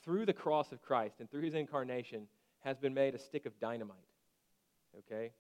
through 0.05 0.27
the 0.27 0.33
cross 0.33 0.73
of 0.73 0.83
Christ 0.83 1.17
and 1.21 1.31
through 1.31 1.43
his 1.43 1.55
incarnation 1.55 2.27
has 2.61 2.79
been 2.79 2.95
made 2.95 3.14
a 3.14 3.19
stick 3.19 3.47
of 3.47 3.59
dynamite. 3.61 3.97
Okay? 4.99 5.33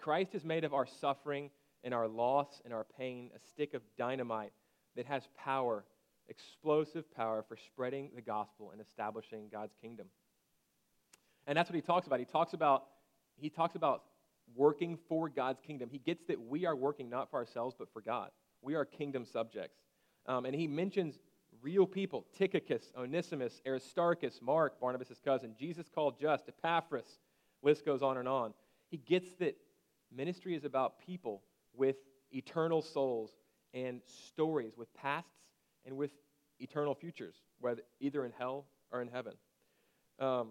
Christ 0.00 0.32
has 0.32 0.44
made 0.44 0.64
of 0.64 0.74
our 0.74 0.86
suffering 0.86 1.50
and 1.84 1.94
our 1.94 2.08
loss 2.08 2.60
and 2.64 2.72
our 2.72 2.86
pain 2.98 3.30
a 3.34 3.38
stick 3.50 3.74
of 3.74 3.82
dynamite 3.96 4.52
that 4.96 5.06
has 5.06 5.22
power 5.36 5.84
explosive 6.28 7.10
power 7.14 7.44
for 7.46 7.56
spreading 7.56 8.10
the 8.14 8.22
gospel 8.22 8.70
and 8.70 8.80
establishing 8.80 9.48
God's 9.50 9.74
kingdom. 9.80 10.06
And 11.46 11.56
that's 11.56 11.68
what 11.68 11.76
he 11.76 11.82
talks 11.82 12.06
about. 12.06 12.18
He 12.18 12.24
talks 12.24 12.52
about 12.52 12.84
he 13.36 13.50
talks 13.50 13.74
about 13.74 14.02
working 14.54 14.98
for 15.08 15.28
God's 15.28 15.60
kingdom. 15.60 15.88
He 15.90 15.98
gets 15.98 16.22
that 16.28 16.40
we 16.40 16.66
are 16.66 16.76
working 16.76 17.08
not 17.08 17.30
for 17.30 17.38
ourselves 17.38 17.74
but 17.78 17.92
for 17.92 18.00
God. 18.00 18.30
We 18.62 18.74
are 18.74 18.84
kingdom 18.84 19.24
subjects. 19.24 19.78
Um, 20.26 20.44
and 20.46 20.54
he 20.54 20.66
mentions 20.66 21.18
real 21.60 21.86
people 21.86 22.26
Tychicus, 22.36 22.92
Onesimus, 22.96 23.60
Aristarchus, 23.66 24.40
Mark, 24.40 24.80
Barnabas' 24.80 25.20
cousin, 25.24 25.54
Jesus 25.58 25.88
called 25.92 26.18
Justus, 26.18 26.54
Epaphras. 26.58 27.18
List 27.62 27.84
goes 27.84 28.02
on 28.02 28.16
and 28.16 28.28
on. 28.28 28.54
He 28.88 28.96
gets 28.96 29.34
that 29.34 29.56
ministry 30.14 30.54
is 30.54 30.64
about 30.64 30.98
people 30.98 31.42
with 31.74 31.96
eternal 32.32 32.82
souls 32.82 33.30
and 33.74 34.00
stories, 34.04 34.76
with 34.76 34.92
pasts 34.94 35.30
and 35.86 35.96
with 35.96 36.10
eternal 36.60 36.94
futures, 36.94 37.36
whether 37.60 37.82
either 38.00 38.24
in 38.24 38.32
hell 38.36 38.66
or 38.90 39.02
in 39.02 39.08
heaven. 39.08 39.34
Um, 40.18 40.50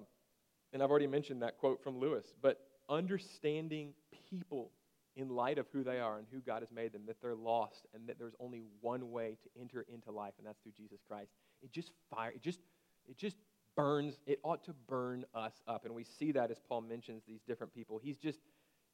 and 0.74 0.82
I've 0.82 0.90
already 0.90 1.08
mentioned 1.08 1.42
that 1.42 1.58
quote 1.58 1.84
from 1.84 2.00
Lewis, 2.00 2.34
but 2.42 2.60
understanding 2.90 3.94
people 4.30 4.72
in 5.16 5.30
light 5.30 5.58
of 5.58 5.68
who 5.74 5.84
they 5.84 6.00
are 6.00 6.18
and 6.18 6.28
who 6.32 6.40
God 6.40 6.62
has 6.62 6.72
made 6.72 6.94
them, 6.94 7.04
that 7.08 7.22
they're 7.22 7.36
lost 7.36 7.86
and 7.94 8.08
that 8.08 8.18
there's 8.18 8.36
only 8.40 8.62
one 8.80 9.12
way 9.12 9.38
to 9.44 9.62
enter 9.62 9.86
into 9.94 10.12
life, 10.12 10.34
and 10.38 10.48
that's 10.48 10.60
through 10.62 10.72
Jesus 10.72 11.00
Christ. 11.08 11.32
It 11.62 11.72
just 11.72 11.92
fire, 12.10 12.32
it 12.32 12.42
just, 12.42 12.60
it 13.08 13.18
just 13.18 13.38
burns, 13.76 14.20
it 14.26 14.40
ought 14.44 14.64
to 14.66 14.74
burn 14.88 15.26
us 15.34 15.62
up. 15.68 15.86
And 15.86 15.94
we 15.94 16.04
see 16.04 16.32
that 16.34 16.52
as 16.52 16.60
Paul 16.68 16.82
mentions 16.82 17.24
these 17.28 17.42
different 17.48 17.74
people. 17.74 18.00
He's 18.02 18.18
just 18.18 18.40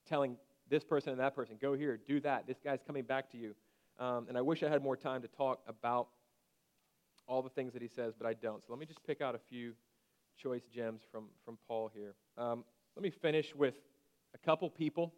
telling 0.07 0.37
this 0.69 0.83
person 0.83 1.11
and 1.11 1.19
that 1.19 1.35
person, 1.35 1.57
go 1.61 1.73
here, 1.73 1.99
do 2.07 2.19
that. 2.21 2.47
This 2.47 2.57
guy's 2.63 2.81
coming 2.85 3.03
back 3.03 3.31
to 3.31 3.37
you. 3.37 3.55
Um, 3.99 4.27
and 4.29 4.37
I 4.37 4.41
wish 4.41 4.63
I 4.63 4.69
had 4.69 4.83
more 4.83 4.97
time 4.97 5.21
to 5.21 5.27
talk 5.27 5.61
about 5.67 6.09
all 7.27 7.41
the 7.41 7.49
things 7.49 7.73
that 7.73 7.81
he 7.81 7.87
says, 7.87 8.13
but 8.17 8.27
I 8.27 8.33
don't. 8.33 8.63
So 8.63 8.71
let 8.71 8.79
me 8.79 8.85
just 8.85 9.03
pick 9.05 9.21
out 9.21 9.35
a 9.35 9.39
few 9.49 9.73
choice 10.37 10.63
gems 10.73 11.01
from, 11.11 11.25
from 11.43 11.57
Paul 11.67 11.91
here. 11.93 12.15
Um, 12.37 12.63
let 12.95 13.03
me 13.03 13.09
finish 13.09 13.55
with 13.55 13.75
a 14.33 14.37
couple 14.37 14.69
people, 14.69 15.13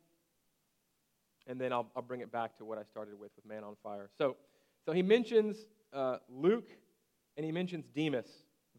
and 1.50 1.60
then 1.60 1.74
I'll, 1.74 1.88
I'll 1.96 2.04
bring 2.04 2.22
it 2.22 2.32
back 2.32 2.58
to 2.60 2.66
what 2.66 2.78
I 2.78 2.84
started 2.84 3.20
with, 3.20 3.32
with 3.36 3.46
Man 3.46 3.64
on 3.64 3.76
Fire. 3.84 4.10
So, 4.18 4.38
so 4.86 4.94
he 4.94 5.02
mentions 5.02 5.58
uh, 5.92 6.18
Luke, 6.30 6.70
and 7.36 7.46
he 7.46 7.52
mentions 7.52 7.86
Demas. 7.94 8.28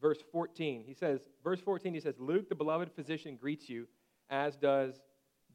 Verse 0.01 0.19
14, 0.33 0.85
he 0.87 0.95
says, 0.95 1.21
verse 1.45 1.61
14, 1.61 1.93
he 1.93 2.01
says, 2.01 2.15
Luke, 2.19 2.49
the 2.49 2.55
beloved 2.55 2.91
physician, 2.93 3.37
greets 3.39 3.69
you, 3.69 3.87
as 4.31 4.57
does 4.57 4.95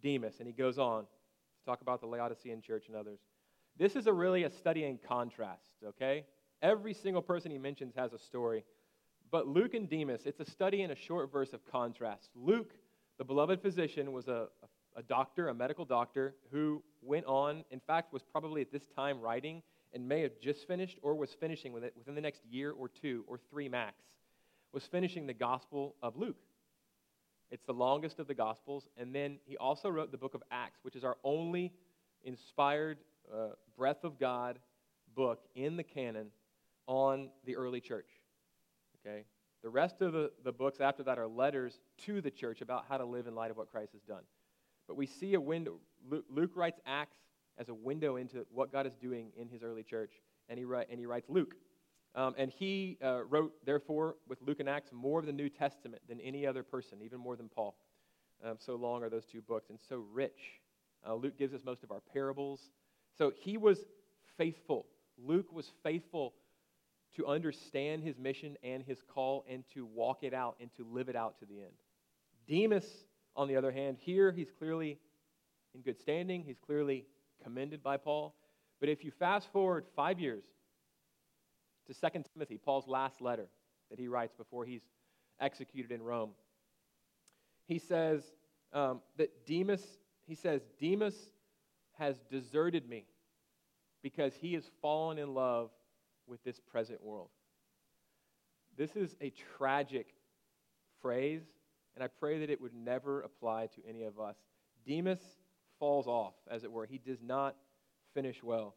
Demas. 0.04 0.36
And 0.40 0.48
he 0.48 0.54
goes 0.54 0.78
on 0.78 1.04
to 1.04 1.66
talk 1.66 1.82
about 1.82 2.02
the 2.02 2.06
Laodicean 2.06 2.62
church 2.62 2.88
and 2.88 2.96
others. 2.96 3.20
This 3.78 3.96
is 3.96 4.06
a 4.06 4.14
really 4.14 4.44
a 4.44 4.52
study 4.52 4.84
in 4.84 5.00
contrast, 5.00 5.72
okay? 5.84 6.26
Every 6.62 6.94
single 6.94 7.22
person 7.22 7.50
he 7.50 7.58
mentions 7.58 7.96
has 7.96 8.14
a 8.14 8.20
story. 8.20 8.64
But 9.32 9.48
Luke 9.48 9.74
and 9.74 9.90
Demas, 9.90 10.22
it's 10.26 10.40
a 10.40 10.50
study 10.50 10.84
in 10.84 10.92
a 10.92 10.96
short 10.96 11.32
verse 11.32 11.54
of 11.54 11.66
contrast. 11.66 12.30
Luke, 12.36 12.74
the 13.18 13.24
beloved 13.24 13.62
physician, 13.62 14.12
was 14.12 14.28
a, 14.28 14.48
a 14.62 14.68
doctor, 15.04 15.50
a 15.50 15.54
medical 15.54 15.86
doctor, 15.86 16.36
who 16.52 16.84
went 17.02 17.26
on, 17.26 17.64
in 17.72 17.80
fact, 17.80 18.14
was 18.14 18.24
probably 18.24 18.62
at 18.62 18.72
this 18.72 18.88
time 18.96 19.20
writing 19.20 19.62
and 19.94 20.08
may 20.08 20.22
have 20.22 20.40
just 20.42 20.68
finished 20.68 21.00
or 21.02 21.16
was 21.16 21.32
finishing 21.40 21.72
with 21.74 21.84
it 21.84 21.94
within 21.98 22.16
the 22.16 22.22
next 22.22 22.42
year 22.50 22.72
or 22.72 22.90
two 22.90 23.24
or 23.28 23.40
three 23.50 23.70
max, 23.70 23.96
was 24.72 24.84
finishing 24.86 25.26
the 25.28 25.34
Gospel 25.34 25.96
of 26.02 26.18
Luke. 26.18 26.38
It's 27.52 27.66
the 27.66 27.74
longest 27.74 28.20
of 28.20 28.28
the 28.28 28.34
Gospels. 28.34 28.88
And 28.98 29.14
then 29.14 29.38
he 29.46 29.56
also 29.58 29.90
wrote 29.90 30.12
the 30.12 30.18
book 30.18 30.34
of 30.34 30.44
Acts, 30.52 30.80
which 30.84 30.96
is 30.96 31.04
our 31.04 31.18
only 31.24 31.72
inspired 32.24 32.98
uh, 33.34 33.50
breath 33.78 34.04
of 34.04 34.20
God 34.20 34.60
book 35.16 35.40
in 35.56 35.78
the 35.78 35.84
canon 35.84 36.28
on 36.88 37.30
the 37.46 37.56
early 37.56 37.80
church. 37.80 38.10
Okay? 39.00 39.24
The 39.64 39.70
rest 39.70 40.02
of 40.02 40.14
the, 40.14 40.32
the 40.44 40.52
books 40.52 40.80
after 40.80 41.04
that 41.04 41.18
are 41.18 41.28
letters 41.28 41.80
to 42.06 42.22
the 42.22 42.32
church 42.32 42.62
about 42.62 42.86
how 42.90 42.98
to 42.98 43.06
live 43.06 43.28
in 43.28 43.36
light 43.36 43.52
of 43.52 43.58
what 43.58 43.72
Christ 43.72 43.94
has 43.94 44.02
done. 44.02 44.24
But 44.88 44.98
we 44.98 45.06
see 45.06 45.34
a 45.34 45.42
window. 45.42 45.80
Luke, 46.10 46.52
writes 46.56 46.80
Acts 46.86 47.18
as 47.58 47.70
a 47.70 47.74
window 47.74 48.18
into 48.18 48.46
what 48.52 48.72
God 48.72 48.86
is 48.86 48.96
doing 48.96 49.32
in 49.38 49.48
his 49.48 49.64
early 49.64 49.84
church, 49.84 50.12
and 50.50 50.60
he, 50.60 50.66
write, 50.66 50.88
and 50.90 51.00
he 51.00 51.06
writes 51.06 51.30
Luke. 51.30 51.56
Um, 52.14 52.34
and 52.38 52.50
he 52.50 52.98
uh, 53.04 53.24
wrote, 53.26 53.54
therefore, 53.66 54.16
with 54.28 54.42
Luke 54.42 54.60
and 54.60 54.70
Acts, 54.70 54.92
more 54.94 55.20
of 55.20 55.26
the 55.26 55.34
New 55.34 55.50
Testament 55.50 56.02
than 56.08 56.22
any 56.22 56.46
other 56.46 56.64
person, 56.64 57.00
even 57.04 57.20
more 57.20 57.36
than 57.36 57.50
Paul. 57.50 57.76
Um, 58.44 58.56
so 58.60 58.76
long 58.76 59.04
are 59.04 59.10
those 59.10 59.26
two 59.26 59.42
books 59.42 59.70
and 59.70 59.80
so 59.90 60.04
rich. 60.14 60.62
Uh, 61.06 61.16
Luke 61.16 61.38
gives 61.38 61.54
us 61.54 61.62
most 61.66 61.84
of 61.84 61.92
our 61.92 62.02
parables. 62.14 62.72
So 63.18 63.32
he 63.36 63.58
was 63.58 63.80
faithful. 64.38 64.86
Luke 65.18 65.52
was 65.52 65.72
faithful 65.84 66.34
to 67.16 67.28
understand 67.28 68.04
his 68.04 68.18
mission 68.18 68.58
and 68.64 68.84
his 68.84 69.02
call 69.02 69.46
and 69.50 69.64
to 69.74 69.86
walk 69.86 70.24
it 70.24 70.34
out 70.34 70.56
and 70.60 70.70
to 70.76 70.86
live 70.86 71.10
it 71.10 71.16
out 71.16 71.40
to 71.40 71.46
the 71.46 71.60
end. 71.62 71.74
Demas, 72.48 72.86
on 73.36 73.48
the 73.48 73.56
other 73.56 73.72
hand, 73.72 73.98
here 74.00 74.32
he's 74.32 74.52
clearly 74.58 74.98
in 75.74 75.82
good 75.82 76.00
standing. 76.00 76.44
He's 76.44 76.60
clearly 76.66 77.06
commended 77.44 77.84
by 77.84 77.98
Paul. 77.98 78.36
But 78.80 78.90
if 78.90 79.04
you 79.04 79.12
fast 79.12 79.52
forward 79.52 79.86
five 79.96 80.20
years 80.20 80.44
to 81.88 81.94
2 81.94 82.24
Timothy, 82.34 82.58
Paul's 82.58 82.88
last 82.88 83.22
letter 83.22 83.48
that 83.90 84.00
he 84.00 84.08
writes 84.08 84.34
before 84.38 84.66
he's 84.66 84.82
executed 85.40 85.92
in 85.92 86.02
Rome, 86.02 86.32
he 87.68 87.80
says 87.80 88.24
um, 88.74 89.02
that 89.18 89.46
Demas, 89.46 89.82
he 90.28 90.36
says, 90.36 90.62
Demas 90.80 91.16
has 91.98 92.16
deserted 92.30 92.88
me 92.88 93.06
because 94.04 94.34
he 94.36 94.54
has 94.54 94.64
fallen 94.82 95.18
in 95.18 95.34
love 95.34 95.72
with 96.28 96.44
this 96.44 96.60
present 96.60 97.04
world. 97.04 97.30
This 98.78 98.96
is 98.96 99.16
a 99.22 99.32
tragic 99.58 100.08
phrase, 101.02 101.44
and 101.96 102.04
I 102.04 102.08
pray 102.08 102.40
that 102.40 102.50
it 102.50 102.60
would 102.62 102.74
never 102.74 103.22
apply 103.22 103.68
to 103.68 103.82
any 103.88 104.04
of 104.04 104.20
us. 104.20 104.36
Demas 104.86 105.20
falls 105.80 106.08
off, 106.08 106.34
as 106.50 106.64
it 106.64 106.72
were. 106.72 106.86
He 106.86 106.98
does 106.98 107.22
not 107.22 107.56
finish 108.14 108.44
well. 108.44 108.76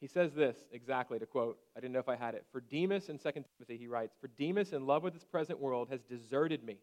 He 0.00 0.06
says 0.06 0.32
this 0.32 0.56
exactly 0.72 1.18
to 1.18 1.26
quote, 1.26 1.58
I 1.76 1.80
didn't 1.80 1.92
know 1.92 1.98
if 1.98 2.08
I 2.08 2.16
had 2.16 2.34
it. 2.34 2.44
For 2.52 2.60
Demas 2.60 3.08
in 3.08 3.18
2 3.18 3.30
Timothy, 3.32 3.76
he 3.76 3.88
writes, 3.88 4.14
For 4.20 4.28
Demas, 4.28 4.72
in 4.72 4.86
love 4.86 5.02
with 5.02 5.14
this 5.14 5.24
present 5.24 5.58
world, 5.58 5.88
has 5.90 6.00
deserted 6.02 6.64
me 6.64 6.78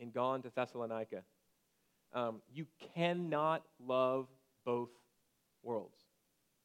and 0.00 0.12
gone 0.12 0.42
to 0.42 0.50
Thessalonica. 0.54 1.22
Um, 2.12 2.40
you 2.52 2.66
cannot 2.94 3.62
love 3.84 4.28
both 4.64 4.90
worlds. 5.62 5.98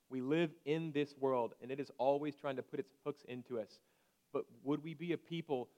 We 0.10 0.22
live 0.22 0.52
in 0.66 0.92
this 0.92 1.16
world, 1.20 1.54
and 1.62 1.72
it 1.72 1.80
is 1.80 1.90
always 1.98 2.36
trying 2.36 2.58
to 2.58 2.64
put 2.64 2.80
its 2.80 2.92
hooks 3.06 3.24
into 3.28 3.60
us. 3.60 3.80
But 4.34 4.46
would 4.64 4.84
we 4.84 4.94
be 4.94 5.14
a 5.14 5.18
people 5.18 5.70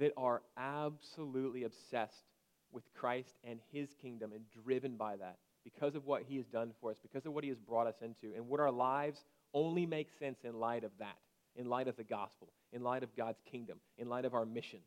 that 0.00 0.12
are 0.16 0.42
absolutely 0.56 1.64
obsessed 1.64 2.24
with 2.72 2.82
Christ 2.94 3.34
and 3.44 3.60
his 3.72 3.88
kingdom 4.00 4.32
and 4.32 4.44
driven 4.64 4.96
by 4.96 5.16
that 5.16 5.36
because 5.62 5.94
of 5.94 6.06
what 6.06 6.22
he 6.26 6.36
has 6.36 6.46
done 6.46 6.72
for 6.80 6.90
us, 6.90 6.96
because 7.00 7.26
of 7.26 7.32
what 7.32 7.44
he 7.44 7.50
has 7.50 7.58
brought 7.58 7.86
us 7.86 8.02
into? 8.02 8.34
And 8.34 8.48
would 8.48 8.60
our 8.60 8.70
lives 8.70 9.20
only 9.54 9.86
make 9.86 10.08
sense 10.18 10.38
in 10.42 10.58
light 10.58 10.84
of 10.84 10.90
that, 10.98 11.16
in 11.54 11.68
light 11.68 11.86
of 11.86 11.96
the 11.96 12.04
gospel, 12.04 12.48
in 12.72 12.82
light 12.82 13.02
of 13.02 13.14
God's 13.16 13.40
kingdom, 13.50 13.78
in 13.98 14.08
light 14.08 14.24
of 14.24 14.34
our 14.34 14.46
mission? 14.46 14.80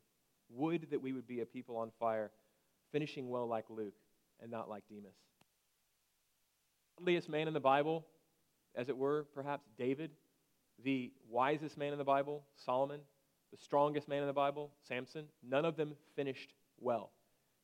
Would 0.50 0.88
that 0.90 1.00
we 1.00 1.12
would 1.12 1.26
be 1.26 1.40
a 1.40 1.46
people 1.46 1.76
on 1.76 1.90
fire, 1.98 2.30
finishing 2.92 3.28
well 3.28 3.46
like 3.46 3.64
Luke 3.68 3.94
and 4.40 4.50
not 4.50 4.68
like 4.68 4.84
Demas. 4.88 5.14
Godliest 6.98 7.28
man 7.28 7.48
in 7.48 7.54
the 7.54 7.60
Bible, 7.60 8.06
as 8.74 8.88
it 8.88 8.96
were, 8.96 9.26
perhaps 9.34 9.64
David, 9.78 10.10
the 10.84 11.12
wisest 11.28 11.76
man 11.76 11.92
in 11.92 11.98
the 11.98 12.04
Bible, 12.04 12.44
Solomon, 12.64 13.00
the 13.54 13.62
strongest 13.62 14.08
man 14.08 14.20
in 14.20 14.26
the 14.26 14.32
Bible, 14.32 14.72
Samson, 14.88 15.26
none 15.48 15.64
of 15.64 15.76
them 15.76 15.94
finished 16.16 16.52
well. 16.80 17.12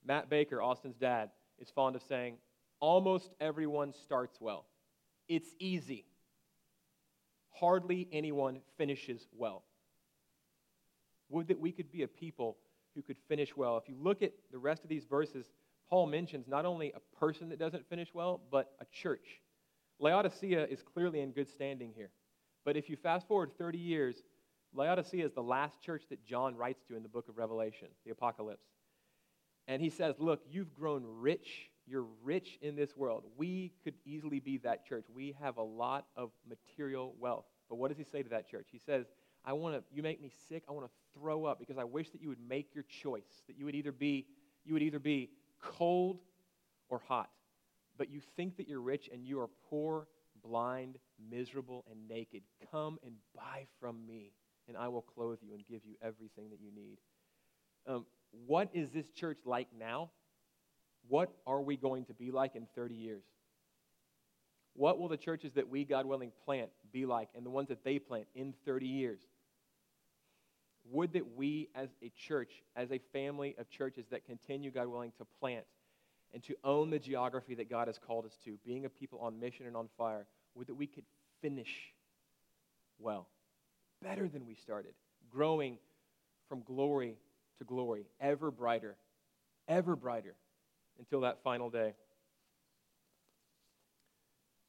Matt 0.05 0.31
Baker, 0.31 0.63
Austin's 0.63 0.97
dad, 0.97 1.31
is 1.59 1.69
fond 1.69 1.97
of 1.97 2.03
saying, 2.03 2.37
almost 2.79 3.31
everyone 3.41 3.93
starts 3.93 4.41
well. 4.41 4.67
It's 5.29 5.49
easy. 5.59 6.07
Hardly 7.51 8.09
anyone 8.13 8.61
finishes 8.79 9.27
well. 9.37 9.65
Would 11.29 11.49
that 11.49 11.59
we 11.59 11.73
could 11.73 11.91
be 11.91 12.05
a 12.05 12.09
people 12.09 12.57
who 12.95 13.03
could 13.03 13.17
finish 13.29 13.57
well. 13.57 13.77
If 13.77 13.89
you 13.89 13.97
look 14.01 14.23
at 14.23 14.33
the 14.53 14.59
rest 14.59 14.85
of 14.85 14.89
these 14.89 15.05
verses, 15.05 15.47
Paul 15.89 16.07
mentions 16.07 16.47
not 16.47 16.67
only 16.67 16.93
a 16.93 17.17
person 17.19 17.49
that 17.49 17.59
doesn't 17.59 17.89
finish 17.89 18.15
well, 18.15 18.41
but 18.51 18.73
a 18.81 18.85
church. 18.93 19.41
Laodicea 19.99 20.67
is 20.67 20.83
clearly 20.83 21.21
in 21.21 21.33
good 21.33 21.49
standing 21.49 21.93
here. 21.97 22.11
But 22.65 22.77
if 22.77 22.89
you 22.89 22.97
fast 22.97 23.27
forward 23.27 23.51
30 23.59 23.79
years, 23.79 24.23
Laodicea 24.75 25.25
is 25.25 25.33
the 25.33 25.43
last 25.43 25.81
church 25.81 26.05
that 26.11 26.25
John 26.25 26.57
writes 26.57 26.83
to 26.89 26.97
in 26.97 27.03
the 27.03 27.09
book 27.09 27.29
of 27.29 27.37
Revelation, 27.39 27.89
the 28.05 28.13
Apocalypse. 28.13 28.67
And 29.67 29.83
he 29.83 29.91
says, 29.91 30.17
Look, 30.19 30.41
you've 30.51 30.75
grown 30.75 31.05
rich. 31.07 31.71
You're 31.87 32.07
rich 32.23 32.59
in 32.63 32.77
this 32.77 32.97
world. 32.97 33.25
We 33.37 33.73
could 33.83 33.95
easily 34.05 34.39
be 34.39 34.59
that 34.59 34.87
church. 34.87 35.07
We 35.13 35.35
have 35.41 35.57
a 35.57 35.63
lot 35.63 36.07
of 36.17 36.31
material 36.49 37.15
wealth. 37.19 37.47
But 37.69 37.77
what 37.77 37.89
does 37.89 37.99
he 37.99 38.05
say 38.05 38.23
to 38.23 38.29
that 38.31 38.49
church? 38.49 38.69
He 38.71 38.79
says, 38.79 39.07
I 39.45 39.53
want 39.55 39.75
to, 39.75 39.83
you 39.93 40.03
make 40.03 40.21
me 40.21 40.31
sick. 40.49 40.65
I 40.69 40.73
want 40.73 40.87
to 40.87 40.93
throw 41.19 41.45
up 41.45 41.59
because 41.59 41.79
I 41.79 41.85
wish 41.85 42.11
that 42.11 42.21
you 42.21 42.29
would 42.29 42.47
make 42.47 42.75
your 42.75 42.85
choice, 42.85 43.43
that 43.47 43.59
you 43.59 43.65
would 43.65 43.75
either 43.75 43.93
be, 43.93 44.27
you 44.65 44.75
would 44.75 44.83
either 44.83 44.99
be 44.99 45.31
cold 45.61 46.21
or 46.89 47.01
hot. 47.09 47.31
But 47.97 48.11
you 48.11 48.21
think 48.37 48.57
that 48.57 48.69
you're 48.69 48.81
rich 48.81 49.09
and 49.13 49.25
you 49.25 49.41
are 49.41 49.49
poor, 49.69 50.07
blind, 50.43 50.99
miserable, 51.31 51.85
and 51.91 52.09
naked. 52.09 52.43
Come 52.71 52.99
and 53.05 53.15
buy 53.35 53.67
from 53.81 54.07
me, 54.07 54.33
and 54.71 54.79
I 54.79 54.89
will 54.89 55.03
clothe 55.03 55.39
you 55.43 55.53
and 55.53 55.67
give 55.67 55.85
you 55.85 55.97
everything 56.01 56.49
that 56.51 56.61
you 56.61 56.71
need. 56.73 56.99
Um, 57.87 58.07
what 58.47 58.71
is 58.73 58.91
this 58.91 59.11
church 59.11 59.39
like 59.45 59.67
now? 59.77 60.11
What 61.09 61.33
are 61.45 61.61
we 61.61 61.77
going 61.77 62.05
to 62.05 62.15
be 62.15 62.31
like 62.31 62.55
in 62.55 62.69
30 62.77 62.95
years? 62.95 63.25
What 64.75 65.01
will 65.01 65.09
the 65.09 65.17
churches 65.17 65.53
that 65.55 65.69
we, 65.69 65.85
God 65.85 66.07
willing, 66.07 66.31
plant 66.45 66.71
be 66.93 67.05
like 67.05 67.29
and 67.35 67.45
the 67.45 67.51
ones 67.51 67.69
that 67.69 67.83
they 67.83 67.99
plant 67.99 68.29
in 68.37 68.55
30 68.65 68.87
years? 68.87 69.21
Would 70.91 71.15
that 71.15 71.37
we, 71.37 71.69
as 71.75 71.89
a 72.01 72.11
church, 72.29 72.63
as 72.77 72.93
a 72.93 73.01
family 73.13 73.57
of 73.59 73.69
churches 73.69 74.07
that 74.13 74.25
continue, 74.25 74.71
God 74.71 74.87
willing, 74.87 75.13
to 75.19 75.27
plant 75.41 75.65
and 76.33 76.45
to 76.45 76.55
own 76.63 76.91
the 76.91 76.99
geography 77.01 77.57
that 77.57 77.69
God 77.69 77.89
has 77.89 77.99
called 77.99 78.25
us 78.25 78.39
to, 78.45 78.57
being 78.65 78.85
a 78.85 78.89
people 78.89 79.19
on 79.19 79.41
mission 79.41 79.67
and 79.67 79.77
on 79.77 79.89
fire, 79.99 80.27
would 80.55 80.69
that 80.69 80.75
we 80.75 80.87
could 80.87 81.05
finish 81.43 81.93
well, 83.01 83.27
better 84.03 84.29
than 84.29 84.47
we 84.47 84.55
started, 84.55 84.93
growing 85.31 85.79
from 86.49 86.63
glory 86.63 87.17
to 87.59 87.65
glory, 87.65 88.07
ever 88.21 88.51
brighter, 88.51 88.97
ever 89.69 89.97
brighter, 89.97 90.35
until 90.99 91.21
that 91.21 91.43
final 91.43 91.71
day. 91.71 91.95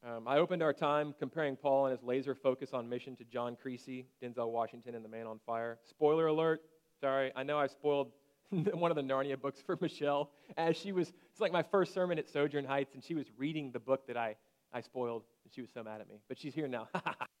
Um, 0.04 0.26
I 0.26 0.38
opened 0.38 0.62
our 0.62 0.72
time 0.72 1.14
comparing 1.18 1.54
Paul 1.54 1.86
and 1.86 1.96
his 1.96 2.04
laser 2.04 2.34
focus 2.34 2.70
on 2.72 2.88
mission 2.88 3.14
to 3.16 3.24
John 3.24 3.56
Creasy, 3.60 4.06
Denzel 4.20 4.50
Washington, 4.50 4.96
and 4.96 5.04
The 5.04 5.08
Man 5.08 5.26
on 5.26 5.38
Fire. 5.46 5.78
Spoiler 5.88 6.26
alert. 6.26 6.62
Sorry, 7.00 7.30
I 7.36 7.44
know 7.44 7.58
I 7.58 7.68
spoiled 7.68 8.10
one 8.50 8.90
of 8.90 8.96
the 8.96 9.02
Narnia 9.02 9.40
books 9.40 9.60
for 9.64 9.78
Michelle 9.80 10.30
as 10.56 10.76
she 10.76 10.92
was, 10.92 11.08
it's 11.30 11.40
like 11.40 11.52
my 11.52 11.62
first 11.62 11.94
sermon 11.94 12.18
at 12.18 12.28
Sojourn 12.28 12.64
Heights, 12.64 12.94
and 12.94 13.02
she 13.02 13.14
was 13.14 13.26
reading 13.38 13.70
the 13.70 13.78
book 13.78 14.06
that 14.08 14.16
I, 14.16 14.36
I 14.72 14.80
spoiled, 14.80 15.22
and 15.44 15.54
she 15.54 15.60
was 15.60 15.70
so 15.72 15.82
mad 15.82 16.00
at 16.00 16.08
me. 16.08 16.20
But 16.28 16.38
she's 16.38 16.54
here 16.54 16.68
now. 16.68 16.88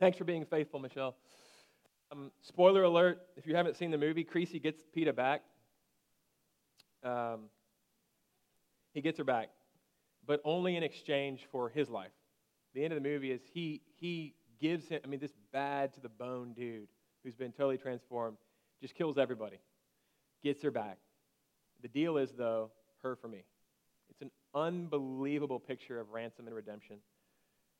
Thanks 0.00 0.16
for 0.16 0.24
being 0.24 0.44
faithful, 0.44 0.80
Michelle. 0.80 1.16
Um, 2.10 2.30
spoiler 2.42 2.84
alert 2.84 3.20
if 3.36 3.46
you 3.46 3.54
haven't 3.54 3.76
seen 3.76 3.90
the 3.90 3.98
movie, 3.98 4.24
Creasy 4.24 4.58
gets 4.58 4.82
Pita 4.94 5.12
back. 5.12 5.42
Um, 7.02 7.50
he 8.94 9.00
gets 9.00 9.18
her 9.18 9.24
back 9.24 9.50
but 10.28 10.42
only 10.44 10.76
in 10.76 10.84
exchange 10.84 11.48
for 11.50 11.70
his 11.70 11.88
life. 11.88 12.12
The 12.74 12.84
end 12.84 12.92
of 12.92 13.02
the 13.02 13.08
movie 13.08 13.32
is 13.32 13.40
he, 13.52 13.80
he 13.96 14.34
gives 14.60 14.86
him, 14.86 15.00
I 15.02 15.08
mean, 15.08 15.18
this 15.18 15.32
bad 15.52 15.94
to 15.94 16.00
the 16.00 16.10
bone 16.10 16.52
dude 16.52 16.86
who's 17.24 17.34
been 17.34 17.50
totally 17.50 17.78
transformed, 17.78 18.36
just 18.80 18.94
kills 18.94 19.16
everybody, 19.16 19.58
gets 20.44 20.62
her 20.62 20.70
back. 20.70 20.98
The 21.80 21.88
deal 21.88 22.18
is, 22.18 22.32
though, 22.36 22.70
her 23.02 23.16
for 23.16 23.26
me. 23.26 23.44
It's 24.10 24.20
an 24.20 24.30
unbelievable 24.54 25.58
picture 25.58 25.98
of 25.98 26.10
ransom 26.10 26.46
and 26.46 26.54
redemption. 26.54 26.98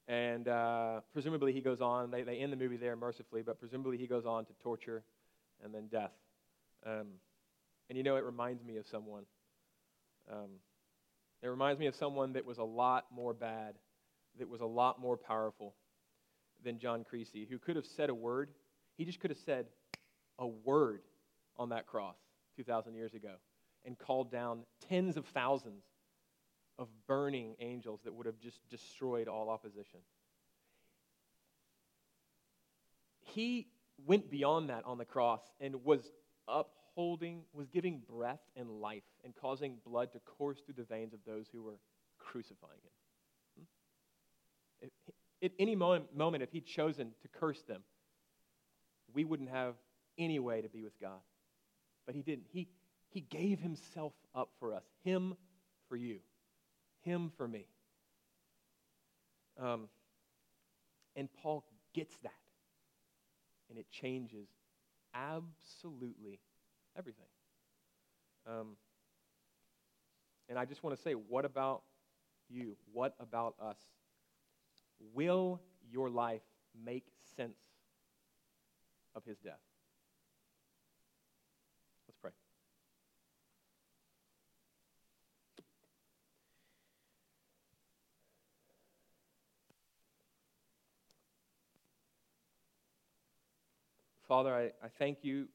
And 0.09 0.49
uh, 0.49 1.01
presumably 1.13 1.53
he 1.53 1.61
goes 1.61 1.83
on, 1.83 2.11
they, 2.11 2.23
they 2.23 2.39
end 2.39 2.51
the 2.51 2.57
movie 2.57 2.79
there 2.79 2.97
mercifully, 2.97 3.43
but 3.43 3.61
presumably 3.61 3.99
he 3.99 4.07
goes 4.07 4.25
on 4.25 4.47
to 4.47 4.53
torture 4.63 5.05
and 5.63 5.75
then 5.75 5.89
death. 5.89 6.13
Um, 6.87 7.09
and 7.89 7.99
you 7.99 8.03
know, 8.03 8.17
it 8.17 8.25
reminds 8.25 8.65
me 8.65 8.79
of 8.79 8.87
someone. 8.87 9.25
Um, 10.33 10.49
it 11.43 11.49
reminds 11.49 11.79
me 11.79 11.87
of 11.87 11.95
someone 11.95 12.33
that 12.33 12.47
was 12.47 12.57
a 12.57 12.65
lot 12.65 13.05
more 13.15 13.35
bad, 13.35 13.75
that 14.39 14.49
was 14.49 14.63
a 14.63 14.67
lot 14.67 14.99
more 14.99 15.19
powerful 15.19 15.75
than 16.65 16.79
John 16.79 17.05
Creasy, 17.05 17.47
who 17.49 17.59
could 17.59 17.77
have 17.77 17.87
said 17.97 18.09
a 18.09 18.15
word. 18.15 18.49
He 18.97 19.05
just 19.05 19.21
could 19.21 19.31
have 19.31 19.39
said 19.45 19.67
a 20.39 20.47
word 20.47 21.03
on 21.59 21.69
that 21.69 21.87
cross 21.87 22.17
2,000 22.57 22.95
years 22.95 23.13
ago 23.13 23.35
and 23.85 23.99
called 23.99 24.33
down 24.33 24.61
tens 24.89 25.17
of 25.17 25.25
thousands 25.35 25.85
of 26.79 26.89
burning 27.07 27.57
angels 27.61 28.01
that 28.05 28.15
would 28.15 28.27
have 28.27 28.39
just 28.39 28.61
destroyed 28.69 29.29
all 29.29 29.49
opposition. 29.49 30.01
He 33.35 33.69
went 34.07 34.31
beyond 34.31 34.71
that 34.71 34.85
on 34.85 34.99
the 34.99 35.05
cross 35.05 35.41
and 35.61 35.85
was 35.85 36.01
upholding, 36.47 37.43
was 37.53 37.69
giving 37.69 38.03
breath 38.09 38.41
and 38.57 38.81
life 38.81 39.03
and 39.25 39.35
causing 39.35 39.79
blood 39.85 40.13
to 40.13 40.21
course 40.21 40.59
through 40.65 40.75
the 40.77 40.85
veins 40.85 41.13
of 41.13 41.21
those 41.27 41.47
who 41.53 41.63
were 41.63 41.79
crucifying 42.19 42.81
him. 43.57 43.67
Hmm? 44.83 44.89
At 45.43 45.53
any 45.59 45.77
moment, 45.77 46.17
moment, 46.17 46.43
if 46.43 46.53
he'd 46.53 46.67
chosen 46.67 47.13
to 47.23 47.29
curse 47.29 47.63
them, 47.63 47.83
we 49.13 49.25
wouldn't 49.25 49.51
have 49.51 49.75
any 50.17 50.39
way 50.39 50.61
to 50.61 50.69
be 50.69 50.83
with 50.83 50.99
God. 51.01 51.21
But 52.07 52.15
he 52.15 52.23
didn't. 52.23 52.47
He, 52.51 52.69
he 53.11 53.21
gave 53.21 53.59
himself 53.61 54.13
up 54.35 54.51
for 54.59 54.73
us, 54.73 54.85
him 55.05 55.35
for 55.89 55.97
you, 55.97 56.19
him 57.03 57.33
for 57.37 57.47
me. 57.49 57.67
Um, 59.61 59.89
and 61.17 61.29
Paul 61.43 61.65
gets 61.95 62.17
that. 62.23 62.33
And 63.71 63.79
it 63.79 63.87
changes 63.91 64.49
absolutely 65.15 66.41
everything. 66.97 67.27
Um, 68.47 68.77
and 70.49 70.59
I 70.59 70.65
just 70.65 70.83
want 70.83 70.97
to 70.97 71.03
say, 71.03 71.13
what 71.13 71.45
about 71.45 71.83
you? 72.49 72.77
What 72.93 73.15
about 73.21 73.55
us? 73.61 73.79
Will 75.13 75.61
your 75.91 76.09
life 76.09 76.43
make 76.85 77.05
sense 77.37 77.59
of 79.15 79.25
his 79.25 79.39
death? 79.39 79.61
Let's 82.09 82.19
pray. 82.21 82.31
Father, 94.29 94.55
I, 94.55 94.65
I 94.85 94.91
thank 94.99 95.25
you 95.25 95.49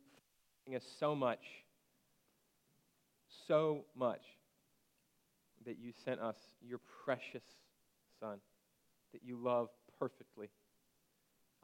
for 0.66 0.76
us 0.76 0.84
so 1.00 1.16
much, 1.16 1.46
so 3.48 3.86
much 3.96 4.24
that 5.64 5.78
you 5.78 5.92
sent 6.04 6.20
us 6.20 6.36
your 6.60 6.80
precious 7.06 7.44
Son, 8.20 8.40
that 9.14 9.22
you 9.24 9.38
love 9.38 9.70
perfectly. 10.00 10.50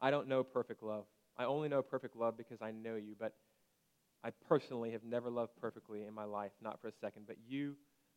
I 0.00 0.12
don't 0.12 0.28
know 0.28 0.44
perfect 0.44 0.84
love. 0.84 1.04
I 1.36 1.44
only 1.46 1.68
know 1.68 1.82
perfect 1.82 2.14
love 2.14 2.36
because 2.36 2.62
I 2.62 2.70
know 2.70 2.94
you, 2.94 3.16
but 3.18 3.34
I 4.22 4.30
personally 4.48 4.92
have 4.92 5.02
never 5.02 5.30
loved 5.30 5.52
perfectly 5.60 6.04
in 6.04 6.14
my 6.14 6.24
life, 6.24 6.52
not 6.62 6.80
for 6.80 6.86
a 6.86 6.92
second. 7.00 7.26
But 7.26 7.36
you, 7.48 7.74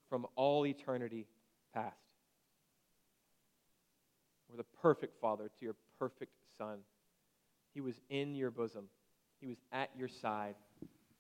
from 0.08 0.28
all 0.36 0.68
eternity 0.68 1.26
past, 1.74 1.96
were 4.50 4.58
the 4.58 4.66
perfect 4.82 5.20
Father 5.20 5.50
to 5.60 5.66
your 5.66 5.76
perfect 5.98 6.34
Son. 6.58 6.80
He 7.74 7.82
was 7.82 7.96
in 8.10 8.36
your 8.36 8.52
bosom, 8.52 8.86
He 9.40 9.48
was 9.48 9.58
at 9.72 9.90
your 9.98 10.08
side, 10.08 10.56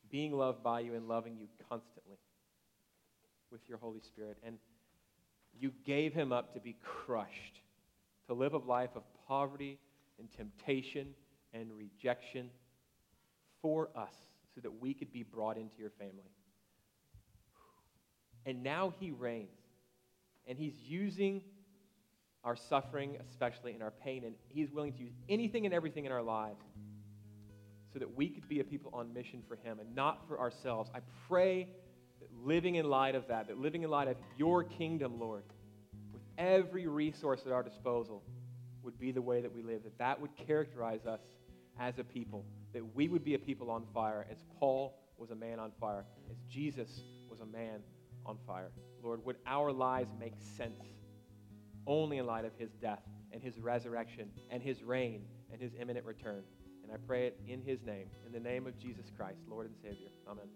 being 0.09 0.31
loved 0.33 0.63
by 0.63 0.81
you 0.81 0.93
and 0.93 1.07
loving 1.07 1.37
you 1.37 1.47
constantly 1.69 2.17
with 3.51 3.61
your 3.67 3.77
Holy 3.77 4.01
Spirit. 4.01 4.37
And 4.43 4.57
you 5.59 5.73
gave 5.85 6.13
Him 6.13 6.31
up 6.31 6.53
to 6.53 6.59
be 6.59 6.75
crushed, 6.83 7.61
to 8.27 8.33
live 8.33 8.53
a 8.53 8.57
life 8.57 8.91
of 8.95 9.03
poverty 9.27 9.79
and 10.19 10.31
temptation 10.31 11.07
and 11.53 11.71
rejection 11.73 12.49
for 13.61 13.89
us 13.95 14.15
so 14.53 14.61
that 14.61 14.81
we 14.81 14.93
could 14.93 15.11
be 15.11 15.23
brought 15.23 15.57
into 15.57 15.77
your 15.79 15.91
family. 15.91 16.31
And 18.45 18.63
now 18.63 18.93
he 18.99 19.11
reigns. 19.11 19.49
And 20.47 20.57
he's 20.57 20.75
using 20.85 21.41
our 22.43 22.55
suffering, 22.55 23.17
especially 23.29 23.73
in 23.73 23.81
our 23.81 23.91
pain, 23.91 24.23
and 24.25 24.35
he's 24.49 24.71
willing 24.71 24.93
to 24.93 24.99
use 24.99 25.13
anything 25.29 25.65
and 25.65 25.73
everything 25.73 26.05
in 26.05 26.11
our 26.11 26.21
lives 26.21 26.63
so 27.91 27.99
that 27.99 28.15
we 28.15 28.27
could 28.29 28.47
be 28.49 28.59
a 28.59 28.63
people 28.63 28.91
on 28.93 29.13
mission 29.13 29.41
for 29.47 29.55
him 29.55 29.79
and 29.79 29.95
not 29.95 30.27
for 30.27 30.39
ourselves. 30.39 30.89
I 30.93 30.99
pray 31.27 31.69
that 32.19 32.29
living 32.43 32.75
in 32.75 32.89
light 32.89 33.15
of 33.15 33.27
that, 33.27 33.47
that 33.47 33.59
living 33.59 33.83
in 33.83 33.89
light 33.89 34.07
of 34.07 34.17
your 34.37 34.63
kingdom, 34.63 35.19
Lord, 35.19 35.43
with 36.11 36.23
every 36.37 36.87
resource 36.87 37.43
at 37.45 37.51
our 37.51 37.63
disposal, 37.63 38.23
would 38.81 38.99
be 38.99 39.11
the 39.11 39.21
way 39.21 39.41
that 39.41 39.53
we 39.53 39.61
live, 39.61 39.83
that 39.83 39.97
that 39.99 40.19
would 40.19 40.35
characterize 40.35 41.05
us 41.05 41.21
as 41.79 41.99
a 41.99 42.03
people, 42.03 42.45
that 42.73 42.83
we 42.95 43.07
would 43.07 43.23
be 43.23 43.35
a 43.35 43.39
people 43.39 43.71
on 43.71 43.85
fire 43.93 44.27
as 44.29 44.43
Paul 44.59 44.99
was 45.17 45.31
a 45.31 45.35
man 45.35 45.59
on 45.59 45.71
fire, 45.79 46.05
as 46.29 46.37
Jesus 46.49 47.01
was 47.29 47.39
a 47.39 47.45
man 47.45 47.79
on 48.25 48.37
fire. 48.45 48.71
Lord, 49.01 49.23
would 49.25 49.37
our 49.45 49.71
lives 49.71 50.11
make 50.19 50.33
sense 50.57 50.81
only 51.87 52.17
in 52.17 52.25
light 52.25 52.45
of 52.45 52.53
his 52.57 52.71
death 52.73 53.01
and 53.31 53.41
his 53.41 53.59
resurrection 53.59 54.29
and 54.49 54.61
his 54.61 54.83
reign 54.83 55.25
and 55.51 55.61
his 55.61 55.73
imminent 55.79 56.05
return? 56.05 56.43
And 56.83 56.91
I 56.91 56.97
pray 57.07 57.27
it 57.27 57.39
in 57.47 57.61
his 57.61 57.81
name, 57.83 58.07
in 58.25 58.31
the 58.31 58.39
name 58.39 58.67
of 58.67 58.77
Jesus 58.77 59.05
Christ, 59.15 59.39
Lord 59.47 59.67
and 59.67 59.75
Savior. 59.81 60.09
Amen. 60.27 60.47